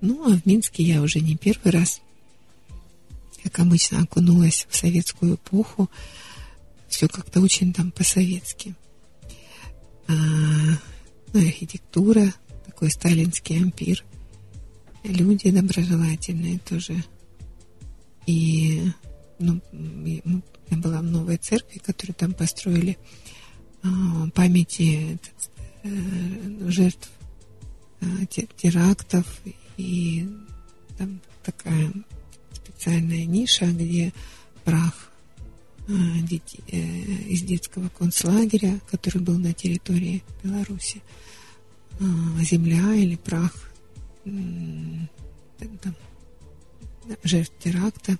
[0.00, 2.00] Ну, а в Минске я уже не первый раз
[3.46, 5.88] как обычно, окунулась в советскую эпоху.
[6.88, 8.74] Все как-то очень там по-советски.
[10.08, 10.12] А,
[11.32, 12.34] ну, архитектура,
[12.64, 14.04] такой сталинский ампир.
[15.04, 17.04] Люди доброжелательные тоже.
[18.26, 18.82] И
[19.38, 22.98] ну, я была в новой церкви, которую там построили
[23.82, 25.18] а, памяти
[26.66, 27.10] жертв
[28.56, 29.26] терактов
[29.76, 30.28] и
[30.98, 31.92] там такая
[32.52, 34.12] специальная ниша, где
[34.64, 35.10] прах
[35.88, 41.00] из детского концлагеря, который был на территории Беларуси,
[42.00, 42.04] э,
[42.42, 43.52] земля или прах
[44.24, 45.94] там,
[47.22, 48.18] жертв теракта,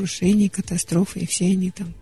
[0.00, 1.92] крушений, катастрофы, и все они там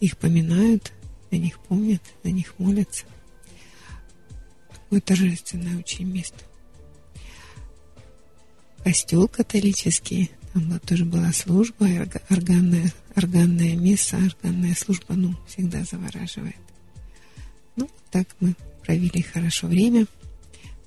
[0.00, 0.92] их поминают,
[1.30, 3.04] на них помнят, на них молятся.
[4.72, 6.38] Такое торжественное очень место
[8.82, 11.86] костел католический, там вот тоже была служба,
[12.28, 16.56] органная, органная месса, органная служба, ну, всегда завораживает.
[17.76, 20.06] Ну, так мы провели хорошо время.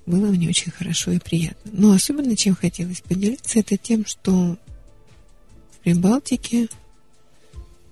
[0.04, 1.72] Было мне очень хорошо и приятно.
[1.72, 4.56] Но особенно, чем хотелось поделиться, это тем, что
[5.86, 6.66] Прибалтике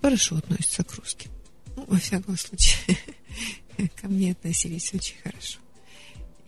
[0.03, 1.31] хорошо относятся к русским.
[1.77, 2.99] Ну, во всяком случае,
[3.95, 5.61] ко мне относились очень хорошо.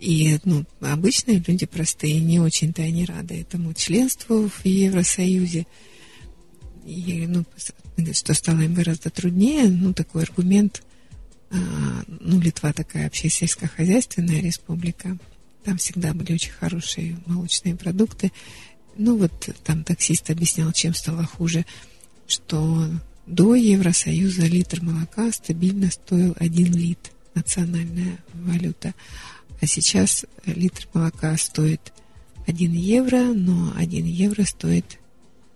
[0.01, 5.69] И ну, обычные люди простые, не очень-то они рады этому членству в Евросоюзе.
[6.85, 7.45] И, ну,
[8.13, 10.83] что стало им гораздо труднее, ну, такой аргумент,
[11.53, 11.57] а,
[12.09, 15.17] ну, Литва такая вообще сельскохозяйственная республика,
[15.63, 18.33] там всегда были очень хорошие молочные продукты.
[18.99, 21.65] Ну, вот там таксист объяснял, чем стало хуже,
[22.27, 22.89] что
[23.27, 28.95] до Евросоюза литр молока стабильно стоил один лит, национальная валюта.
[29.61, 31.93] А сейчас литр молока стоит
[32.47, 34.99] 1 евро, но 1 евро стоит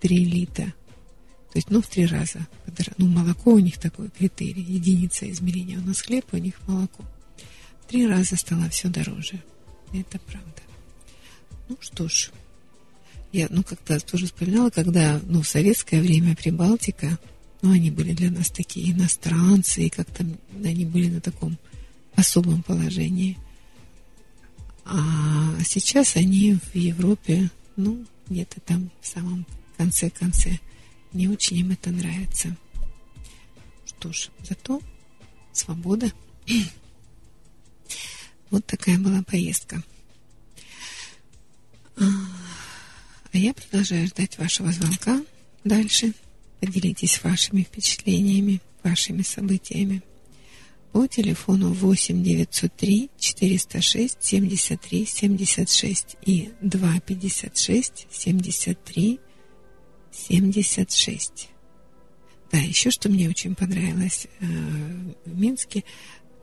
[0.00, 0.74] 3 литра.
[1.52, 2.46] То есть, ну, в три раза.
[2.96, 5.78] Ну, молоко у них такой критерий, единица измерения.
[5.78, 7.04] У нас хлеб, у них молоко.
[7.82, 9.42] В три раза стало все дороже.
[9.92, 10.62] Это правда.
[11.68, 12.30] Ну что ж,
[13.32, 17.18] я, ну, как-то тоже вспоминала, когда, ну, в советское время Прибалтика,
[17.62, 20.26] ну, они были для нас такие иностранцы, и как-то
[20.64, 21.58] они были на таком
[22.14, 23.38] особом положении.
[24.84, 29.46] А сейчас они в Европе, ну, где-то там в самом
[29.76, 30.58] конце-конце.
[31.12, 32.56] Не очень им это нравится.
[33.86, 34.80] Что ж, зато
[35.52, 36.10] свобода.
[38.50, 39.80] Вот такая была поездка.
[43.32, 45.22] А, я продолжаю ждать вашего звонка
[45.64, 46.12] дальше.
[46.60, 50.02] Поделитесь вашими впечатлениями, вашими событиями.
[50.92, 59.20] По телефону 8 903 406 73 76 и 256 73
[60.10, 61.48] 76.
[62.50, 64.46] Да, еще что мне очень понравилось э,
[65.24, 65.84] в Минске,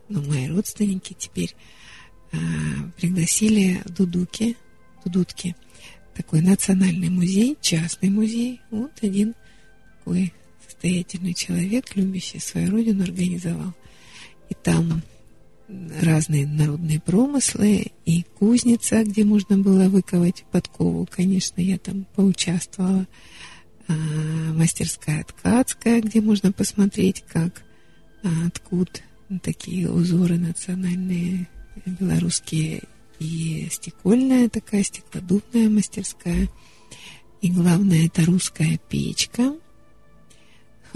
[0.08, 1.54] ну, мои родственники теперь
[2.32, 2.38] э,
[2.96, 4.56] пригласили Дудуки,
[5.04, 5.56] Дудутки,
[6.18, 8.60] такой национальный музей, частный музей.
[8.72, 9.36] Вот один
[10.00, 10.34] такой
[10.66, 13.74] состоятельный человек, любящий свою родину, организовал.
[14.50, 15.04] И там
[16.02, 21.08] разные народные промыслы и кузница, где можно было выковать подкову.
[21.10, 23.06] Конечно, я там поучаствовала.
[23.88, 27.64] А, мастерская ткацкая, где можно посмотреть, как
[28.24, 29.04] а, ткут
[29.44, 31.48] такие узоры национальные
[31.86, 32.84] белорусские
[33.20, 36.50] и стекольная такая стеклодувная мастерская.
[37.42, 39.56] И главное, это русская печка,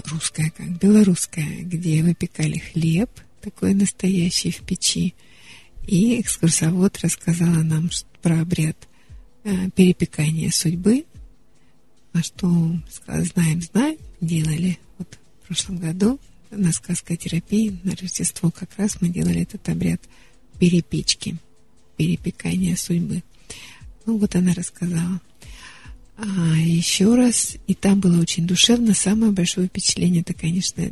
[0.06, 5.14] русская как белорусская, где выпекали хлеб, такой настоящий в печи.
[5.86, 7.90] И экскурсовод рассказала нам
[8.22, 8.76] про обряд
[9.44, 11.04] э, перепекания судьбы,
[12.12, 12.48] а что
[13.06, 16.20] знаем, знаем, делали вот в прошлом году
[16.50, 20.00] на сказкотерапии на Рождество как раз мы делали этот обряд
[20.58, 21.36] перепечки,
[22.02, 23.22] перепекания судьбы.
[24.06, 25.20] Ну вот она рассказала.
[26.16, 28.92] А еще раз, и там было очень душевно.
[28.92, 30.84] Самое большое впечатление это, конечно,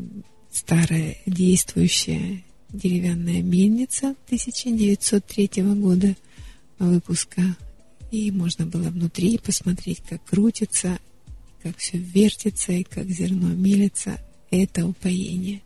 [0.53, 6.15] старая действующая деревянная мельница 1903 года
[6.79, 7.43] выпуска.
[8.13, 10.99] И можно было внутри посмотреть, как крутится,
[11.63, 14.19] как все вертится и как зерно мелится.
[14.51, 15.61] Это упоение.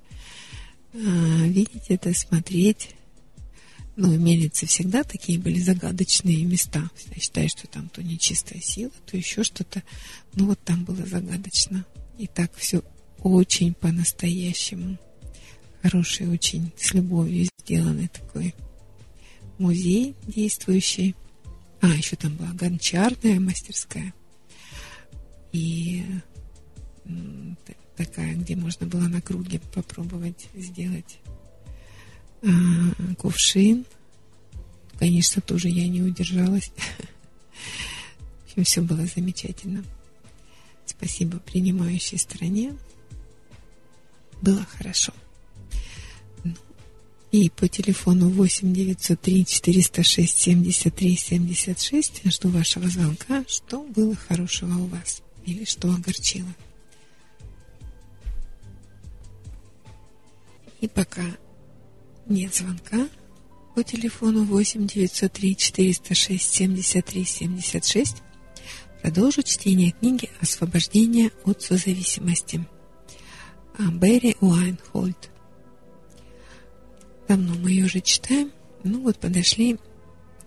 [0.95, 0.99] А,
[1.47, 2.95] видеть это, смотреть.
[3.97, 6.91] Ну, мельницы всегда такие были загадочные места.
[7.15, 9.83] Я считаю, что там то нечистая сила, то еще что-то.
[10.35, 11.85] Ну, вот там было загадочно.
[12.19, 12.83] И так все
[13.23, 14.99] очень по-настоящему.
[15.83, 18.55] Хороший очень, с любовью сделанный такой
[19.59, 21.15] музей действующий.
[21.81, 24.13] А, еще там была гончарная мастерская.
[25.53, 26.03] И
[27.97, 31.19] такая, где можно было на круге попробовать сделать
[33.19, 33.85] кувшин.
[34.99, 36.71] Конечно, тоже я не удержалась.
[38.55, 39.85] В все было замечательно.
[40.87, 42.77] Спасибо принимающей стороне
[44.41, 45.13] было хорошо.
[46.45, 46.55] Ну,
[47.33, 54.87] и по телефону 8 903 406 73 76 жду вашего звонка, что было хорошего у
[54.87, 56.55] вас или что огорчило.
[60.81, 61.25] И пока
[62.27, 63.09] нет звонка
[63.75, 68.17] по телефону 8 903 406 73 76
[69.03, 72.67] продолжу чтение книги «Освобождение от созависимости»
[73.77, 75.31] А, Берри Уайнхольд.
[77.27, 78.53] Давно мы ее уже читаем.
[78.85, 79.81] Ну вот подошли к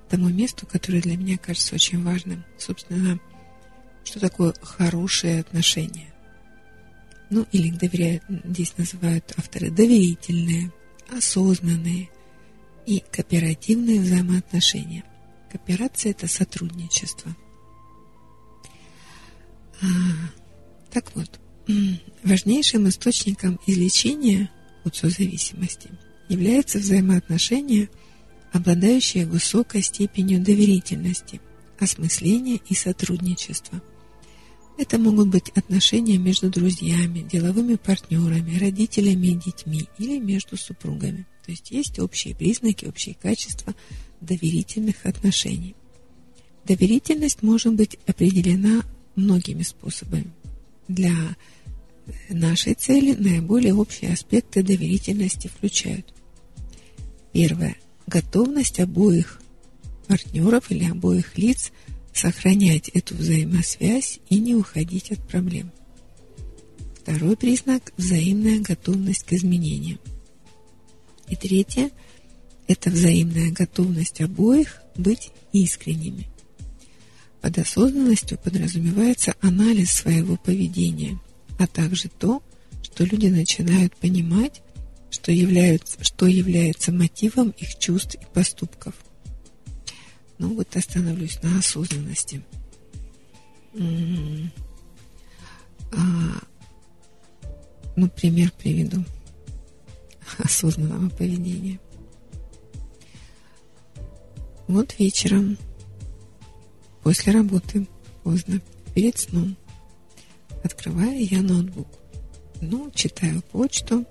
[0.09, 2.45] тому месту, которое для меня кажется очень важным.
[2.57, 3.19] Собственно,
[4.05, 6.13] что такое хорошие отношения.
[7.29, 10.71] Ну, или доверяют, здесь называют авторы доверительные,
[11.09, 12.09] осознанные
[12.85, 15.03] и кооперативные взаимоотношения.
[15.51, 17.35] Кооперация– это сотрудничество.
[19.81, 19.85] А,
[20.91, 21.39] так вот,
[22.23, 24.49] Важнейшим источником излечения
[24.85, 25.89] от созависимости
[26.29, 27.89] является взаимоотношения,
[28.53, 31.41] обладающие высокой степенью доверительности,
[31.79, 33.81] осмысления и сотрудничества.
[34.77, 41.25] Это могут быть отношения между друзьями, деловыми партнерами, родителями и детьми или между супругами.
[41.45, 43.73] То есть есть общие признаки, общие качества
[44.21, 45.75] доверительных отношений.
[46.65, 48.83] Доверительность может быть определена
[49.15, 50.31] многими способами.
[50.87, 51.13] Для
[52.29, 56.13] нашей цели наиболее общие аспекты доверительности включают.
[57.33, 57.77] Первое.
[58.05, 59.41] Готовность обоих
[60.07, 61.71] партнеров или обоих лиц
[62.17, 65.71] сохранять эту взаимосвязь и не уходить от проблем.
[67.01, 69.99] Второй признак– взаимная готовность к изменениям.
[71.29, 71.91] И третье–
[72.67, 76.27] это взаимная готовность обоих быть искренними.
[77.41, 81.19] Под осознанностью подразумевается анализ своего поведения–
[81.57, 82.41] а также то,
[82.83, 84.61] что люди начинают понимать,
[85.09, 88.93] что являются, что является мотивом их чувств и поступков.
[90.39, 92.43] Ну вот остановлюсь на осознанности.
[95.91, 95.99] А,
[97.95, 99.03] ну, пример приведу
[100.37, 101.79] осознанного поведения.
[104.67, 105.57] Вот вечером,
[107.01, 107.87] после работы,
[108.23, 108.61] поздно,
[108.93, 109.55] перед сном,
[110.63, 111.87] открываю я ноутбук.
[112.59, 114.05] Ну, читаю почту,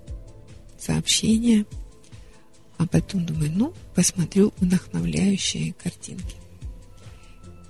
[0.79, 1.65] сообщения,
[2.77, 6.35] а потом думаю, ну, посмотрю вдохновляющие картинки.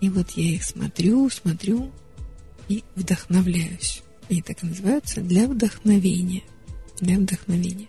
[0.02, 1.92] И вот я их смотрю, смотрю
[2.68, 4.04] и вдохновляюсь.
[4.30, 6.44] Они так и называются для вдохновения.
[7.00, 7.88] Для вдохновения.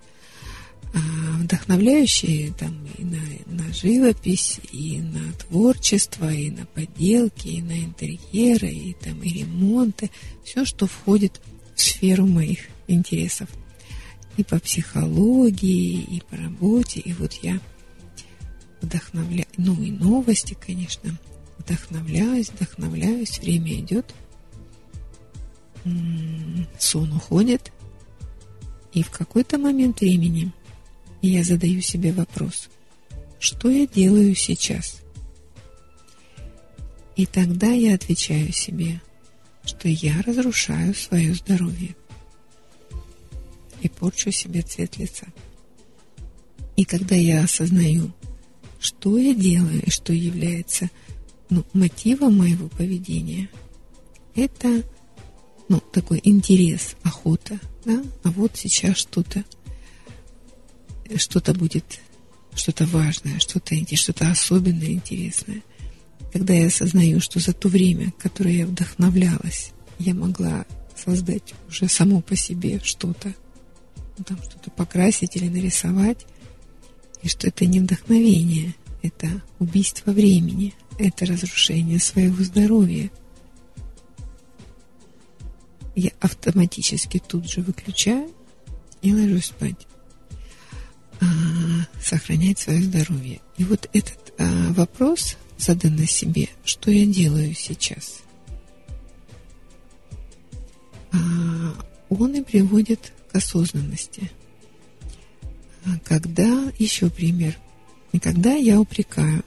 [0.95, 0.99] А
[1.39, 8.69] вдохновляющие там и на, на живопись, и на творчество, и на поделки, и на интерьеры,
[8.69, 10.11] и там и ремонты.
[10.45, 11.40] Все, что входит
[11.74, 13.49] в сферу моих интересов.
[14.39, 17.01] И по психологии, и по работе.
[17.01, 17.60] И вот я
[18.81, 21.19] вдохновляю, ну и новости, конечно,
[21.59, 24.15] вдохновляюсь, вдохновляюсь, время идет,
[26.78, 27.73] сон уходит,
[28.93, 30.52] и в какой-то момент времени
[31.20, 32.69] я задаю себе вопрос,
[33.39, 35.01] что я делаю сейчас?
[37.16, 39.01] И тогда я отвечаю себе,
[39.65, 41.97] что я разрушаю свое здоровье
[43.82, 45.26] и порчу себе цвет лица.
[46.76, 48.12] И когда я осознаю,
[48.78, 50.90] что я делаю и что является
[51.50, 53.48] ну, мотивом моего поведения,
[54.34, 54.84] это
[55.68, 59.44] ну, такой интерес, охота, да, а вот сейчас что-то,
[61.16, 62.00] что-то будет,
[62.55, 65.62] что-то важное, что-то что-то особенное, интересное.
[66.32, 72.20] Когда я осознаю, что за то время, которое я вдохновлялась, я могла создать уже само
[72.20, 73.34] по себе что-то,
[74.19, 76.27] ну, там что-то покрасить или нарисовать,
[77.23, 79.28] и что это не вдохновение, это
[79.59, 83.11] убийство времени, это разрушение своего здоровья–
[85.99, 88.31] я автоматически тут же выключаю
[89.03, 89.89] и ложусь спать.
[91.20, 91.24] А,
[92.01, 93.40] сохранять свое здоровье.
[93.57, 98.20] И вот этот а, вопрос, заданный себе, что я делаю сейчас,
[101.12, 101.16] а,
[102.09, 104.30] он и приводит к осознанности.
[105.84, 107.56] А, когда, еще пример,
[108.22, 109.44] когда я упрекаю,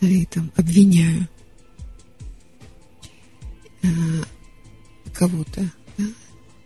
[0.00, 1.28] и там, обвиняю,
[3.82, 3.88] а,
[5.12, 6.04] кого-то, да,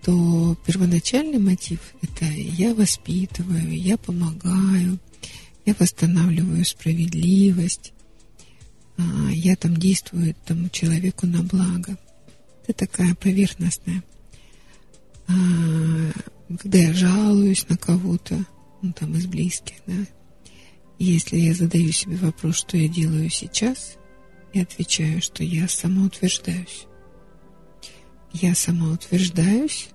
[0.03, 4.99] то первоначальный мотив– это я воспитываю, я помогаю,
[5.65, 7.93] я восстанавливаю справедливость,
[8.99, 11.97] а, я там действую тому человеку на благо.
[12.67, 14.03] Это такая поверхностная.
[15.33, 18.45] А, когда я жалуюсь на кого-то,
[18.83, 20.07] ну, там, из близких, да,
[20.99, 23.97] если я задаю себе вопрос, что я делаю сейчас,
[24.53, 26.87] я отвечаю, что я самоутверждаюсь
[28.33, 29.89] я самоутверждаюсь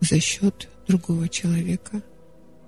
[0.00, 2.02] за счет другого человека,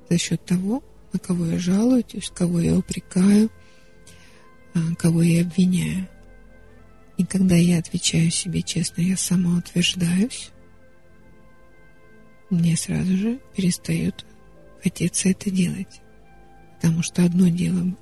[0.09, 0.83] за счет того,
[1.13, 3.51] на кого я жалуюсь, кого я упрекаю,
[4.75, 6.09] а, кого я обвиняю.
[7.17, 10.51] И когда я отвечаю себе честно, я самоутверждаюсь,
[12.51, 14.25] мне сразу же перестает
[14.83, 16.01] хотеться это делать.
[16.77, 17.97] Потому что одно дело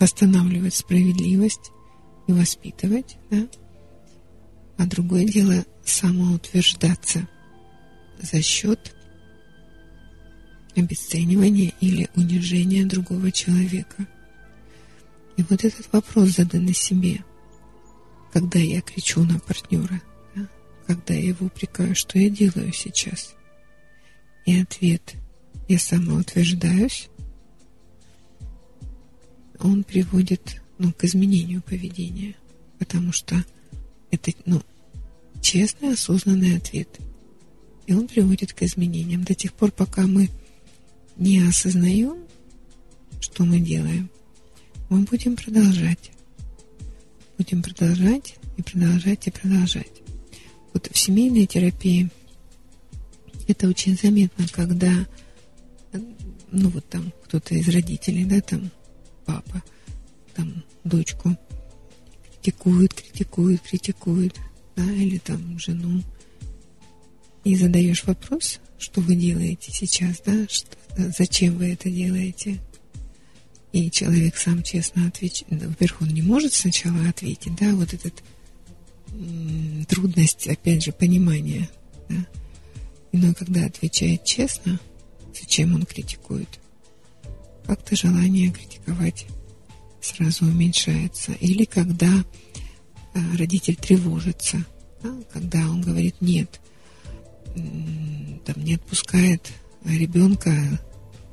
[0.00, 1.70] восстанавливать справедливость
[2.26, 3.46] и воспитывать, да,
[4.78, 7.28] а другое дело самоутверждаться
[8.20, 8.94] за счет
[10.74, 14.06] обесценивания или унижения другого человека.
[15.36, 17.24] И вот этот вопрос заданный себе,
[18.32, 20.00] когда я кричу на партнера,
[20.34, 20.48] да,
[20.86, 23.34] когда я его упрекаю, что я делаю сейчас.
[24.44, 25.14] И ответ
[25.68, 27.08] «я самоутверждаюсь»,
[29.60, 32.34] он приводит ну, к изменению поведения,
[32.78, 33.44] потому что
[34.10, 34.60] это ну,
[35.40, 36.88] честный, осознанный ответ.
[37.86, 39.24] И он приводит к изменениям.
[39.24, 40.28] До тех пор, пока мы
[41.16, 42.16] не осознаем,
[43.20, 44.10] что мы делаем,
[44.88, 46.10] мы будем продолжать.
[47.38, 50.02] Будем продолжать и продолжать и продолжать.
[50.72, 52.10] Вот в семейной терапии
[53.52, 55.06] это очень заметно, когда
[56.50, 58.70] ну вот там кто-то из родителей, да, там
[59.24, 59.62] папа,
[60.34, 61.36] там дочку
[62.42, 64.36] критикует, критикует, критикует,
[64.76, 66.02] да, или там жену,
[67.44, 70.76] и задаешь вопрос, что вы делаете сейчас, да, что,
[71.16, 72.60] зачем вы это делаете,
[73.72, 78.22] и человек сам честно отвечает, во-первых, он не может сначала ответить, да, вот этот
[79.88, 81.68] трудность, опять же, понимания,
[82.08, 82.26] да,
[83.12, 84.80] Но когда отвечает честно,
[85.38, 86.48] зачем он критикует,
[87.66, 89.26] как-то желание критиковать
[90.00, 91.32] сразу уменьшается.
[91.32, 92.24] Или когда
[93.14, 94.64] э, родитель тревожится,
[95.02, 96.60] да, когда он говорит нет,
[98.44, 99.52] там не отпускает
[99.84, 100.80] ребенка,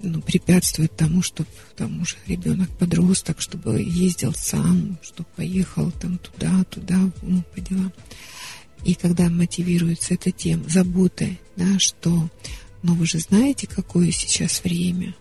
[0.02, 6.64] ну, препятствует тому, чтобы тому же ребенок подросток, чтобы ездил сам, чтобы поехал там туда,
[6.66, 7.94] туда, ну, по делам.
[8.84, 12.30] И когда мотивируется это тем, заботой, да, что,
[12.82, 15.14] ну вы же знаете, какое сейчас время,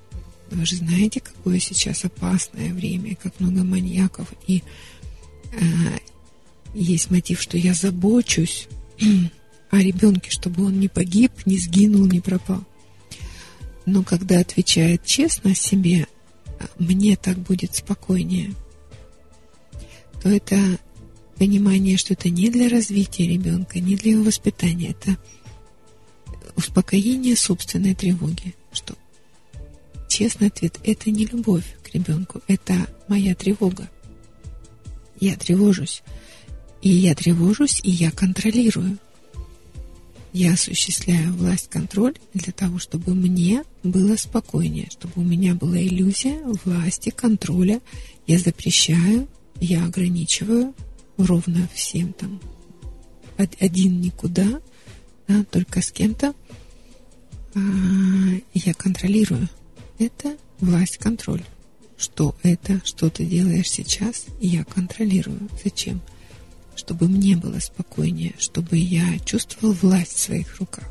[0.50, 4.62] вы же знаете, какое сейчас опасное время, как много маньяков, и
[5.52, 5.58] э,
[6.74, 8.68] есть мотив, что я забочусь
[9.70, 12.64] о ребенке, чтобы он не погиб, не сгинул, не пропал.
[13.84, 16.06] Но когда отвечает честно себе,
[16.78, 18.54] мне так будет спокойнее,
[20.22, 20.78] то это
[21.38, 25.16] понимание, что это не для развития ребенка, не для его воспитания, это
[26.56, 28.94] успокоение собственной тревоги, что
[30.08, 32.74] честный ответ– это не любовь к ребенку, это
[33.06, 33.88] моя тревога.
[35.20, 36.02] Я тревожусь.
[36.82, 38.98] И я тревожусь, и я контролирую.
[40.32, 46.38] Я осуществляю власть контроль для того, чтобы мне было спокойнее, чтобы у меня была иллюзия
[46.64, 47.80] власти, контроля.
[48.26, 49.26] Я запрещаю,
[49.60, 50.74] я ограничиваю
[51.18, 52.40] ровно всем там.
[53.36, 54.60] Один никуда,
[55.28, 56.34] да, только с кем-то.
[57.54, 57.58] А,
[58.54, 59.48] я контролирую.
[59.98, 61.42] Это власть, контроль.
[61.96, 65.48] Что это, что ты делаешь сейчас, я контролирую.
[65.62, 66.00] Зачем?
[66.78, 70.84] чтобы мне было спокойнее, чтобы я чувствовал власть в своих руках.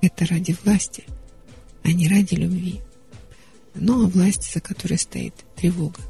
[0.00, 1.04] Это ради власти,
[1.82, 2.80] а не ради любви.
[3.74, 6.00] Но власть, за которой стоит тревога.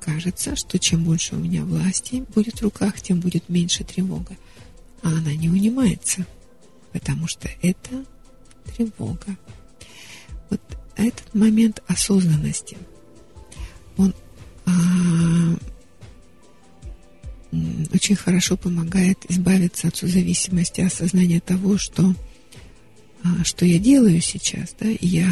[0.00, 4.36] Кажется, что чем больше у меня власти будет в руках, тем будет меньше тревога.
[5.02, 6.26] А она не унимается,
[6.92, 8.04] потому что это
[8.64, 9.36] тревога.
[10.48, 10.60] Вот
[10.96, 12.78] этот момент осознанности,
[13.96, 14.14] он
[14.64, 14.70] а,
[17.92, 22.14] очень хорошо помогает избавиться от созависимости, осознания того, что,
[23.22, 24.74] а, что я делаю сейчас.
[24.80, 24.86] Да?
[25.00, 25.28] Я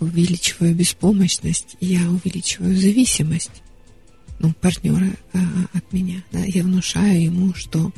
[0.00, 3.62] увеличиваю беспомощность, я увеличиваю зависимость
[4.38, 5.38] ну, партнера а,
[5.72, 6.22] от меня.
[6.32, 6.44] Да?
[6.44, 7.92] Я внушаю ему, что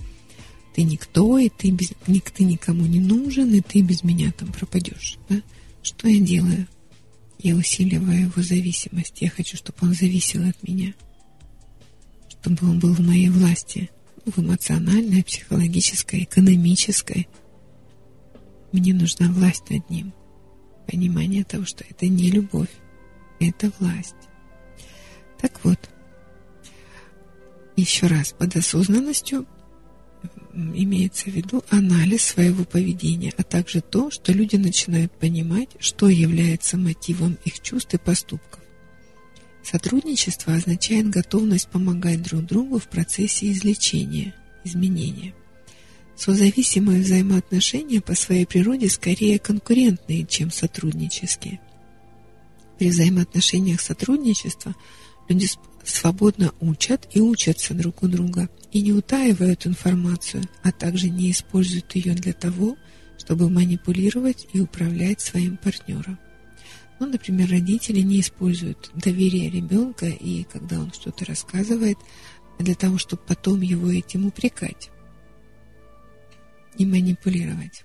[0.74, 1.93] ты никто, и ты, без,
[2.35, 5.16] ты никому не нужен, и ты без меня там пропадешь.
[5.28, 5.40] Да?
[5.82, 6.66] Что я делаю?
[7.39, 9.20] Я усиливаю его зависимость.
[9.20, 10.94] Я хочу, чтобы он зависел от меня–
[12.47, 13.90] чтобы он был в моей власти,
[14.24, 17.27] в эмоциональной, психологической, экономической.
[18.70, 20.12] Мне нужна власть над ним.
[20.87, 22.71] Понимание того, что это не любовь,
[23.41, 24.15] это власть.
[25.41, 25.79] Так вот,
[27.77, 29.47] еще раз, под осознанностью
[30.55, 36.79] имеется в виду анализ своего поведения, а также то, что люди начинают понимать, что является
[36.79, 38.63] мотивом их чувств и поступков.
[39.63, 44.35] Сотрудничество означает готовность помогать друг другу в процессе излечения,
[44.65, 45.35] изменения.
[46.17, 51.61] Созависимые взаимоотношения по своей природе скорее конкурентные, чем сотруднические.
[52.79, 54.75] При взаимоотношениях сотрудничества
[55.29, 55.47] люди
[55.85, 61.95] свободно учат и учатся друг у друга и не утаивают информацию, а также не используют
[61.95, 62.77] ее для того,
[63.19, 66.19] чтобы манипулировать и управлять своим партнером.
[66.99, 71.99] Ну, например, родители не используют доверие ребенка, и когда он что-то рассказывает,
[72.59, 74.91] для того, чтобы потом его этим упрекать
[76.78, 77.85] и манипулировать.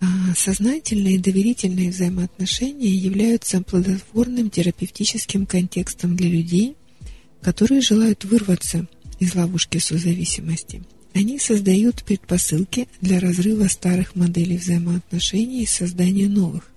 [0.00, 6.76] А сознательные и доверительные взаимоотношения являются плодотворным терапевтическим контекстом для людей,
[7.42, 8.86] которые желают вырваться
[9.18, 10.82] из ловушки созависимости.
[11.12, 16.70] Они создают предпосылки для разрыва старых моделей взаимоотношений и создания новых.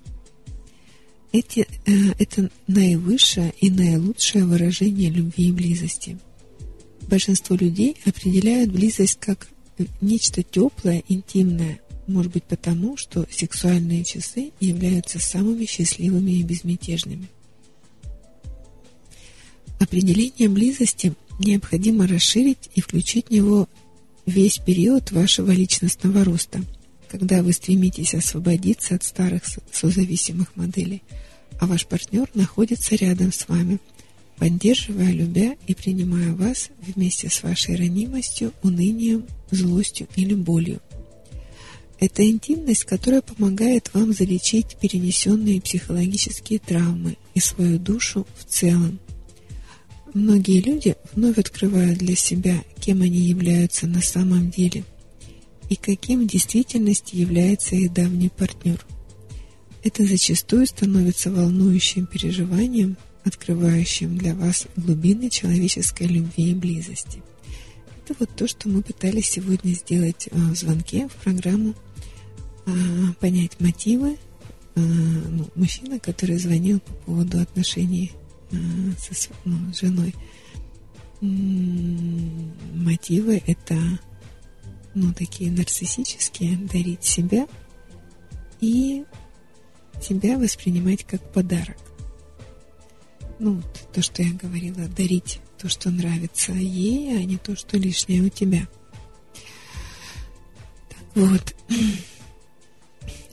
[1.32, 6.18] Эти, э, это наивысшее и наилучшее выражение любви и близости.
[7.08, 9.48] Большинство людей определяют близость как
[10.00, 17.28] нечто теплое, интимное, может быть потому, что сексуальные часы являются самыми счастливыми и безмятежными.
[19.80, 23.68] Определение близости необходимо расширить и включить в него
[24.26, 26.62] весь период вашего личностного роста,
[27.08, 29.42] когда вы стремитесь освободиться от старых
[29.72, 31.02] созависимых моделей–
[31.60, 33.78] а ваш партнер находится рядом с вами,
[34.36, 40.80] поддерживая, любя и принимая вас вместе с вашей ранимостью, унынием, злостью или болью.
[42.00, 48.98] Это интимность, которая помогает вам залечить перенесенные психологические травмы и свою душу в целом.
[50.12, 54.84] Многие люди вновь открывают для себя, кем они являются на самом деле,
[55.70, 58.84] и каким в действительности является их давний партнер.
[59.82, 67.22] Это зачастую становится волнующим переживанием, открывающим для вас глубины человеческой любви и близости.
[68.04, 71.74] Это вот то, что мы пытались сегодня сделать а, в звонке в программу
[72.66, 72.70] а,
[73.20, 74.18] «Понять мотивы».
[74.76, 78.12] А, ну, мужчина, который звонил по поводу отношений
[78.50, 80.14] со ну, женой.
[82.74, 83.74] Мотивы– это
[84.94, 87.48] ну, такие нарциссические, дарить себя
[88.60, 89.04] и
[90.02, 91.78] себя воспринимать как подарок.
[93.38, 93.62] Ну,
[93.92, 98.28] то, что я говорила, дарить то, что нравится ей, а не то, что лишнее у
[98.28, 98.68] тебя.
[100.88, 101.54] Так вот,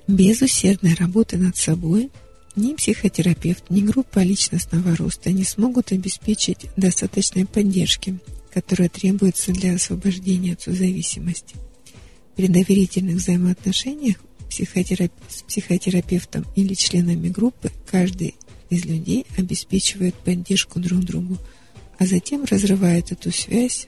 [0.07, 2.09] без усердной работы над собой
[2.55, 8.19] ни психотерапевт, ни группа личностного роста не смогут обеспечить достаточной поддержки,
[8.53, 11.55] которая требуется для освобождения от созависимости.
[12.35, 14.17] При доверительных взаимоотношениях
[14.49, 15.11] психотерап...
[15.29, 18.35] с психотерапевтом или членами группы каждый
[18.71, 21.37] из людей обеспечивает поддержку друг другу,
[21.99, 23.87] а затем разрывает эту связь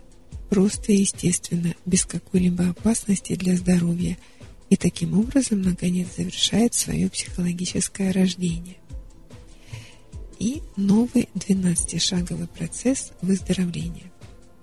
[0.49, 4.17] просто и естественно, без какой-либо опасности для здоровья,
[4.69, 8.75] и таким образом, наконец, завершает свое психологическое рождение.
[10.37, 14.11] И новый 12-шаговый процесс выздоровления.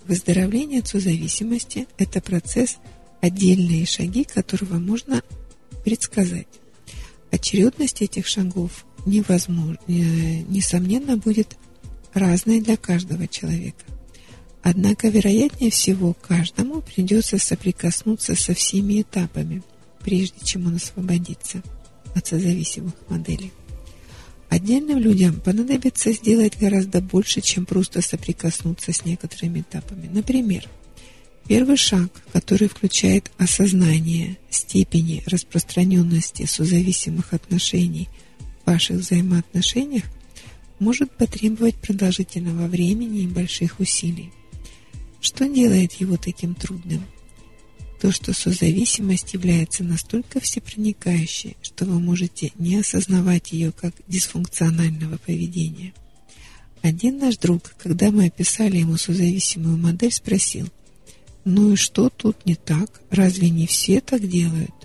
[0.05, 2.77] Выздоровление от созависимости– это процесс,
[3.21, 5.23] отдельные шаги которого можно
[5.85, 6.49] предсказать.
[7.31, 11.57] Очередность этих шагов невозможно, э, несомненно, будет
[12.13, 13.85] разной для каждого человека.
[14.63, 19.63] Однако, вероятнее всего, каждому придется соприкоснуться со всеми этапами,
[20.01, 21.63] прежде чем он освободится
[22.15, 23.53] от созависимых моделей.
[24.51, 30.11] Отдельным людям понадобится сделать гораздо больше, чем просто соприкоснуться с некоторыми этапами.
[30.13, 30.69] Например,
[31.47, 38.09] первый шаг, который включает осознание степени распространенности созависимых отношений
[38.71, 40.05] ваших взаимоотношениях,
[40.79, 44.33] может потребовать продолжительного времени и больших усилий.
[45.21, 47.03] Что делает его таким трудным?
[48.01, 55.93] То, что созависимость является настолько всепроникающей, что вы можете не осознавать ее как дисфункционального поведения.
[56.81, 60.69] Один наш друг, когда мы описали ему созависимую модель, спросил,
[61.45, 63.03] «Ну и что тут не так?
[63.11, 64.81] Разве не все так делают?»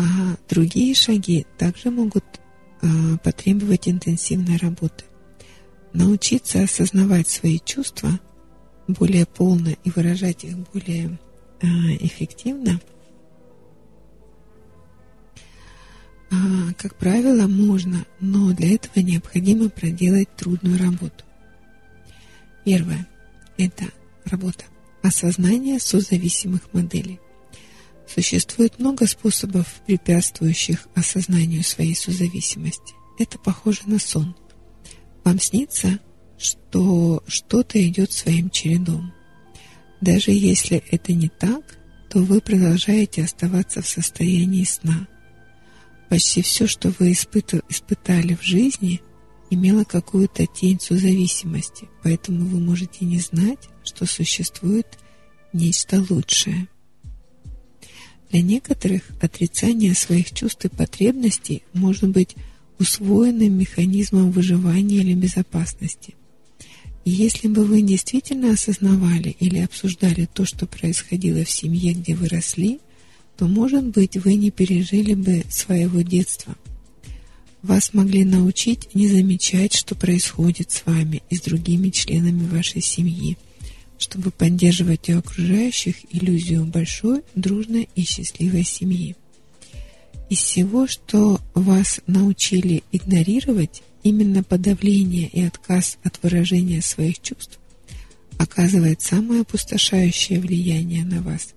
[0.00, 2.24] А другие шаги также могут
[2.80, 5.04] а, потребовать интенсивной работы.
[5.92, 8.18] Научиться осознавать свои чувства
[8.88, 11.18] более полно и выражать их более
[11.60, 11.66] а,
[12.00, 12.80] эффективно,
[16.30, 21.24] а, как правило, можно, но для этого необходимо проделать трудную работу.
[22.64, 23.06] Первое–
[23.58, 23.84] это
[24.24, 24.64] работа
[25.02, 27.20] осознания созависимых моделей.
[28.12, 32.94] Существует много способов, препятствующих осознанию своей созависимости.
[33.18, 34.34] Это похоже на сон.
[35.22, 36.00] Вам снится,
[36.36, 39.12] что что-то идет своим чередом.
[40.00, 41.78] Даже если это не так,
[42.10, 45.06] то вы продолжаете оставаться в состоянии сна.
[46.08, 49.00] Почти все, что вы испытали в жизни,
[49.50, 54.98] имело какую-то тень созависимости, поэтому вы можете не знать, что существует
[55.52, 56.66] нечто лучшее.
[58.30, 62.36] Для некоторых отрицание своих чувств и потребностей может быть
[62.78, 66.14] усвоенным механизмом выживания или безопасности.
[67.04, 72.28] И если бы вы действительно осознавали или обсуждали то, что происходило в семье, где вы
[72.28, 72.78] росли,
[73.36, 76.54] то, может быть, вы не пережили бы своего детства.
[77.62, 83.36] Вас могли научить не замечать, что происходит с вами и с другими членами вашей семьи,
[84.00, 89.14] чтобы поддерживать у окружающих иллюзию большой, дружной и счастливой семьи.
[90.28, 97.58] Из всего, что вас научили игнорировать, Именно подавление и отказ от выражения своих чувств
[98.38, 101.52] оказывает самое опустошающее влияние на вас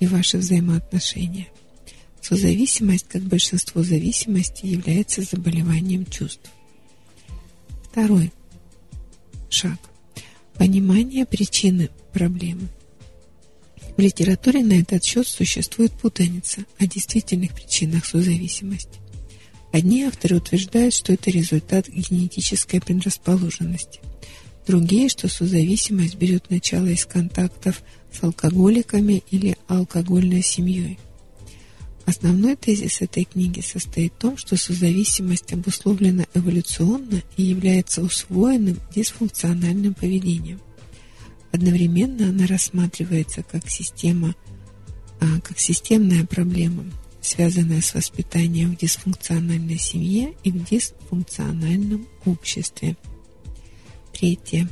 [0.00, 1.46] и ваши взаимоотношения.
[2.20, 6.50] Созависимость, как большинство зависимостей, является заболеванием чувств.
[7.84, 8.32] Второй
[9.48, 9.78] шаг.
[10.58, 12.68] Понимание причины проблемы.
[13.96, 19.00] В литературе на этот счет существует путаница о действительных причинах созависимости.
[19.72, 24.00] Одни авторы утверждают, что это результат генетической предрасположенности.
[24.66, 27.82] Другие, что созависимость берет начало из контактов
[28.12, 30.98] с алкоголиками или алкогольной семьей.
[32.06, 39.94] Основной тезис этой книги состоит в том, что созависимость обусловлена эволюционно и является усвоенным дисфункциональным
[39.94, 40.60] поведением.
[41.50, 44.34] Одновременно она рассматривается как система
[45.20, 46.84] а, как системная проблема,
[47.22, 52.96] связанная с воспитанием в дисфункциональной семье и в дисфункциональном обществе.
[54.12, 54.68] Третье.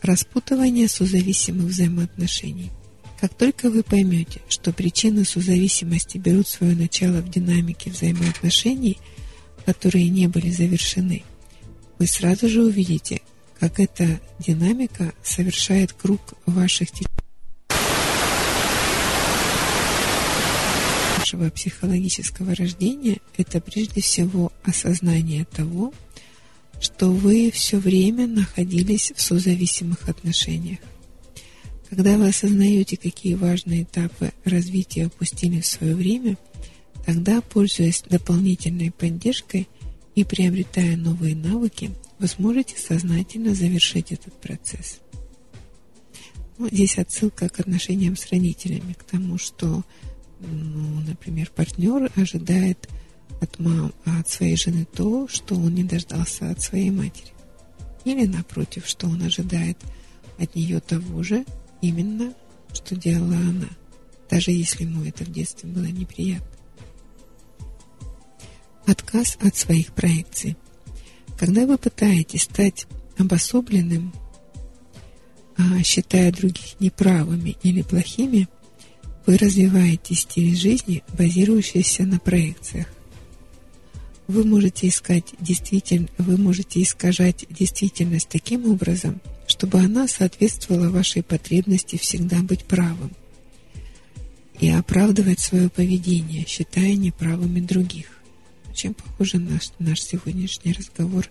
[0.00, 2.70] Распутывание созависимых взаимоотношений.
[3.22, 8.98] Как только вы поймете, что причины созависимости берут свое начало в динамике взаимоотношений,
[9.64, 11.22] которые не были завершены,
[12.00, 13.20] вы сразу же увидите,
[13.60, 16.88] как эта динамика совершает круг ваших
[21.18, 25.94] вашего психологического рождения– это прежде всего осознание того,
[26.80, 30.80] что вы все время находились в созависимых отношениях.
[31.94, 36.38] Когда вы осознаете, какие важные этапы развития упустили в свое время,
[37.04, 39.68] тогда, пользуясь дополнительной поддержкой
[40.14, 45.00] и приобретая новые навыки, вы сможете сознательно завершить этот процесс.
[46.56, 49.84] Ну, здесь отсылка к отношениям с родителями, к тому, что,
[50.40, 52.88] ну, например, партнер ожидает
[53.42, 57.32] от, мам, от своей жены то, что он не дождался от своей матери.
[58.06, 59.76] Или, напротив, что он ожидает
[60.38, 61.44] от нее того же,
[61.82, 62.32] именно,
[62.72, 63.68] что делала она,
[64.30, 66.46] даже если ему это в детстве было неприятно.
[68.86, 70.56] Отказ от своих проекций.
[71.38, 72.86] Когда вы пытаетесь стать
[73.18, 74.14] обособленным,
[75.58, 78.48] а, считая других неправыми или плохими,
[79.26, 82.86] вы развиваете стиль жизни, базирующийся на проекциях.
[84.26, 89.20] Вы можете искать действительно, вы можете искажать действительность таким образом,
[89.52, 93.12] чтобы она соответствовала вашей потребности всегда быть правым
[94.58, 98.06] и оправдывать свое поведение, считая неправыми других.
[98.74, 101.28] Чем похоже наш, наш сегодняшний разговор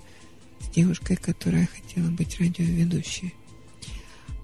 [0.60, 3.34] с девушкой, которая хотела быть радиоведущей.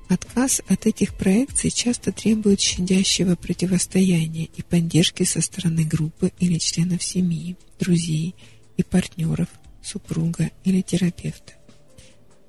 [0.10, 7.04] Отказ от этих проекций часто требует щадящего противостояния и поддержки со стороны группы или членов
[7.04, 8.34] семьи, друзей
[8.76, 9.50] и партнеров,
[9.84, 11.57] супруга или терапевта.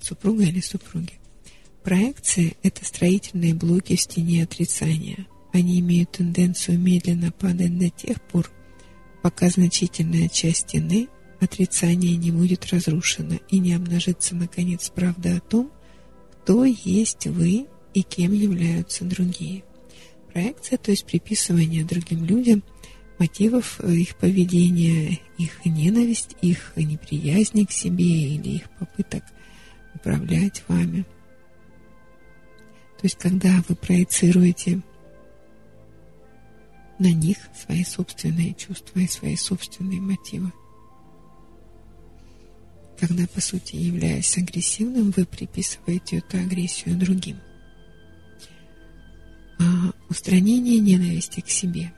[0.09, 1.13] Супруга или супруги.
[1.85, 5.27] Проекции– это строительные блоки в стене отрицания.
[5.53, 8.51] Они имеют тенденцию медленно падать до тех пор,
[9.23, 11.09] пока значительная часть стены
[11.41, 15.71] отрицания не будет разрушена и не обнажится, наконец, правда о том,
[16.33, 19.63] кто есть вы и кем являются другие.
[20.33, 22.63] Проекция, то есть приписывание другим людям
[23.19, 29.23] мотивов э, их поведения, их ненависть, их неприязнь к себе или их попыток
[29.95, 31.05] управлять вами.
[32.99, 34.83] То есть, когда вы проецируете
[36.99, 40.53] на них свои собственные чувства и свои собственные мотивы.
[42.99, 47.37] Когда, по сути, являясь агрессивным, вы приписываете эту агрессию другим.
[49.61, 51.93] А устранение ненависти к себе.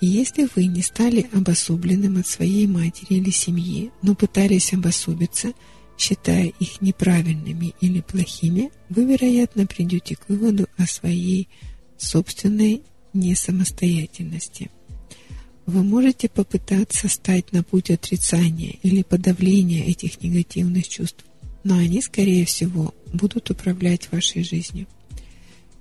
[0.00, 5.52] И если вы не стали обособленным от своей матери или семьи, но пытались обособиться,
[5.98, 11.48] считая их неправильными или плохими, вы, вероятно, придете к выводу о своей
[11.96, 12.82] собственной
[13.12, 14.70] не самостоятельности.
[15.64, 21.24] Вы можете попытаться стать на путь отрицания или подавления этих негативных чувств,
[21.64, 24.86] но они, скорее всего, будут управлять вашей жизнью.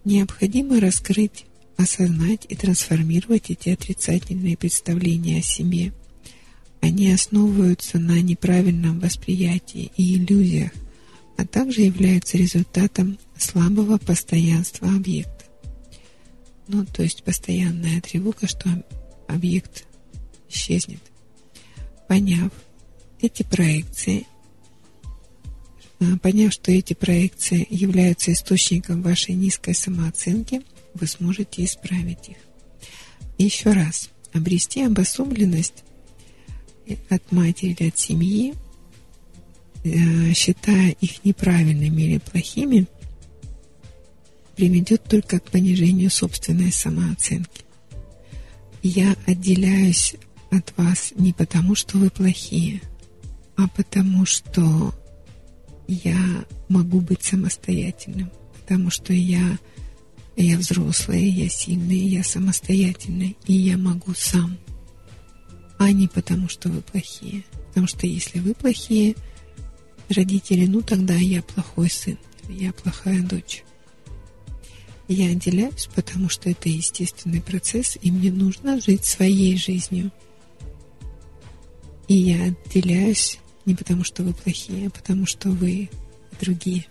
[0.03, 1.45] Необходимо раскрыть,
[1.77, 5.93] осознать и трансформировать эти отрицательные представления о себе.
[6.85, 10.69] Они основываются на неправильном восприятии и иллюзиях,
[11.35, 15.45] а также являются результатом слабого постоянства объекта.
[16.67, 18.69] Ну, то есть постоянная тревога, что
[19.27, 19.87] объект
[20.47, 20.99] исчезнет.
[22.07, 22.51] Поняв
[23.19, 24.27] эти проекции,
[25.99, 30.61] а, поняв, что эти проекции являются источником вашей низкой самооценки,
[30.93, 32.37] вы сможете исправить их.
[33.39, 35.83] еще раз, обрести обособленность
[37.09, 38.53] от матери или от семьи,
[39.83, 42.87] э, считая их неправильными или плохими,
[44.55, 47.63] приведет только к понижению собственной самооценки.
[48.81, 50.15] Я отделяюсь
[50.51, 52.81] от вас не потому, что вы плохие,
[53.57, 54.93] а потому, что
[55.87, 58.31] я могу быть самостоятельным,
[58.61, 59.57] потому что я,
[60.35, 64.57] я взрослая, я сильная, я самостоятельная, и я могу сам,
[65.85, 67.43] а не потому, что вы плохие.
[67.67, 69.15] Потому что если вы плохие
[70.09, 72.17] родители, ну тогда я плохой сын,
[72.49, 73.63] я плохая дочь.
[75.07, 80.11] Я отделяюсь, потому что это естественный процесс, и мне нужно жить своей жизнью.
[82.07, 83.37] И я отделяюсь
[83.67, 85.91] не потому, что вы плохие, а потому, что вы
[86.41, 86.87] другие.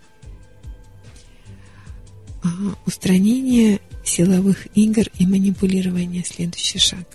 [2.86, 7.08] Устранение силовых игр и манипулирование– следующий шаг.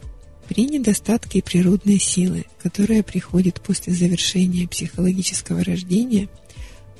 [0.50, 6.28] При недостатке природной силы, которая приходит после завершения психологического рождения,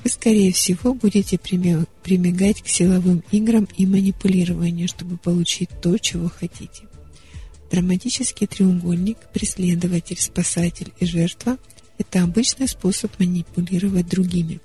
[0.04, 6.84] вы, скорее всего, будете прибегать к силовым играм и манипулированию, чтобы получить то, чего хотите.
[7.72, 11.58] Драматический треугольник, преследователь, спасатель и жертва–
[11.98, 14.60] это обычный способ манипулировать другими,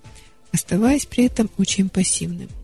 [0.51, 2.49] оставаясь при этом очень пассивным–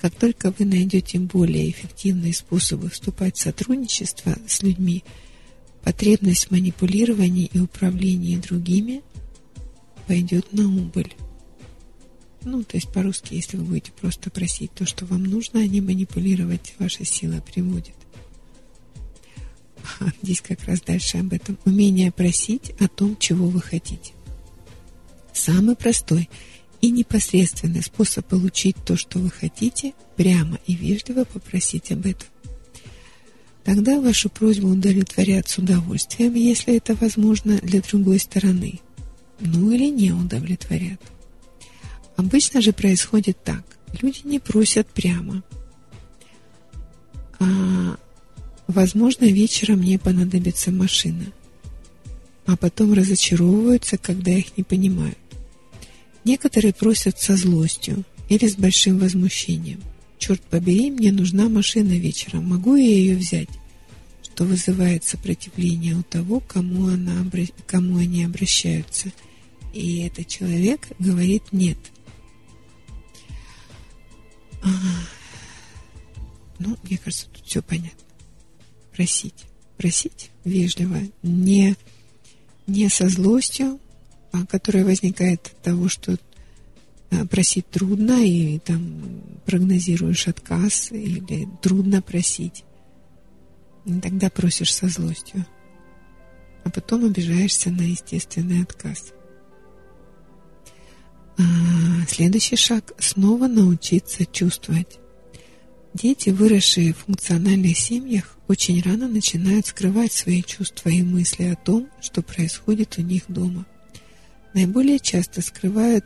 [0.00, 5.04] как только вы найдете более эффективные способы вступать в сотрудничество с людьми,
[5.82, 9.02] потребность в манипулировании и управлении другими
[10.06, 11.14] пойдет на убыль.
[12.42, 15.80] Ну, то есть по-русски, если вы будете просто просить то, что вам нужно, а не
[15.80, 17.94] манипулировать, ваша сила приводит.
[20.00, 21.58] А, здесь как раз дальше об этом.
[21.64, 24.12] Умение просить о том, чего вы хотите.
[25.32, 26.28] Самый простой–
[26.80, 32.26] и непосредственный способ получить то, что вы хотите, прямо и вежливо попросить об этом.
[33.64, 38.80] Тогда вашу просьбу удовлетворят с удовольствием, если это возможно для другой стороны.
[39.40, 41.00] Ну или не удовлетворят.
[42.16, 43.64] Обычно же происходит так.
[44.00, 45.42] Люди не просят прямо.
[47.38, 47.96] А,
[48.66, 51.26] возможно, вечером мне понадобится машина.
[52.46, 55.18] А потом разочаровываются, когда их не понимают.
[56.24, 59.80] Некоторые просят со злостью или с большим возмущением.
[60.20, 63.48] «Черт побери, мне нужна машина вечером, могу я ее взять?»
[64.22, 67.26] Что вызывает сопротивление у того, кому, она,
[67.66, 69.10] кому они обращаются.
[69.74, 71.78] И этот человек говорит «нет».
[74.62, 74.68] А,
[76.58, 78.04] ну, мне кажется, тут все понятно.
[78.92, 79.46] Просить.
[79.78, 81.74] Просить вежливо, не,
[82.66, 83.80] не со злостью,
[84.32, 86.18] а, которая возникает от того, что
[87.30, 92.64] просить трудно, и там прогнозируешь отказ, или трудно просить.
[93.84, 95.44] И тогда просишь со злостью.
[96.64, 99.12] А потом обижаешься на естественный отказ.
[101.38, 101.42] А,
[102.08, 104.98] следующий шаг– снова научиться чувствовать.
[105.94, 111.88] Дети, выросшие в функциональных семьях, очень рано начинают скрывать свои чувства и мысли о том,
[112.00, 113.66] что происходит у них дома–
[114.54, 116.04] наиболее часто скрывают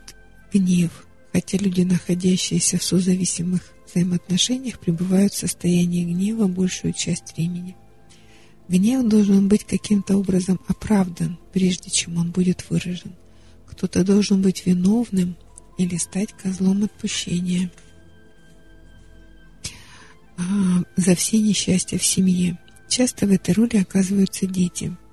[0.53, 0.91] гнев,
[1.31, 7.75] хотя люди, находящиеся в созависимых взаимоотношениях, пребывают в состоянии гнева большую часть времени.
[8.67, 13.13] Гнев должен быть каким-то образом оправдан, прежде чем он будет выражен.
[13.67, 15.35] Кто-то должен быть виновным
[15.77, 17.71] или стать козлом отпущения
[20.37, 22.57] а, за все несчастья в семье.
[22.89, 24.95] Часто в этой роли оказываются дети–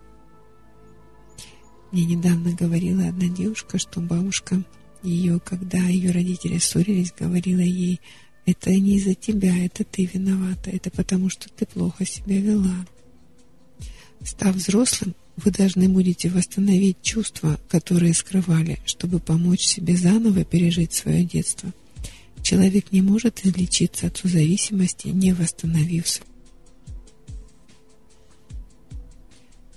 [1.93, 4.65] мне недавно говорила одна девушка, что бабушка
[5.03, 8.01] ее, когда ее родители ссорились, говорила ей,
[8.47, 12.87] это не из-за тебя, это ты виновата, это потому, что ты плохо себя вела.
[14.25, 21.25] Став взрослым, вы должны будете восстановить чувства, которые скрывали, чтобы помочь себе заново пережить свое
[21.25, 21.73] детство.
[22.43, 26.23] Человек не может излечиться от созависимости, не восстановившись.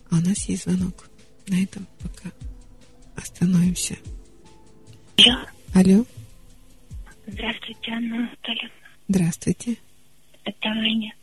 [0.10, 1.10] А у нас есть звонок.
[1.47, 2.31] На этом пока
[3.15, 3.97] остановимся.
[5.17, 5.37] Алло.
[5.73, 6.05] Алло.
[7.27, 8.69] Здравствуйте, Анна Анатольевна.
[9.07, 9.77] Здравствуйте.
[10.43, 11.13] Это Аня.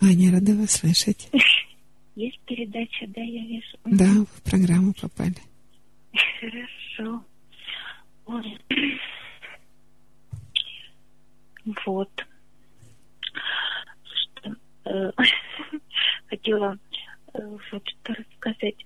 [0.00, 1.28] Аня, рада вас слышать.
[2.14, 3.78] Есть передача, да, я вижу?
[3.84, 5.36] Да, вы в программу попали.
[6.40, 7.24] Хорошо.
[8.26, 8.58] Ой.
[11.86, 12.10] Вот.
[14.02, 15.12] Что, э,
[16.26, 16.76] хотела
[17.34, 17.38] э,
[17.70, 18.84] вот что рассказать.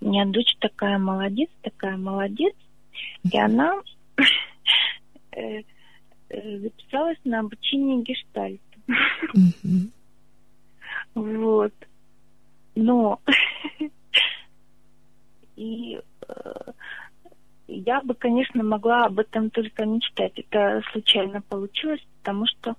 [0.00, 2.54] У меня дочь такая молодец, такая молодец.
[3.30, 3.74] И она
[5.32, 5.62] э,
[6.30, 8.60] э, записалась на обучение гештальту.
[11.14, 11.74] Вот.
[12.74, 13.20] Но
[15.56, 16.72] и э,
[17.68, 20.32] я бы, конечно, могла об этом только мечтать.
[20.36, 22.74] Это случайно получилось, потому что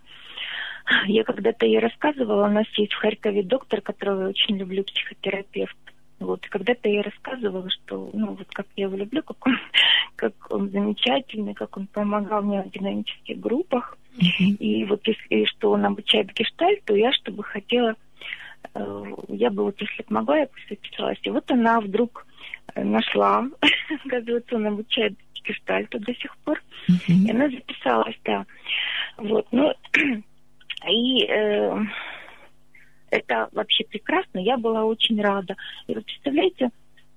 [1.05, 5.77] я когда-то ей рассказывала, у нас есть в Харькове доктор, которого я очень люблю, психотерапевт.
[6.21, 9.57] Вот, когда-то я рассказывала, что, ну, вот как я его люблю, как он,
[10.15, 13.97] как он замечательный, как он помогал мне в динамических группах.
[14.17, 14.57] Mm-hmm.
[14.57, 17.95] И вот если что он обучает гештальт, то я, чтобы хотела,
[18.75, 21.19] э, я бы вот если бы могла, я бы записалась.
[21.23, 22.27] И вот она вдруг
[22.75, 23.43] э, нашла,
[24.05, 26.61] оказывается, он обучает гештальту до сих пор.
[26.87, 27.13] Mm-hmm.
[27.25, 28.45] И она записалась, да.
[29.17, 29.73] Вот, ну,
[30.89, 31.79] И э,
[33.11, 35.55] это вообще прекрасно, я была очень рада.
[35.87, 36.69] И вы представляете,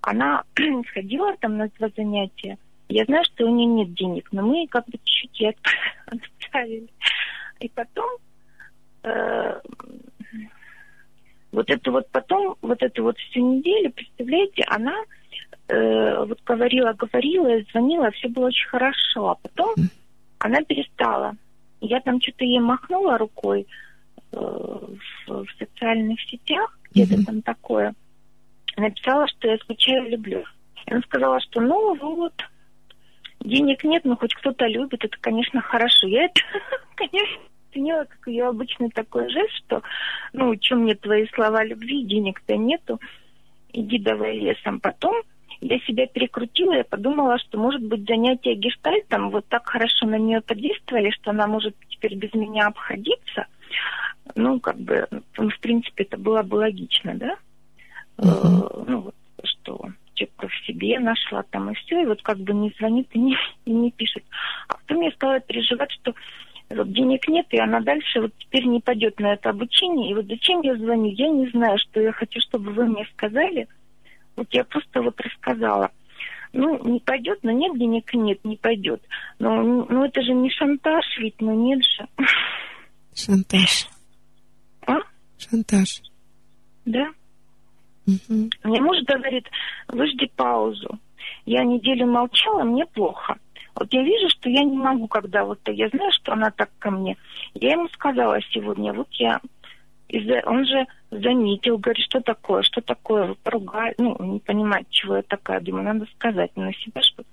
[0.02, 0.42] она
[0.90, 2.58] сходила там на два занятия,
[2.88, 5.56] Я знаю, что у нее нет денег, но мы как бы чуть-чуть ей
[6.06, 6.88] отправили.
[7.60, 8.10] И потом
[9.04, 9.60] э,
[11.52, 14.96] вот это вот потом, вот эту вот всю неделю, представляете, она
[15.68, 19.74] э, вот говорила, говорила, звонила, все было очень хорошо, а потом
[20.38, 21.34] она перестала.
[21.80, 23.66] Я там что-то ей махнула рукой
[24.34, 24.98] в,
[25.28, 27.24] в социальных сетях, где-то mm-hmm.
[27.24, 27.94] там такое.
[28.76, 30.44] Написала, что я скучаю, люблю.
[30.86, 32.34] Она сказала, что ну вот,
[33.40, 36.06] денег нет, но хоть кто-то любит, это, конечно, хорошо.
[36.08, 36.40] Я это,
[36.96, 39.82] конечно, оценила как ее обычный такой жест, что,
[40.32, 43.00] ну, чем мне твои слова любви, денег-то нету,
[43.72, 44.80] иди давай лесом.
[44.80, 45.14] Потом
[45.60, 50.40] я себя перекрутила, я подумала, что, может быть, занятия гештальтом вот так хорошо на нее
[50.40, 53.46] подействовали, что она может теперь без меня обходиться.
[54.34, 55.06] Ну, как бы,
[55.36, 57.36] в принципе, это было бы логично, да?
[58.16, 58.84] Uh-huh.
[58.86, 62.72] Ну, вот, что что-то в себе нашла там и все, и вот как бы не
[62.78, 64.24] звонит и не, и не пишет.
[64.68, 66.14] А потом я стала переживать, что
[66.70, 70.10] вот денег нет, и она дальше вот теперь не пойдет на это обучение.
[70.10, 73.68] И вот зачем я звоню, я не знаю, что я хочу, чтобы вы мне сказали.
[74.36, 75.90] Вот я просто вот рассказала.
[76.52, 79.02] Ну, не пойдет, но нет денег, нет, не пойдет.
[79.38, 82.06] Но ну, это же не шантаж ведь, ну нет же.
[83.14, 83.88] Шантаж.
[85.48, 86.02] Шантаж.
[86.84, 87.08] Да.
[88.06, 88.50] Угу.
[88.64, 89.48] Мне муж говорит,
[89.88, 90.98] выжди паузу.
[91.46, 93.36] Я неделю молчала, мне плохо.
[93.74, 96.90] Вот я вижу, что я не могу, когда вот я знаю, что она так ко
[96.90, 97.16] мне.
[97.54, 99.40] Я ему сказала сегодня, вот я
[100.44, 105.60] он же заметил, говорит, что такое, что такое, поругали, ну, не понимает, чего я такая,
[105.60, 107.24] думаю, надо сказать на себя, что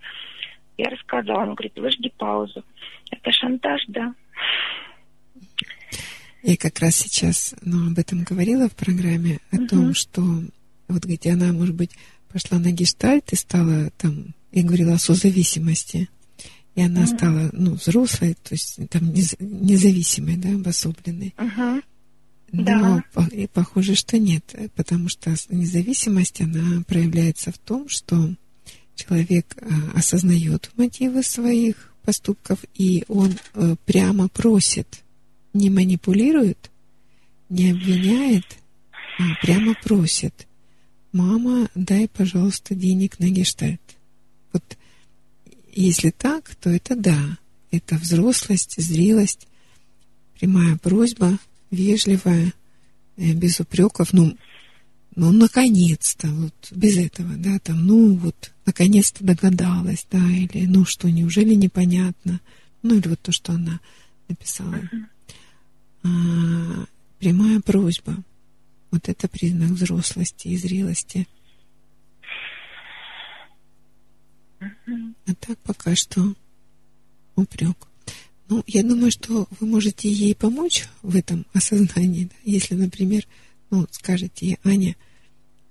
[0.77, 2.63] я рассказала, он говорит, выжди паузу.
[3.11, 4.13] Это шантаж, да.
[6.43, 10.43] Я как раз сейчас ну, об этом говорила в программе, о uh том, что
[10.87, 11.91] вот где она, может быть,
[12.29, 16.09] пошла на гештальт и стала там, и говорила о созависимости.
[16.75, 21.33] И она uh стала, ну, взрослой, то есть там независимой, да, обособленной.
[21.37, 21.83] uh
[22.51, 23.27] Но да.
[23.31, 28.33] и похоже, что нет, потому что независимость, она проявляется в том, что
[28.95, 35.03] человек а, осознает мотивы своих поступков, и он а, прямо просит,
[35.53, 36.71] не манипулирует,
[37.49, 38.45] не обвиняет,
[39.19, 40.47] а прямо просит,
[41.11, 43.81] мама, дай, пожалуйста, денег на гештальт.
[44.53, 44.77] Вот
[45.73, 47.37] если так, то это да,
[47.71, 49.47] это взрослость, зрелость,
[50.39, 51.37] прямая просьба,
[51.69, 52.53] вежливая,
[53.17, 54.35] э, без упреков, ну,
[55.15, 61.09] ну, наконец-то, вот без этого, да, там, ну, вот, наконец-то догадалась, да, или, ну, что,
[61.09, 62.39] неужели непонятно,
[62.81, 63.79] ну, или вот то, что она
[64.29, 64.79] написала.
[66.03, 66.07] А,
[67.19, 68.15] прямая просьба,
[68.91, 71.27] вот это признак взрослости и зрелости–
[74.61, 76.35] А так пока что
[77.35, 77.87] упрек.
[78.49, 82.25] Ну, я думаю, что вы можете ей помочь в этом осознании.
[82.25, 82.35] Да?
[82.43, 83.27] Если, например,
[83.69, 84.95] ну, скажете ей, Аня,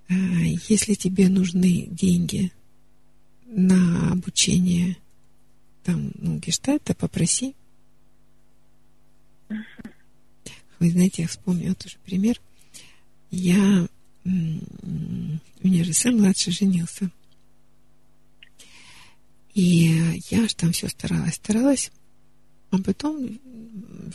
[0.08, 2.52] а, если тебе нужны деньги
[3.46, 4.96] на обучение
[5.84, 7.54] там, ну, гештальта, попроси.
[10.80, 12.40] Вы знаете, я вспомнила тоже пример.
[13.30, 13.86] Я,
[14.24, 17.10] у меня же сын младший женился.
[19.54, 19.94] И
[20.30, 21.90] я же там все старалась, старалась,
[22.70, 23.38] а потом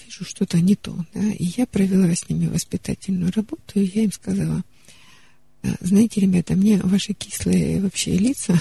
[0.06, 4.12] вижу что-то не то, да, и я провела с ними воспитательную работу, и я им
[4.12, 4.64] сказала,
[5.62, 8.60] «Э, знаете, ребята, мне ваши кислые вообще лица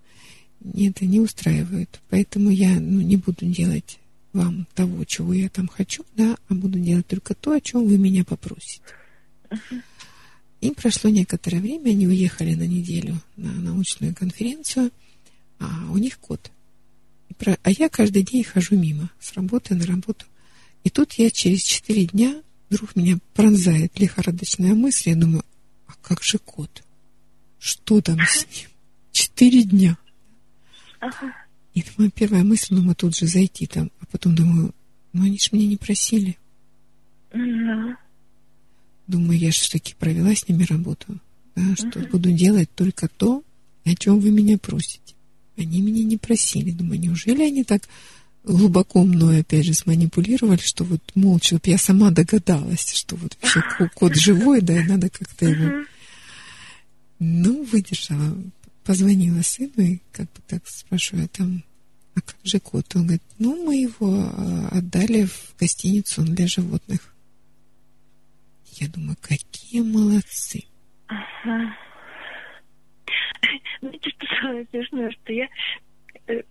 [0.74, 3.98] это не устраивают, поэтому я ну, не буду делать
[4.32, 7.98] вам того, чего я там хочу, да, а буду делать только то, о чем вы
[7.98, 8.82] меня попросите.
[10.60, 14.90] И прошло некоторое время, они уехали на неделю на научную конференцию–
[15.62, 16.50] а у них кот.
[17.62, 20.26] А я каждый день хожу мимо, с работы на работу.
[20.84, 25.10] И тут я через четыре дня вдруг меня пронзает лихорадочная мысль.
[25.10, 25.44] Я думаю,
[25.86, 26.82] а как же кот?
[27.58, 28.68] Что там с ним?
[29.12, 29.96] Четыре дня.
[31.00, 31.32] Ага.
[31.74, 33.90] И моя первая мысль, думаю, тут же зайти там.
[34.00, 34.74] А потом думаю,
[35.12, 36.36] ну они ж меня не просили.
[37.32, 37.94] Mm-hmm.
[39.06, 41.18] Думаю, я же все-таки провела с ними работу.
[41.56, 42.10] Да, что mm-hmm.
[42.10, 43.42] буду делать только то,
[43.84, 45.14] о чем вы меня просите.
[45.56, 46.70] Они меня не просили.
[46.70, 47.82] Думаю, неужели они так
[48.44, 53.62] глубоко мной, опять же, сманипулировали, что вот молча, вот я сама догадалась, что вот вообще
[53.94, 55.84] кот живой, да, и надо как-то его...
[57.24, 58.36] Ну, выдержала,
[58.84, 61.62] позвонила сыну и как бы так спрашиваю, а там,
[62.14, 62.84] а как же кот?
[62.94, 67.14] Он говорит, ну, мы его а, отдали в гостиницу для животных.
[68.74, 70.64] Я думаю, какие молодцы.
[71.06, 71.76] Ага.
[73.80, 75.48] Знаете, что самое смешное, что я
[76.28, 76.42] э,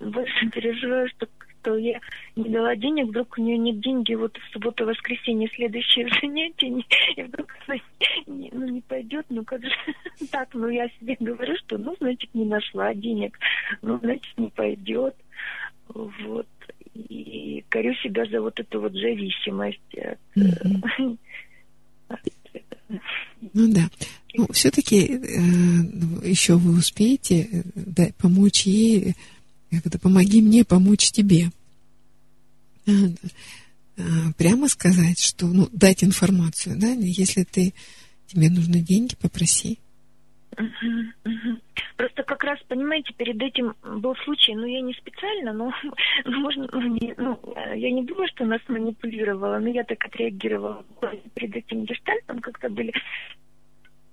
[0.00, 1.26] больше переживаю, что
[1.64, 1.98] что я
[2.36, 6.84] не дала денег, вдруг у нее нет деньги, вот в субботу, воскресенье следующее занятие,
[7.16, 7.78] и вдруг она
[8.26, 9.70] не, ну, не пойдет, ну как же
[10.30, 13.38] так, ну я себе говорю, что ну, значит, не нашла денег,
[13.82, 15.14] ну, значит, не пойдет,
[15.88, 16.46] вот,
[16.94, 19.80] и корю себя за вот эту вот зависимость.
[20.36, 21.18] Mm-hmm.
[23.52, 23.90] Ну да.
[24.36, 29.14] Ну, все-таки э, еще вы успеете э, да, помочь ей,
[29.74, 31.50] как это, помоги мне помочь тебе.
[32.86, 34.02] Э,
[34.36, 37.74] прямо сказать, что, ну, дать информацию, да, если ты,
[38.26, 39.78] тебе нужны деньги, попроси.
[41.96, 45.72] Просто как раз, понимаете, перед этим был случай, ну, я не специально, но,
[46.24, 47.40] ну, можно, ну, не, ну,
[47.74, 50.84] я не думаю, что нас манипулировала, но я так отреагировала.
[51.34, 52.92] Перед этим гештальтом как-то были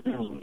[0.05, 0.39] ну,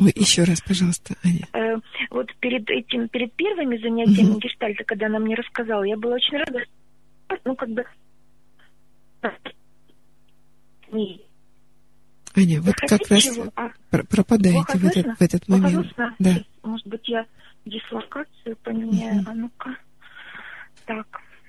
[0.00, 1.46] Ой, еще раз, пожалуйста, Аня.
[1.52, 1.76] Э,
[2.10, 4.40] вот перед этим, перед первыми занятиями угу.
[4.40, 6.60] гештальта, когда она мне рассказала, я была очень рада,
[7.44, 7.84] ну, как бы...
[12.34, 13.70] Аня, вот как раз а?
[13.90, 15.92] пропадаете в этот, в этот момент.
[16.18, 16.36] Да.
[16.62, 17.26] Может быть, я
[17.66, 19.20] дислокацию поменяю.
[19.20, 19.30] Угу.
[19.30, 19.76] А ну-ка.
[20.86, 21.06] Так.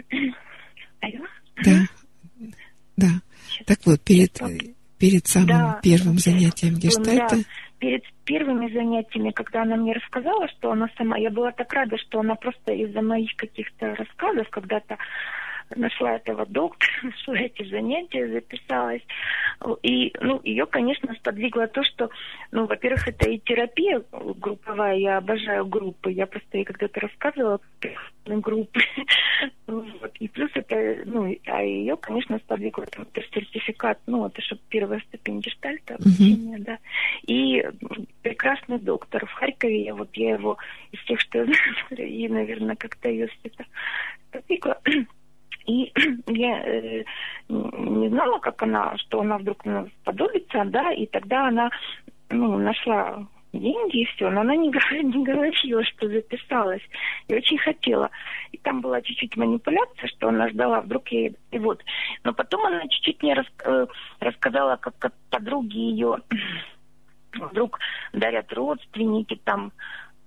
[1.01, 1.25] Алло?
[1.63, 1.87] Да.
[2.97, 3.07] Да.
[3.47, 3.65] Сейчас.
[3.65, 4.37] Так вот, перед,
[4.97, 5.79] перед самым да.
[5.81, 7.37] первым занятием гештальта...
[7.37, 7.43] Да.
[7.81, 11.17] Перед первыми занятиями, когда она мне рассказала, что она сама...
[11.17, 14.99] Я была так рада, что она просто из-за моих каких-то рассказов когда-то
[15.75, 19.01] нашла этого доктора, нашла эти занятия, записалась.
[19.83, 22.09] И, ну, ее, конечно, сподвигло то, что,
[22.51, 27.59] ну, во-первых, это и терапия групповая, я обожаю группы, я просто ей когда-то рассказывала
[28.25, 28.79] группы.
[29.67, 30.15] вот.
[30.19, 34.99] И плюс это, ну, а ее, конечно, сподвигло там, это сертификат, ну, это же первая
[35.07, 36.63] ступень гештальта обучения, uh-huh.
[36.63, 36.79] да.
[37.27, 37.63] И
[38.21, 40.57] прекрасный доктор в Харькове, я вот я его
[40.91, 41.45] из тех, что я
[41.89, 43.29] знаю, и, наверное, как-то ее
[44.29, 44.79] сподвигло
[45.71, 45.91] и
[46.27, 47.03] я э,
[47.47, 51.69] не знала, как она, что она вдруг нас подобится, да, и тогда она
[52.29, 54.69] ну, нашла деньги и все, но она не,
[55.03, 56.81] не говорила, что записалась,
[57.27, 58.09] и очень хотела.
[58.51, 61.35] И там была чуть-чуть манипуляция, что она ждала, вдруг ей...
[61.51, 61.83] И вот.
[62.23, 63.87] Но потом она чуть-чуть мне рас, э,
[64.19, 66.17] рассказала, как, как подруги ее
[67.33, 67.79] вдруг
[68.13, 69.71] дарят родственники там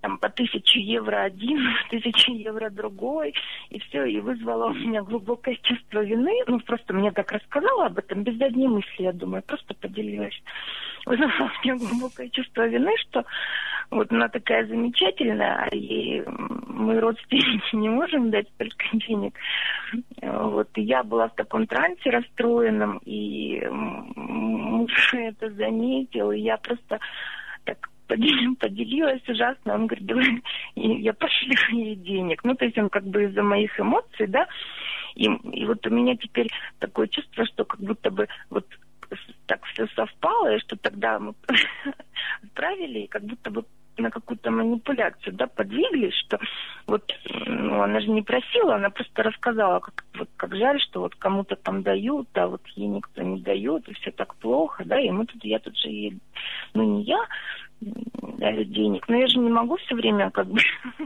[0.04, 1.58] там по тысяче евро один,
[1.90, 3.32] тысячи евро другой,
[3.70, 6.42] и все, и вызвало у меня глубокое чувство вины.
[6.46, 10.38] Ну, просто мне так рассказала об этом, без одной мысли, я думаю, просто поделилась.
[11.06, 13.24] Вызвало у меня глубокое чувство вины, что
[13.90, 19.34] вот она такая замечательная, а ей мы родственники не можем дать столько денег.
[20.20, 27.00] Вот, и я была в таком трансе расстроенном, и муж это заметил, и я просто
[28.06, 29.74] поделилась ужасно.
[29.74, 30.42] Он говорит, давай,
[30.74, 32.44] я пошлю ей денег.
[32.44, 34.46] Ну, то есть он как бы из-за моих эмоций, да.
[35.14, 38.66] И, и вот у меня теперь такое чувство, что как будто бы вот
[39.46, 41.34] так все совпало, и что тогда мы
[42.42, 43.64] отправили, и как будто бы
[43.96, 46.38] на какую-то манипуляцию, да, подвиглись, что
[46.86, 47.04] вот,
[47.46, 51.56] ну, она же не просила, она просто рассказала, как, вот, как жаль, что вот кому-то
[51.56, 55.26] там дают, а вот ей никто не дает, и все так плохо, да, и мы
[55.26, 56.18] тут, я тут же ей,
[56.74, 57.24] ну, не я,
[58.38, 59.08] дали денег.
[59.08, 60.60] Но я же не могу все время как бы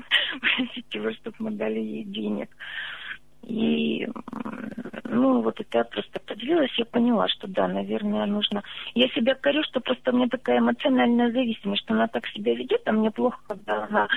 [0.41, 2.49] просить его, чтобы мы дали ей денег.
[3.43, 4.07] И,
[5.05, 8.63] ну, вот это я просто поделилась, я поняла, что да, наверное, нужно...
[8.95, 12.83] Я себя корю, что просто у меня такая эмоциональная зависимость, что она так себя ведет,
[12.87, 14.09] а мне плохо, когда она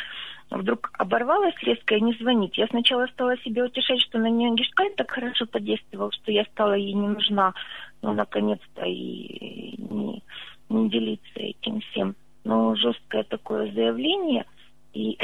[0.50, 2.56] вдруг оборвалась резко и не звонит.
[2.56, 6.74] Я сначала стала себе утешать, что на нее гешкаль так хорошо подействовал, что я стала
[6.74, 7.54] ей не нужна,
[8.02, 10.22] ну, наконец-то, и не,
[10.68, 14.46] не делиться этим всем ну, жесткое такое заявление,
[14.94, 15.18] и,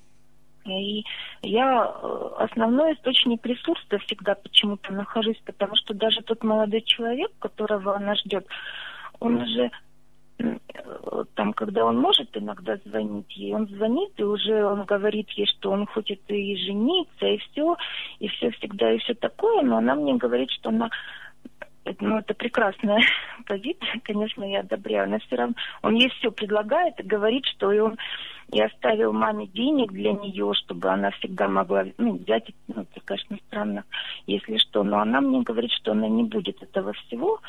[0.66, 1.04] и
[1.42, 7.96] я э, основной источник ресурса всегда почему-то нахожусь, потому что даже тот молодой человек, которого
[7.96, 8.46] она ждет,
[9.20, 9.70] он уже
[10.38, 15.46] э, там, когда он может иногда звонить ей, он звонит, и уже он говорит ей,
[15.46, 17.76] что он хочет и жениться, и все,
[18.18, 20.90] и все всегда, и все такое, но она мне говорит, что она
[22.00, 23.00] ну, это прекрасная
[23.46, 27.78] позиция, конечно, я одобряю, но все равно он ей все предлагает и говорит, что и
[27.78, 27.96] он
[28.52, 33.38] и оставил маме денег для нее, чтобы она всегда могла ну, взять, ну, это, конечно,
[33.46, 33.84] странно,
[34.26, 37.40] если что, но она мне говорит, что она не будет этого всего,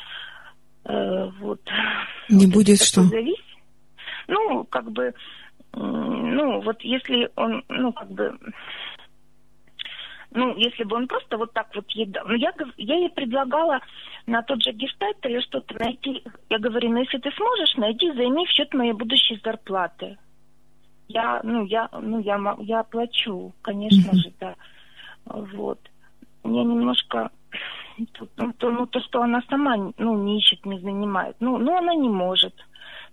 [0.84, 1.60] э, вот.
[2.28, 3.02] Не вот будет что?
[3.02, 3.44] Зависит.
[4.28, 5.12] Ну, как бы,
[5.72, 8.38] ну, вот если он, ну, как бы,
[10.34, 12.26] ну, если бы он просто вот так вот ей дал.
[12.26, 13.80] Ну, я, я ей предлагала
[14.26, 16.22] на тот же гештальт или что-то найти.
[16.48, 20.18] Я говорю, ну, если ты сможешь, найди, займи в счет моей будущей зарплаты.
[21.08, 24.54] я, ну, я, ну, я, я оплачу, конечно же, да.
[25.26, 25.78] Вот.
[26.42, 27.30] Мне немножко
[28.36, 31.36] ну, то, ну, то, что она сама, ну, не ищет, не занимает.
[31.40, 32.54] Ну, ну, она не может.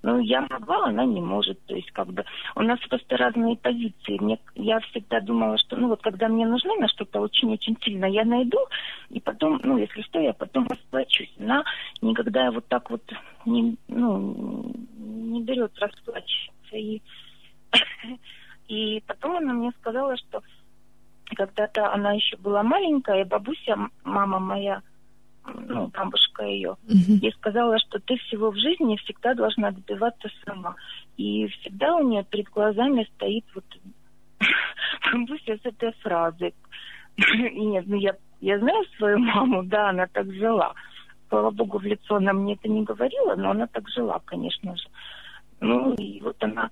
[0.02, 1.60] Ну, я могла, она не может.
[1.66, 2.24] То есть, как бы,
[2.56, 4.18] у нас просто разные позиции.
[4.20, 8.24] Мне, я всегда думала, что, ну, вот, когда мне нужно на что-то очень-очень сильно, я
[8.24, 8.60] найду,
[9.10, 11.34] и потом, ну, если что, я потом расплачусь.
[11.38, 11.64] Она
[12.02, 13.04] никогда вот так вот
[13.46, 16.78] не, ну, не берет расплачиваться.
[16.78, 17.02] И,
[18.70, 20.42] и потом она мне сказала, что
[21.36, 24.82] когда-то она еще была маленькая, бабуся, мама моя,
[25.56, 27.20] ну, бабушка ее, uh-huh.
[27.22, 30.76] ей сказала, что ты всего в жизни всегда должна добиваться сама.
[31.18, 33.66] И всегда у нее перед глазами стоит вот
[35.12, 36.54] бабуся с этой фразой.
[37.18, 40.74] И нет, ну я, я знаю свою маму, да, она так жила.
[41.30, 44.88] Слава богу, в лицо она мне это не говорила, но она так жила, конечно же.
[45.62, 46.70] Ну, и вот она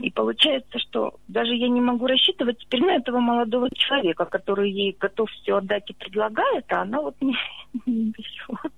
[0.00, 4.96] и получается, что даже я не могу рассчитывать теперь на этого молодого человека, который ей
[4.98, 7.36] готов все отдать и предлагает, а она вот не,
[7.86, 8.72] не берет.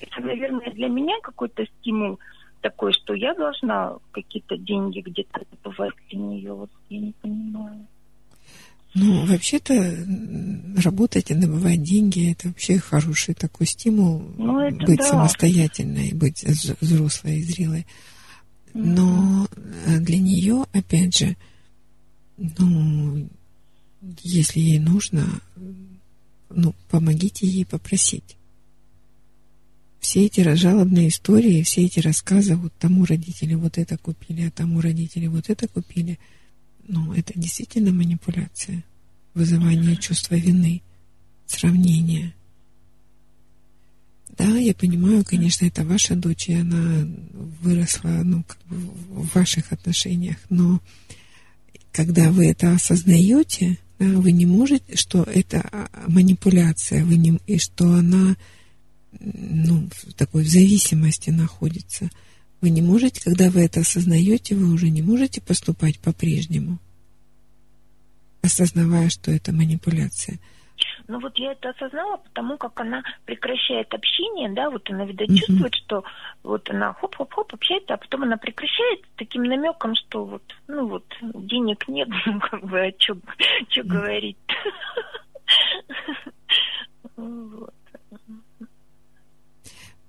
[0.00, 2.18] Это, наверное, для меня какой-то стимул
[2.60, 6.52] такой, что я должна какие-то деньги где-то добывать для нее.
[6.52, 7.86] Вот я не понимаю.
[8.94, 9.74] Ну, вообще-то,
[10.82, 15.04] работать и добывать деньги– это вообще хороший такой стимул ну, быть да.
[15.04, 16.42] самостоятельной, быть
[16.80, 17.86] взрослой и зрелой.
[18.80, 19.48] Но
[19.86, 21.36] э, для нее, опять же,
[22.36, 23.28] ну,
[24.22, 25.40] если ей нужно,
[26.48, 28.36] ну, помогите ей попросить.
[29.98, 34.80] Все эти жалобные истории, все эти рассказы, вот тому родители вот это купили, а тому
[34.80, 36.20] родители вот это купили,
[36.86, 38.84] ну, это действительно манипуляция,
[39.34, 40.82] вызывание чувства вины,
[41.46, 42.32] сравнение.
[44.36, 47.08] Да, я понимаю, конечно, это ваша дочь, и она
[47.60, 50.80] выросла ну, как бы в ваших отношениях, но
[51.92, 57.92] когда вы это осознаете, да, вы не можете, что это манипуляция, вы не, и что
[57.94, 58.36] она
[59.18, 62.10] ну, в такой зависимости находится.
[62.60, 66.78] Вы не можете, когда вы это осознаете, вы уже не можете поступать по-прежнему,
[68.42, 70.38] осознавая, что это манипуляция.
[71.06, 75.74] Ну вот я это осознала, потому как она прекращает общение, да, вот она, видать, чувствует,
[75.74, 76.04] что
[76.42, 81.86] вот она хоп-хоп-хоп общается, а потом она прекращает таким намеком, что вот, ну вот, денег
[81.88, 83.82] нет, ну как бы, а что mm-hmm.
[83.82, 84.36] говорить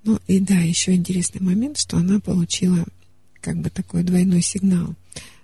[0.06, 2.86] Ну и да, еще интересный момент, что она получила
[3.42, 4.96] как бы такой двойной сигнал.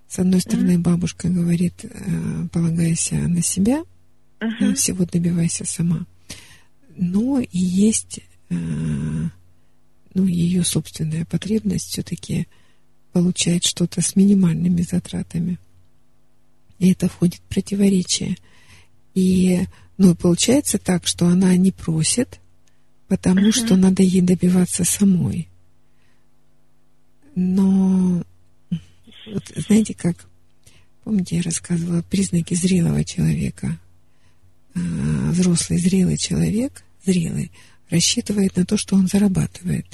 [0.07, 0.81] С одной стороны, mm-hmm.
[0.81, 3.83] бабушка говорит, э, полагайся на себя,
[4.39, 4.73] uh-huh.
[4.75, 6.05] всего добивайся сама.
[6.95, 8.55] Но и есть э,
[10.13, 12.47] ну, ее собственная потребность все-таки
[13.11, 15.59] получать что-то с минимальными затратами.
[16.79, 18.37] И это входит в противоречие.
[19.13, 19.61] И
[19.97, 22.39] ну, получается так, что она не просит,
[23.07, 23.51] потому uh-huh.
[23.51, 25.47] что надо ей добиваться самой.
[27.35, 28.23] Но
[29.27, 30.27] вот знаете как,
[31.03, 33.79] помните, я рассказывала признаки зрелого человека.
[34.75, 37.51] Э, взрослый, зрелый человек, зрелый,
[37.89, 39.85] рассчитывает на то, что он зарабатывает,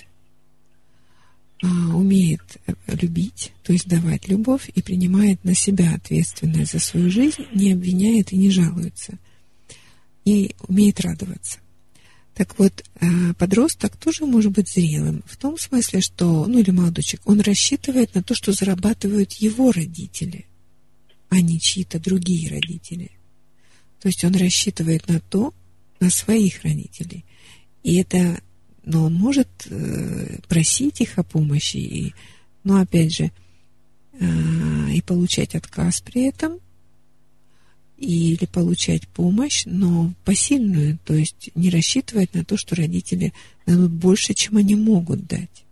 [1.62, 7.12] а, умеет э, любить, то есть давать любовь и принимает на себя ответственность за свою
[7.12, 9.20] жизнь, не обвиняет и не жалуется,
[10.26, 11.60] и умеет радоваться.
[12.34, 17.22] Так вот, э, подросток тоже может быть зрелым в том смысле, что, ну или молодочек,
[17.26, 20.48] он рассчитывает на то, что зарабатывают его родители,
[21.30, 23.12] а не чьи-то другие родители–
[24.02, 25.54] то есть он рассчитывает на то,
[26.00, 27.24] на своих родителей.
[27.84, 28.42] И это,
[28.84, 32.14] но он может э, просить их о помощи, и,
[32.64, 33.32] но опять же,
[34.20, 36.60] э, и получать отказ при этом,
[37.98, 43.32] или получать помощь, но посильную, то есть не рассчитывать на то, что родители
[43.68, 45.64] дадут больше, чем они могут дать.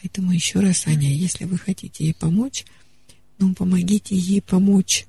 [0.00, 2.64] Поэтому еще раз, Аня, если вы хотите ей помочь,
[3.38, 5.06] ну, помогите ей помочь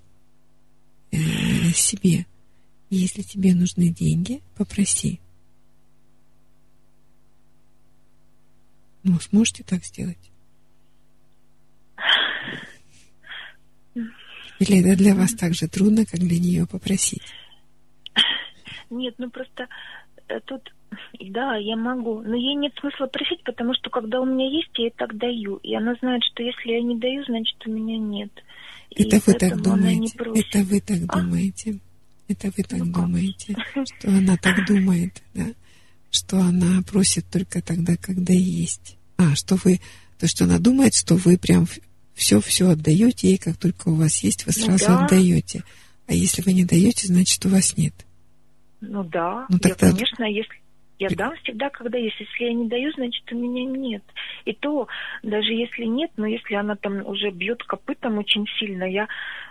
[1.12, 1.18] э,
[1.74, 2.26] себе.
[2.90, 5.20] Если тебе нужны деньги, попроси.
[9.04, 10.18] Ну, сможете так сделать?
[14.60, 17.24] Или это для вас так же трудно, как для нее попросить?
[18.90, 19.68] Нет, ну просто
[20.28, 20.74] э, тут,
[21.20, 24.86] да, я могу, но ей нет смысла просить, потому что когда у меня есть, я
[24.86, 25.58] ей так даю.
[25.58, 28.32] И она знает, что если я не даю, значит у меня нет.
[28.96, 30.18] Это вы так думаете?
[30.18, 31.20] Это вы так а?
[31.20, 31.80] думаете?
[32.28, 35.46] Это вы так ну, думаете, что она так думает, да?
[36.12, 38.98] Что она просит только тогда, когда есть.
[39.18, 39.80] А, что вы
[40.20, 41.68] То, что она думает, что вы прям
[42.14, 45.06] все-все отдаете ей, как только у вас есть, вы ну сразу да.
[45.06, 45.64] отдаете.
[46.08, 47.94] А если вы не даете, значит, у вас нет.
[48.82, 49.88] Ну да, ну, тогда...
[49.88, 50.60] я, конечно, если
[51.00, 52.20] я дам всегда, когда есть.
[52.20, 54.04] Если я не даю, значит, у меня нет.
[54.44, 54.88] И то,
[55.24, 59.08] даже если нет, но если она там уже бьет копытом очень сильно, я,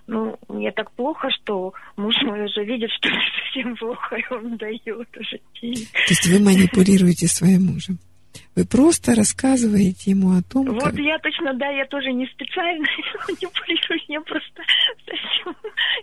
[0.07, 3.09] ну, мне так плохо, что муж мой уже видит, что
[3.45, 5.85] совсем плохо, и он дает уже деньги.
[5.85, 7.99] То есть вы манипулируете своим мужем?
[8.55, 10.99] Вы просто рассказываете ему о том, Вот как...
[10.99, 12.85] я точно, да, я тоже не специально
[13.29, 14.63] манипулирую, я просто
[15.07, 15.57] совсем...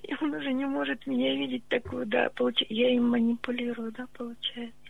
[0.04, 2.64] И он уже не может меня видеть такую, да, получ...
[2.70, 4.85] я им манипулирую, да, получается.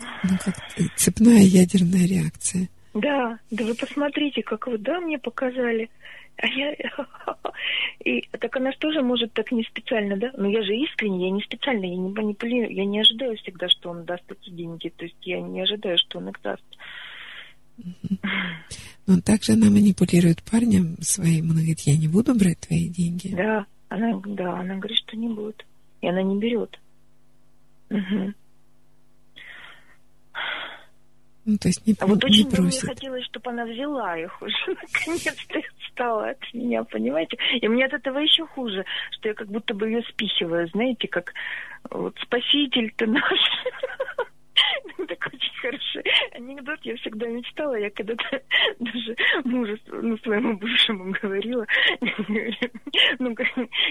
[0.00, 0.54] Ну, как
[0.96, 2.68] цепная ядерная реакция.
[2.94, 5.90] Да, да вы посмотрите, как вы, да, мне показали.
[6.38, 6.74] А я...
[8.04, 10.30] И так она же тоже может так не специально, да?
[10.36, 13.90] Но я же искренне, я не специально, я не манипулирую, я не ожидаю всегда, что
[13.90, 14.88] он даст эти деньги.
[14.96, 16.64] То есть я не ожидаю, что он их даст.
[19.06, 21.46] Но также она манипулирует парнем своим.
[21.46, 23.34] Она говорит, я не буду брать твои деньги.
[23.34, 25.64] Да, она, да, она говорит, что не будет.
[26.00, 26.78] И она не берет.
[27.90, 28.34] Угу.
[31.44, 32.82] Ну, то есть не, а вот не очень просит.
[32.82, 37.38] мне хотелось, чтобы она взяла их уже, наконец-то отстала от меня, понимаете?
[37.60, 41.32] И мне от этого еще хуже, что я как будто бы ее спихиваю, знаете, как
[41.90, 43.22] вот спаситель ты наш.
[45.08, 46.78] Так очень хороший анекдот.
[46.82, 47.74] Я всегда мечтала.
[47.78, 48.42] Я когда-то
[48.78, 51.66] даже мужу, ну, своему бывшему говорила.
[53.18, 53.48] Ну, как,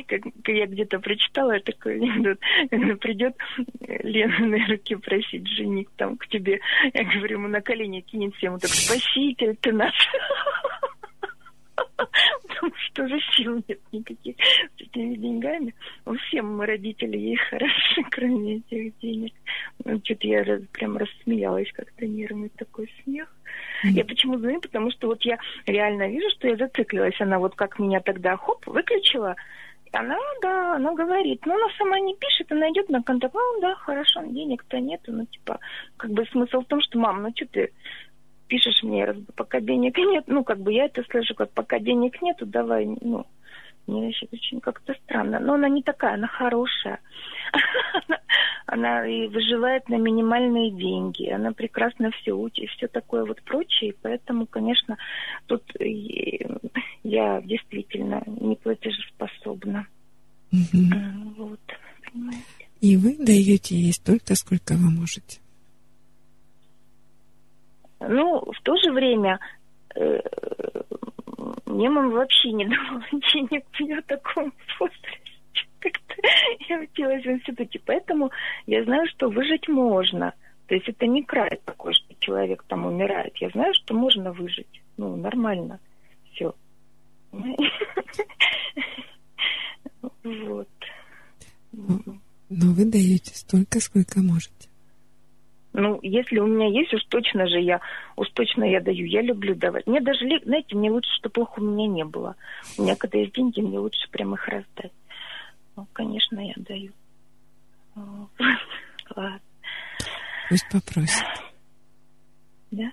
[0.08, 2.40] как я где-то прочитала такой анекдот.
[2.70, 3.36] Когда придет
[3.80, 6.60] Лена на руки просить жених там к тебе.
[6.94, 9.96] Я говорю, ему на колени кинется ему так, спаситель ты наш
[11.78, 14.36] потому что уже сил нет никаких
[14.78, 15.74] с этими деньгами.
[16.06, 19.34] У всем мы родители ей хороши, кроме этих денег.
[19.86, 23.34] Ну, что-то я раз, прям рассмеялась как-то нервный такой смех.
[23.86, 23.92] Mm-hmm.
[23.92, 24.62] Я почему звоню?
[24.62, 27.20] Потому что вот я реально вижу, что я зациклилась.
[27.22, 29.36] Она вот как меня тогда, хоп, выключила.
[29.94, 33.74] Она, да, она говорит, но она сама не пишет, она идет на контакт, ну да,
[33.76, 35.60] хорошо, денег-то нету, ну типа,
[35.96, 37.72] как бы смысл в том, что, мам, ну что ты
[38.48, 42.46] пишешь мне, пока денег нет, ну, как бы я это слышу, как пока денег нету,
[42.46, 43.26] давай, ну,
[43.88, 45.40] мне очень как-то странно.
[45.40, 47.00] Но она не такая, она хорошая.
[48.66, 51.30] Она и выживает на минимальные деньги.
[51.30, 53.92] Она прекрасно все учит и все такое вот прочее.
[53.92, 54.98] И поэтому, конечно,
[55.46, 59.88] тут я действительно не платежеспособна.
[60.52, 61.62] Вот,
[62.12, 62.44] понимаете.
[62.82, 65.40] И вы даете ей столько, сколько вы можете.
[68.00, 69.40] Ну, в то же время
[69.96, 70.20] э,
[71.66, 73.04] мне мама вообще не давала
[73.34, 75.20] денег в таком возрасте.
[75.80, 76.16] Как-то
[76.70, 78.32] я училась в институте, поэтому
[78.66, 80.34] я знаю, что выжить можно.
[80.68, 83.38] То есть это не край такой, что человек там умирает.
[83.38, 84.82] Я знаю, что можно выжить.
[84.98, 85.80] Ну, нормально.
[86.32, 86.54] Все.
[90.24, 90.68] Вот.
[91.72, 94.57] Но вы даете столько, сколько можете.
[95.80, 97.82] Ну, если у меня есть, уж точно же я,
[98.16, 99.06] уж точно я даю.
[99.06, 99.86] Я люблю давать.
[99.86, 102.36] Мне даже, знаете, мне лучше, чтобы плохо у меня не было.
[102.80, 104.92] У меня, когда есть деньги, мне лучше прям их раздать.
[105.76, 106.92] Ну, конечно, я даю.
[109.16, 109.40] Ладно.
[110.50, 111.24] Пусть попросит.
[112.72, 112.92] Да?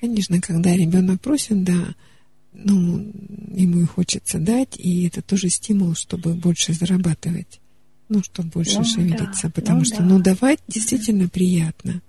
[0.00, 1.94] Конечно, когда ребенок просит, да,
[2.54, 3.04] ну,
[3.50, 7.60] ему и хочется дать, и это тоже стимул, чтобы больше зарабатывать
[8.08, 9.52] ну, чтобы больше ну, шевелиться, да.
[9.54, 10.04] потому ну, что, да.
[10.04, 12.00] ну, давать действительно приятно,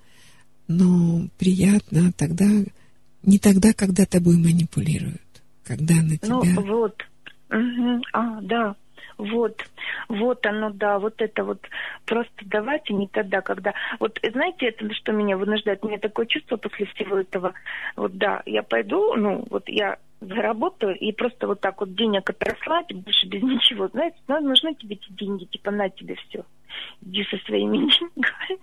[0.68, 2.46] но приятно тогда,
[3.24, 5.22] не тогда, когда тобой манипулируют,
[5.64, 6.54] когда на ну, тебя...
[6.56, 7.04] Ну, вот,
[7.50, 8.02] угу.
[8.14, 8.76] а, да,
[9.18, 9.62] вот,
[10.10, 11.62] вот оно, да, вот это вот
[12.06, 13.74] просто давать, и не тогда, когда...
[14.00, 15.84] Вот знаете, это что меня вынуждает?
[15.84, 17.54] У меня такое чувство после всего этого.
[17.96, 22.94] Вот да, я пойду, ну, вот я заработаю и просто вот так вот денег отрослать,
[22.94, 23.88] больше без ничего.
[23.90, 26.44] Знаете, ну, нужны тебе эти деньги, типа на тебе все.
[27.02, 27.78] Иди со своими
[28.16, 28.60] деньгами.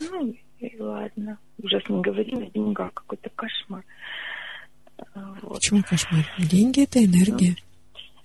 [0.00, 1.38] Ну, и ладно.
[1.62, 3.84] Ужас не говори о деньгах, какой-то кошмар.
[5.42, 5.54] Вот.
[5.54, 6.24] Почему кошмар?
[6.38, 7.56] Деньги это энергия.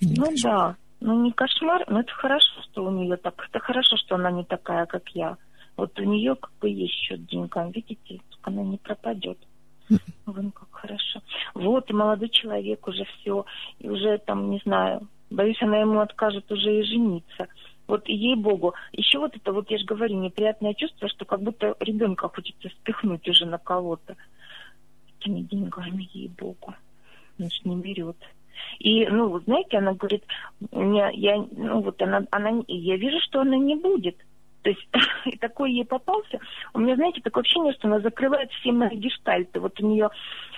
[0.01, 3.33] Ну, ну да, ну не кошмар, но это хорошо, что у нее так.
[3.49, 5.37] Это хорошо, что она не такая, как я.
[5.75, 9.37] Вот у нее как бы есть счет деньгам, видите, она не пропадет.
[10.25, 11.21] Вон как хорошо.
[11.53, 13.45] Вот, и молодой человек уже все,
[13.79, 17.47] и уже там, не знаю, боюсь, она ему откажет уже и жениться.
[17.87, 22.27] Вот ей-богу, еще вот это, вот я же говорю, неприятное чувство, что как будто ребенка
[22.27, 24.17] хочется спихнуть уже на кого-то
[25.19, 26.75] этими деньгами, ей-богу.
[27.37, 28.17] Значит, не берет.
[28.79, 30.23] И, ну, знаете, она говорит,
[30.71, 34.17] мне, я, ну, вот она, она, я вижу, что она не будет.
[34.67, 34.89] То есть
[35.25, 36.39] и такой ей попался.
[36.73, 39.61] У меня, знаете, такое ощущение, что она закрывает все мои гештальты.
[39.61, 40.09] Вот у нее,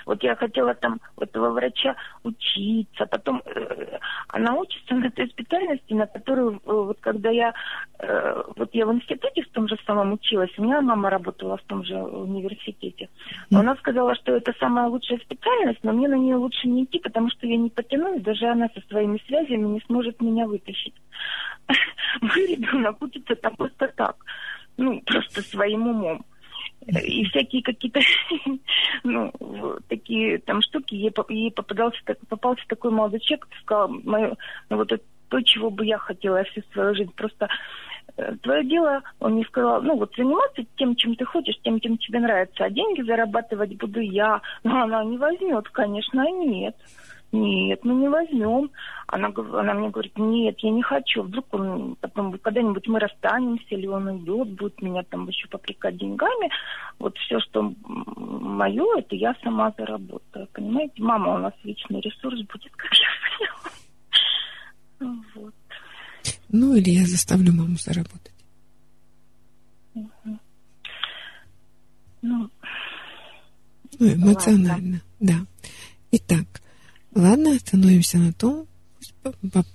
[0.07, 5.93] вот я хотела там у этого врача учиться, потом э, она учится на той специальности,
[5.93, 7.53] на которую, э, вот когда я,
[7.99, 11.63] э, вот я в институте в том же самом училась, у меня мама работала в
[11.63, 13.09] том же университете.
[13.53, 17.29] Она сказала, что это самая лучшая специальность, но мне на нее лучше не идти, потому
[17.29, 20.95] что я не потяну, даже она со своими связями не сможет меня вытащить.
[22.21, 24.16] Мой ребенок учится там просто так,
[24.78, 26.26] ну, просто своим умом.
[26.88, 28.00] И всякие какие-то,
[29.03, 29.32] ну,
[29.90, 34.38] такие там штуки, ей, попадался, попался такой молодой человек, сказал, мое,
[34.69, 37.11] ну, вот это то, чего бы я хотела всю свою жизнь.
[37.14, 37.50] Просто
[38.16, 41.98] э, твое дело, он мне сказал, ну вот заниматься тем, чем ты хочешь, тем, чем
[41.98, 44.42] тебе нравится, а деньги зарабатывать буду я.
[44.64, 46.76] Но она не возьмет, конечно, нет.
[47.32, 48.72] Нет, мы не возьмем.
[49.06, 51.22] Она, она мне говорит, нет, я не хочу.
[51.22, 56.49] Вдруг он потом когда-нибудь мы расстанемся, или он уйдет, будет меня там еще попрекать деньгами.
[56.98, 60.48] Вот все, что мое, это я сама заработаю.
[60.53, 63.08] Понимаете, мама у нас вечный ресурс будет, как я
[64.99, 65.24] поняла.
[65.35, 65.53] Вот.
[66.49, 68.33] Ну, или я заставлю маму заработать.
[69.93, 70.40] Угу.
[72.22, 72.49] Ну,
[73.99, 75.01] ну, эмоционально, ладно.
[75.19, 75.35] да.
[76.11, 76.61] Итак,
[77.13, 79.13] Ладно, остановимся на том, пусть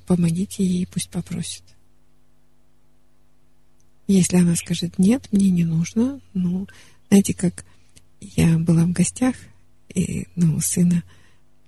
[0.06, 1.64] помогите ей, пусть попросит.
[4.06, 6.68] Если она скажет нет, мне не нужно, ну,
[7.08, 7.64] знаете, как
[8.20, 9.34] я была в гостях
[9.94, 11.02] и, ну, у сына,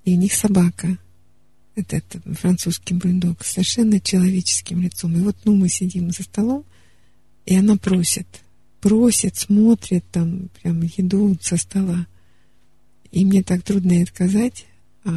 [0.04, 0.98] и у них собака,
[1.74, 5.16] это, это французский бульдог, с совершенно человеческим лицом.
[5.16, 6.64] И вот, ну, мы сидим за столом,
[7.44, 8.26] и она просит,
[8.80, 12.06] просит, смотрит там прям еду со стола.
[13.12, 14.66] И мне так трудно ей отказать,
[15.06, 15.10] а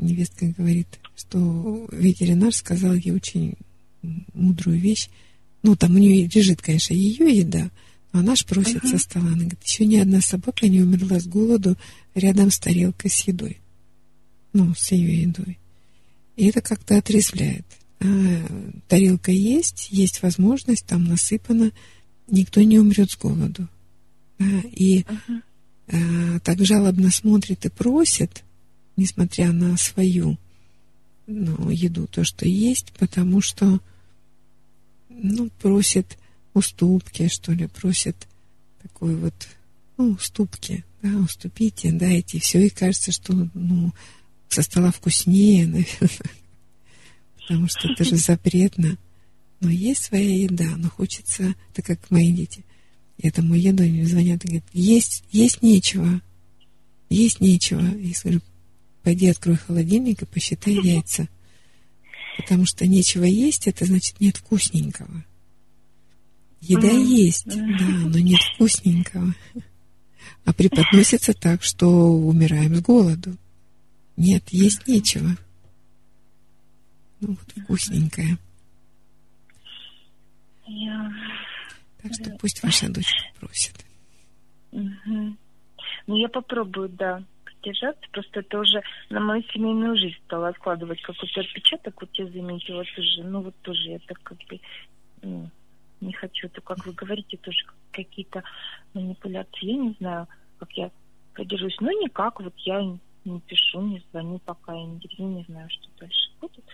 [0.00, 3.54] невестка говорит, что ветеринар сказал ей очень
[4.34, 5.08] мудрую вещь.
[5.62, 7.70] Ну, там у нее лежит, конечно, ее еда,
[8.12, 8.90] но она ж просит uh-huh.
[8.90, 9.28] со стола.
[9.28, 11.76] Она говорит, еще ни одна собака не умерла с голоду
[12.16, 13.58] рядом с тарелкой с едой.
[14.52, 15.56] Ну, с ее едой.
[16.34, 17.64] И это как-то отрезвляет.
[18.00, 18.06] А,
[18.88, 21.70] тарелка есть, есть возможность, там насыпано,
[22.26, 23.68] никто не умрет с голоду.
[24.40, 24.62] Да?
[24.72, 25.42] И uh-huh.
[25.86, 28.42] а, так жалобно смотрит и просит,
[28.96, 30.38] несмотря на свою
[31.26, 33.80] ну, еду, то, что есть, потому что
[35.08, 36.18] ну, просит
[36.54, 38.16] уступки, что ли, просит
[38.82, 39.34] такой вот,
[39.96, 43.92] ну, уступки, да, уступите, дайте, все, и кажется, что, ну,
[44.48, 46.30] со стола вкуснее, наверное,
[47.36, 48.98] потому что это же запретно.
[49.60, 52.64] Но есть своя еда, но хочется, так как мои дети,
[53.18, 56.20] я там еду, они звонят и говорят, есть, есть нечего,
[57.08, 57.80] есть нечего.
[57.80, 58.40] Я говорю,
[59.02, 61.28] Пойди открой холодильник и посчитай яйца.
[62.36, 65.24] Потому что нечего есть, это значит нет вкусненького.
[66.60, 69.34] Еда есть, да, но нет вкусненького.
[70.44, 73.36] А преподносится так, что умираем с голоду.
[74.16, 75.36] Нет, есть нечего.
[77.20, 78.38] Ну вот вкусненькое.
[82.00, 83.84] Так что пусть ваша дочь попросит.
[84.70, 85.36] Угу.
[86.06, 87.24] Ну, я попробую, да
[87.62, 92.00] держаться, просто это уже на мою семейную жизнь стало откладывать какой-то отпечаток.
[92.00, 94.60] Вот я заметила тоже, ну вот тоже я так как бы
[95.22, 95.50] ну,
[96.00, 98.42] не хочу, то как вы говорите, тоже какие-то
[98.94, 99.66] манипуляции.
[99.66, 100.90] Я не знаю, как я
[101.34, 101.76] продержусь.
[101.80, 102.82] Ну никак, вот я
[103.24, 106.64] не пишу, не звоню, пока я не, не знаю, что дальше будет.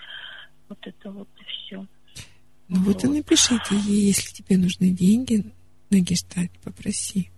[0.69, 1.87] Вот это вот и все.
[2.69, 5.45] Ну вот, вот и напишите ей, если тебе нужны деньги
[5.91, 7.31] на гештальт, попроси.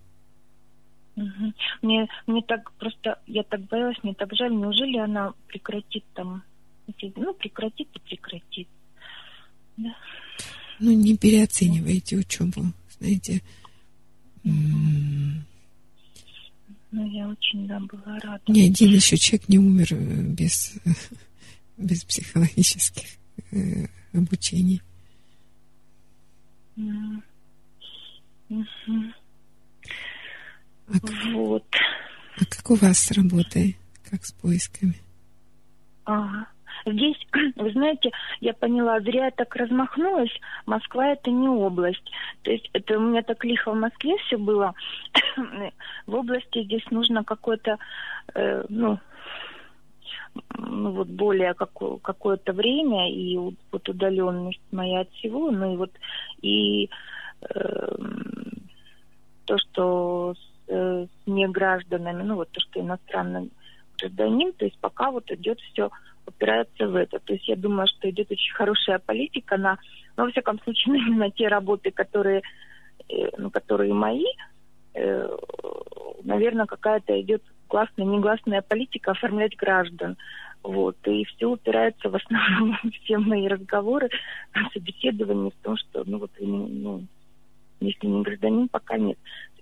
[1.15, 1.53] Угу.
[1.81, 6.43] Мне, мне так просто, я так боялась, мне так жаль, неужели она прекратит там,
[7.15, 8.67] ну, прекратит и прекратит.
[9.77, 9.95] Да.
[10.79, 13.41] Ну, не переоценивайте учебу, знаете.
[16.91, 18.41] Ну, я очень, да, была рада.
[18.47, 20.73] Ни один еще человек не умер э, без,
[21.77, 23.07] без психологических
[23.51, 24.81] э, обучений.
[26.75, 27.21] Mm-hmm.
[30.91, 31.63] А вот.
[32.37, 33.77] А как у вас с работой?
[34.09, 34.95] Как с поисками?
[36.05, 36.47] Ага.
[36.85, 37.17] Здесь,
[37.55, 40.31] вы знаете, я поняла, зря я так размахнулась.
[40.65, 42.11] Москва это не область.
[42.43, 44.73] То есть это у меня так лихо в Москве все было.
[46.07, 47.77] в области здесь нужно какое-то,
[48.33, 48.99] э, ну,
[50.57, 55.91] ну вот более какое- какое-то время и вот удаленность моя от всего, ну и вот
[56.41, 56.89] и
[57.41, 57.95] э,
[59.45, 60.33] то, что
[60.71, 63.51] э, с негражданами, ну вот то, что иностранный
[63.99, 65.89] гражданин, то есть пока вот идет все
[66.25, 67.19] упирается в это.
[67.19, 69.77] То есть я думаю, что идет очень хорошая политика на,
[70.17, 72.41] ну, во всяком случае, на те работы, которые,
[73.09, 74.25] э, ну, которые мои,
[74.93, 75.37] э,
[76.23, 80.17] наверное, какая-то идет классная, негласная политика оформлять граждан.
[80.63, 80.97] Вот.
[81.07, 84.09] И все упирается в основном все мои разговоры,
[84.73, 87.05] собеседования в том, что, ну, вот, ну,
[87.79, 89.17] если не гражданин, пока нет.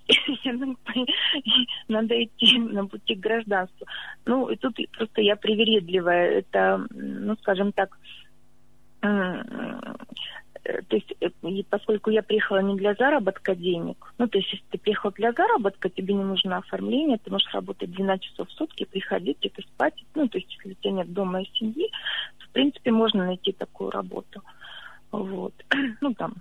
[1.88, 3.86] надо идти на пути к гражданству.
[4.26, 6.40] Ну, и тут просто я привередливая.
[6.40, 7.98] Это, ну, скажем так,
[10.88, 11.30] то есть, э,
[11.70, 15.90] поскольку я приехала не для заработка денег, ну, то есть, если ты приехал для заработка,
[15.90, 20.28] тебе не нужно оформление, ты можешь работать 12 часов в сутки, приходить, это спать, ну,
[20.28, 21.90] то есть, если у тебя нет дома и семьи,
[22.38, 24.42] то, в принципе, можно найти такую работу.
[25.12, 25.54] Вот.
[26.02, 26.36] Ну, там,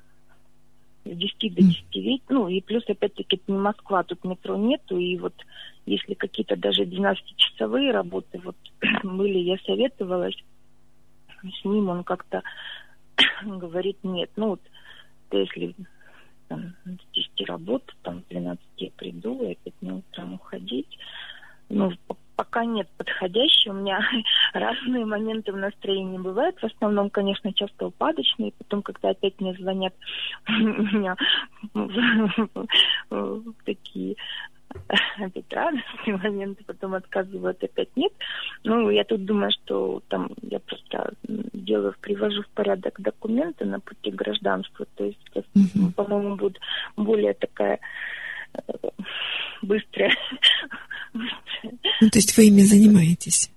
[1.05, 2.25] с 10 до 10 вечера.
[2.29, 4.99] Ну, и плюс, опять-таки, это не Москва, тут метро нету.
[4.99, 5.35] И вот
[5.87, 8.57] если какие-то даже 12-часовые работы вот
[9.03, 10.37] были, я советовалась
[11.43, 12.43] с ним, он как-то
[13.43, 14.61] говорит, нет, ну вот,
[15.31, 15.75] если
[16.49, 20.99] там, с 10 работы, там, с 12 я приду, и опять не утром уходить,
[21.69, 21.93] ну,
[22.39, 23.73] пока нет подходящей.
[23.73, 24.01] У меня
[24.55, 26.57] разные моменты в настроении бывают.
[26.61, 28.53] В основном, конечно, часто упадочные.
[28.59, 29.93] Потом, когда опять мне звонят,
[30.49, 31.17] у меня
[33.65, 34.17] такие
[35.17, 38.13] опять радостные моменты, потом отказывают, опять нет.
[38.63, 44.13] Ну, я тут думаю, что там я просто делаю, привожу в порядок документы на пути
[44.13, 44.87] гражданства.
[44.95, 45.93] То есть, mm-hmm.
[45.97, 46.61] по-моему, будет
[46.97, 47.81] более такая
[48.55, 48.73] э,
[49.63, 50.13] быстрая
[51.63, 53.51] ну, то есть вы ими занимаетесь?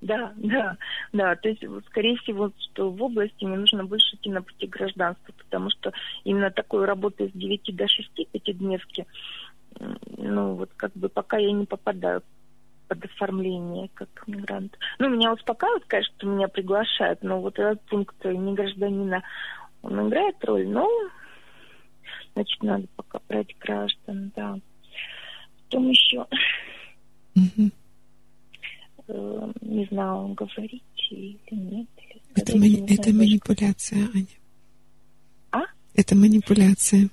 [0.00, 0.76] Да, да,
[1.14, 1.34] да.
[1.36, 5.70] То есть, скорее всего, что в области мне нужно больше идти на пути гражданства, потому
[5.70, 5.92] что
[6.24, 9.06] именно такой работы с 9 до 6 пятидневки,
[10.18, 12.22] ну, вот как бы пока я не попадаю
[12.86, 14.76] под оформление как мигрант.
[14.98, 19.22] Ну, меня успокаивает, конечно, меня приглашают, но вот этот пункт не гражданина,
[19.80, 20.86] он играет роль, но,
[22.34, 24.58] значит, надо пока брать граждан, да.
[25.64, 26.26] Потом еще
[27.36, 27.70] Угу.
[29.60, 31.88] Не знаю, говорить или нет.
[31.98, 34.26] Или это, мани- это манипуляция, Аня.
[35.52, 35.60] А?
[35.94, 37.10] Это манипуляция.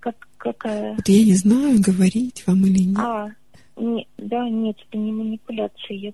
[0.00, 0.94] Как, какая?
[0.94, 2.98] Вот я не знаю, говорить вам или нет.
[2.98, 3.28] А,
[3.76, 5.96] не, да, нет, это не манипуляция.
[5.96, 6.12] Я...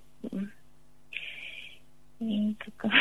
[2.58, 2.92] Какая...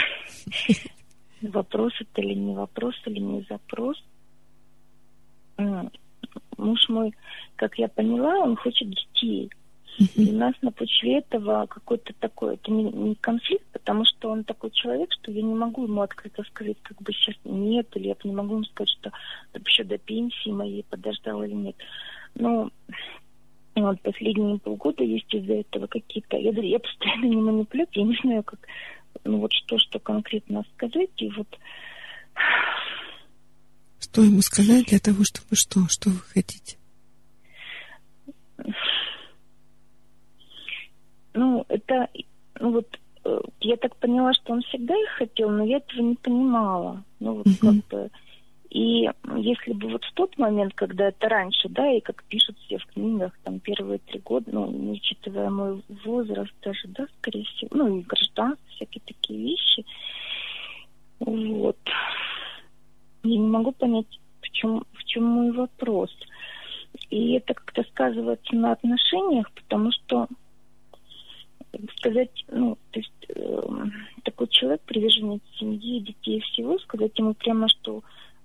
[1.42, 4.04] Вопрос это или не вопрос, или не запрос.
[6.58, 7.14] Муж мой,
[7.56, 9.52] как я поняла, он хочет детей.
[9.98, 14.44] И у нас на почве этого какой-то такой, это не, не конфликт, потому что он
[14.44, 18.16] такой человек, что я не могу ему открыто сказать, как бы сейчас нет, или я
[18.24, 19.12] не могу ему сказать, что
[19.66, 21.76] еще до пенсии моей подождал или нет.
[22.36, 22.70] Но
[23.76, 26.38] вот последние полгода есть из-за этого какие-то...
[26.38, 28.60] Я, я постоянно не манипулирую, я не знаю, как...
[29.24, 31.48] Ну вот что, что конкретно сказать, и вот...
[34.00, 35.88] Что ему сказать для того, чтобы что?
[35.90, 36.78] Что вы хотите?
[41.38, 42.10] Ну, это,
[42.60, 42.88] ну вот,
[43.24, 47.04] э, я так поняла, что он всегда их хотел, но я этого не понимала.
[47.20, 47.62] Ну, вот mm-hmm.
[47.62, 48.10] как бы...
[48.70, 52.80] И если бы вот в тот момент, когда это раньше, да, и как пишут все
[52.80, 57.70] в книгах, там первые три года, ну, не учитывая мой возраст даже, да, скорее всего,
[57.72, 59.86] ну, и гражданство, всякие такие вещи,
[61.20, 61.78] вот.
[63.24, 66.12] Я не могу понять, в чем, в чем мой вопрос.
[67.10, 70.28] И это как-то сказывается на отношениях, потому что
[71.98, 73.62] сказать, ну, то есть э,
[74.24, 78.04] такой человек, приверженец семьи, детей всего, сказать ему прямо, что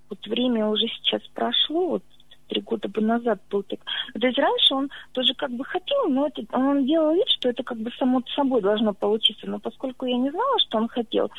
[0.09, 2.02] вот время уже сейчас прошло, вот
[2.49, 3.81] три года бы назад был так.
[4.12, 7.62] То есть раньше он тоже как бы хотел, но это, он делал вид, что это
[7.62, 9.47] как бы само собой должно получиться.
[9.47, 11.31] Но поскольку я не знала, что он хотел,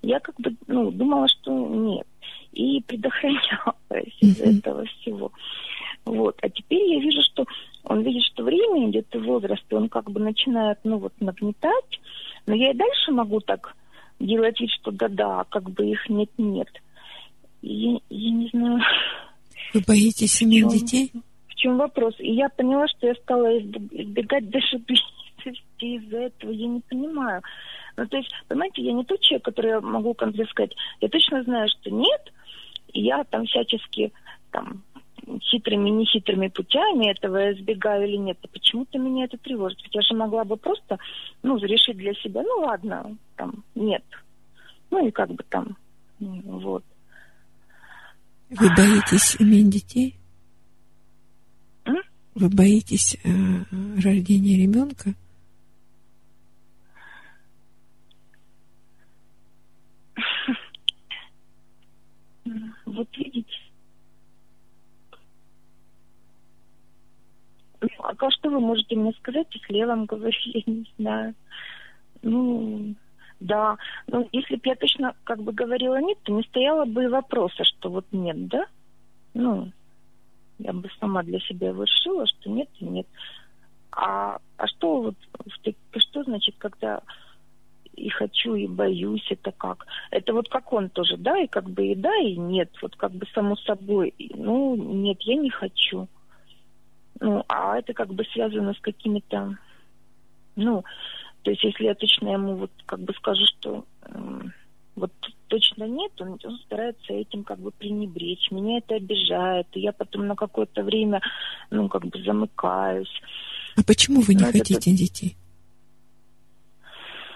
[0.00, 2.06] я как бы ну, думала, что нет.
[2.52, 5.32] И предохранялась из-за этого всего.
[6.04, 6.38] Вот.
[6.42, 7.44] А теперь я вижу, что
[7.84, 12.00] он видит, что время идет и возраст, и он как бы начинает, ну вот, нагнетать.
[12.46, 13.74] Но я и дальше могу так
[14.20, 16.68] делать вид, что да-да, как бы их нет-нет.
[17.62, 18.80] Я, я не знаю.
[19.74, 21.12] Вы боитесь иметь детей?
[21.48, 22.14] В чем вопрос?
[22.18, 26.50] И я поняла, что я стала избегать даже близости из-за этого.
[26.50, 27.42] Я не понимаю.
[27.96, 30.74] Ну, то есть, понимаете, я не тот человек, который я могу конкретно сказать.
[31.00, 32.32] Я точно знаю, что нет,
[32.92, 34.12] и я там всячески
[34.50, 34.82] там
[35.40, 39.78] хитрыми, нехитрыми путями этого я избегаю или нет, почему-то меня это тревожит.
[39.82, 40.98] Ведь я же могла бы просто,
[41.42, 44.04] ну, решить для себя, ну, ладно, там, нет.
[44.90, 45.76] Ну, и как бы там,
[46.18, 46.84] вот.
[48.50, 50.16] Вы боитесь иметь детей?
[51.86, 51.96] М?
[52.34, 53.28] Вы боитесь э,
[53.96, 55.14] рождения ребенка?
[62.84, 63.48] Вот видите,
[67.82, 70.32] Ну, а что вы можете мне сказать, если я вам говорю,
[70.66, 71.34] не знаю.
[72.22, 72.94] Ну,
[73.40, 73.76] да.
[74.06, 77.64] Ну, если бы я точно как бы говорила нет, то не стояло бы и вопроса,
[77.64, 78.66] что вот нет, да?
[79.34, 79.72] Ну,
[80.58, 83.06] я бы сама для себя решила, что нет и нет.
[83.90, 85.14] А, а что вот,
[85.96, 87.02] что значит, когда
[87.94, 89.86] и хочу, и боюсь, это как?
[90.10, 93.12] Это вот как он тоже, да, и как бы и да, и нет, вот как
[93.12, 94.14] бы само собой.
[94.18, 96.08] Ну, нет, я не хочу.
[97.22, 99.56] Ну, а это как бы связано с какими-то,
[100.56, 100.82] ну,
[101.42, 104.40] то есть если я точно ему вот как бы скажу, что э,
[104.96, 105.12] вот
[105.46, 108.50] точно нет, он, он старается этим как бы пренебречь.
[108.50, 111.20] Меня это обижает, и я потом на какое-то время,
[111.70, 113.22] ну, как бы замыкаюсь.
[113.76, 114.98] А почему вы не Но хотите это...
[114.98, 115.36] детей?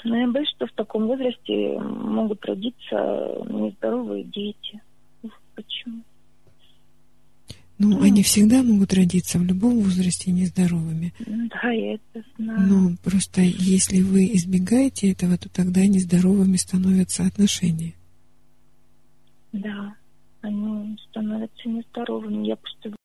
[0.02, 4.80] Ну, я боюсь, что в таком возрасте могут родиться нездоровые дети.
[5.54, 6.02] Почему?
[7.78, 11.12] Ну, ну, они всегда могут родиться в любом возрасте нездоровыми.
[11.18, 12.60] Да, я это знаю.
[12.60, 17.92] Но просто если вы избегаете этого, то тогда нездоровыми становятся отношения.
[19.52, 19.94] Да,
[20.40, 22.46] они становятся нездоровыми.
[22.46, 22.88] Я просто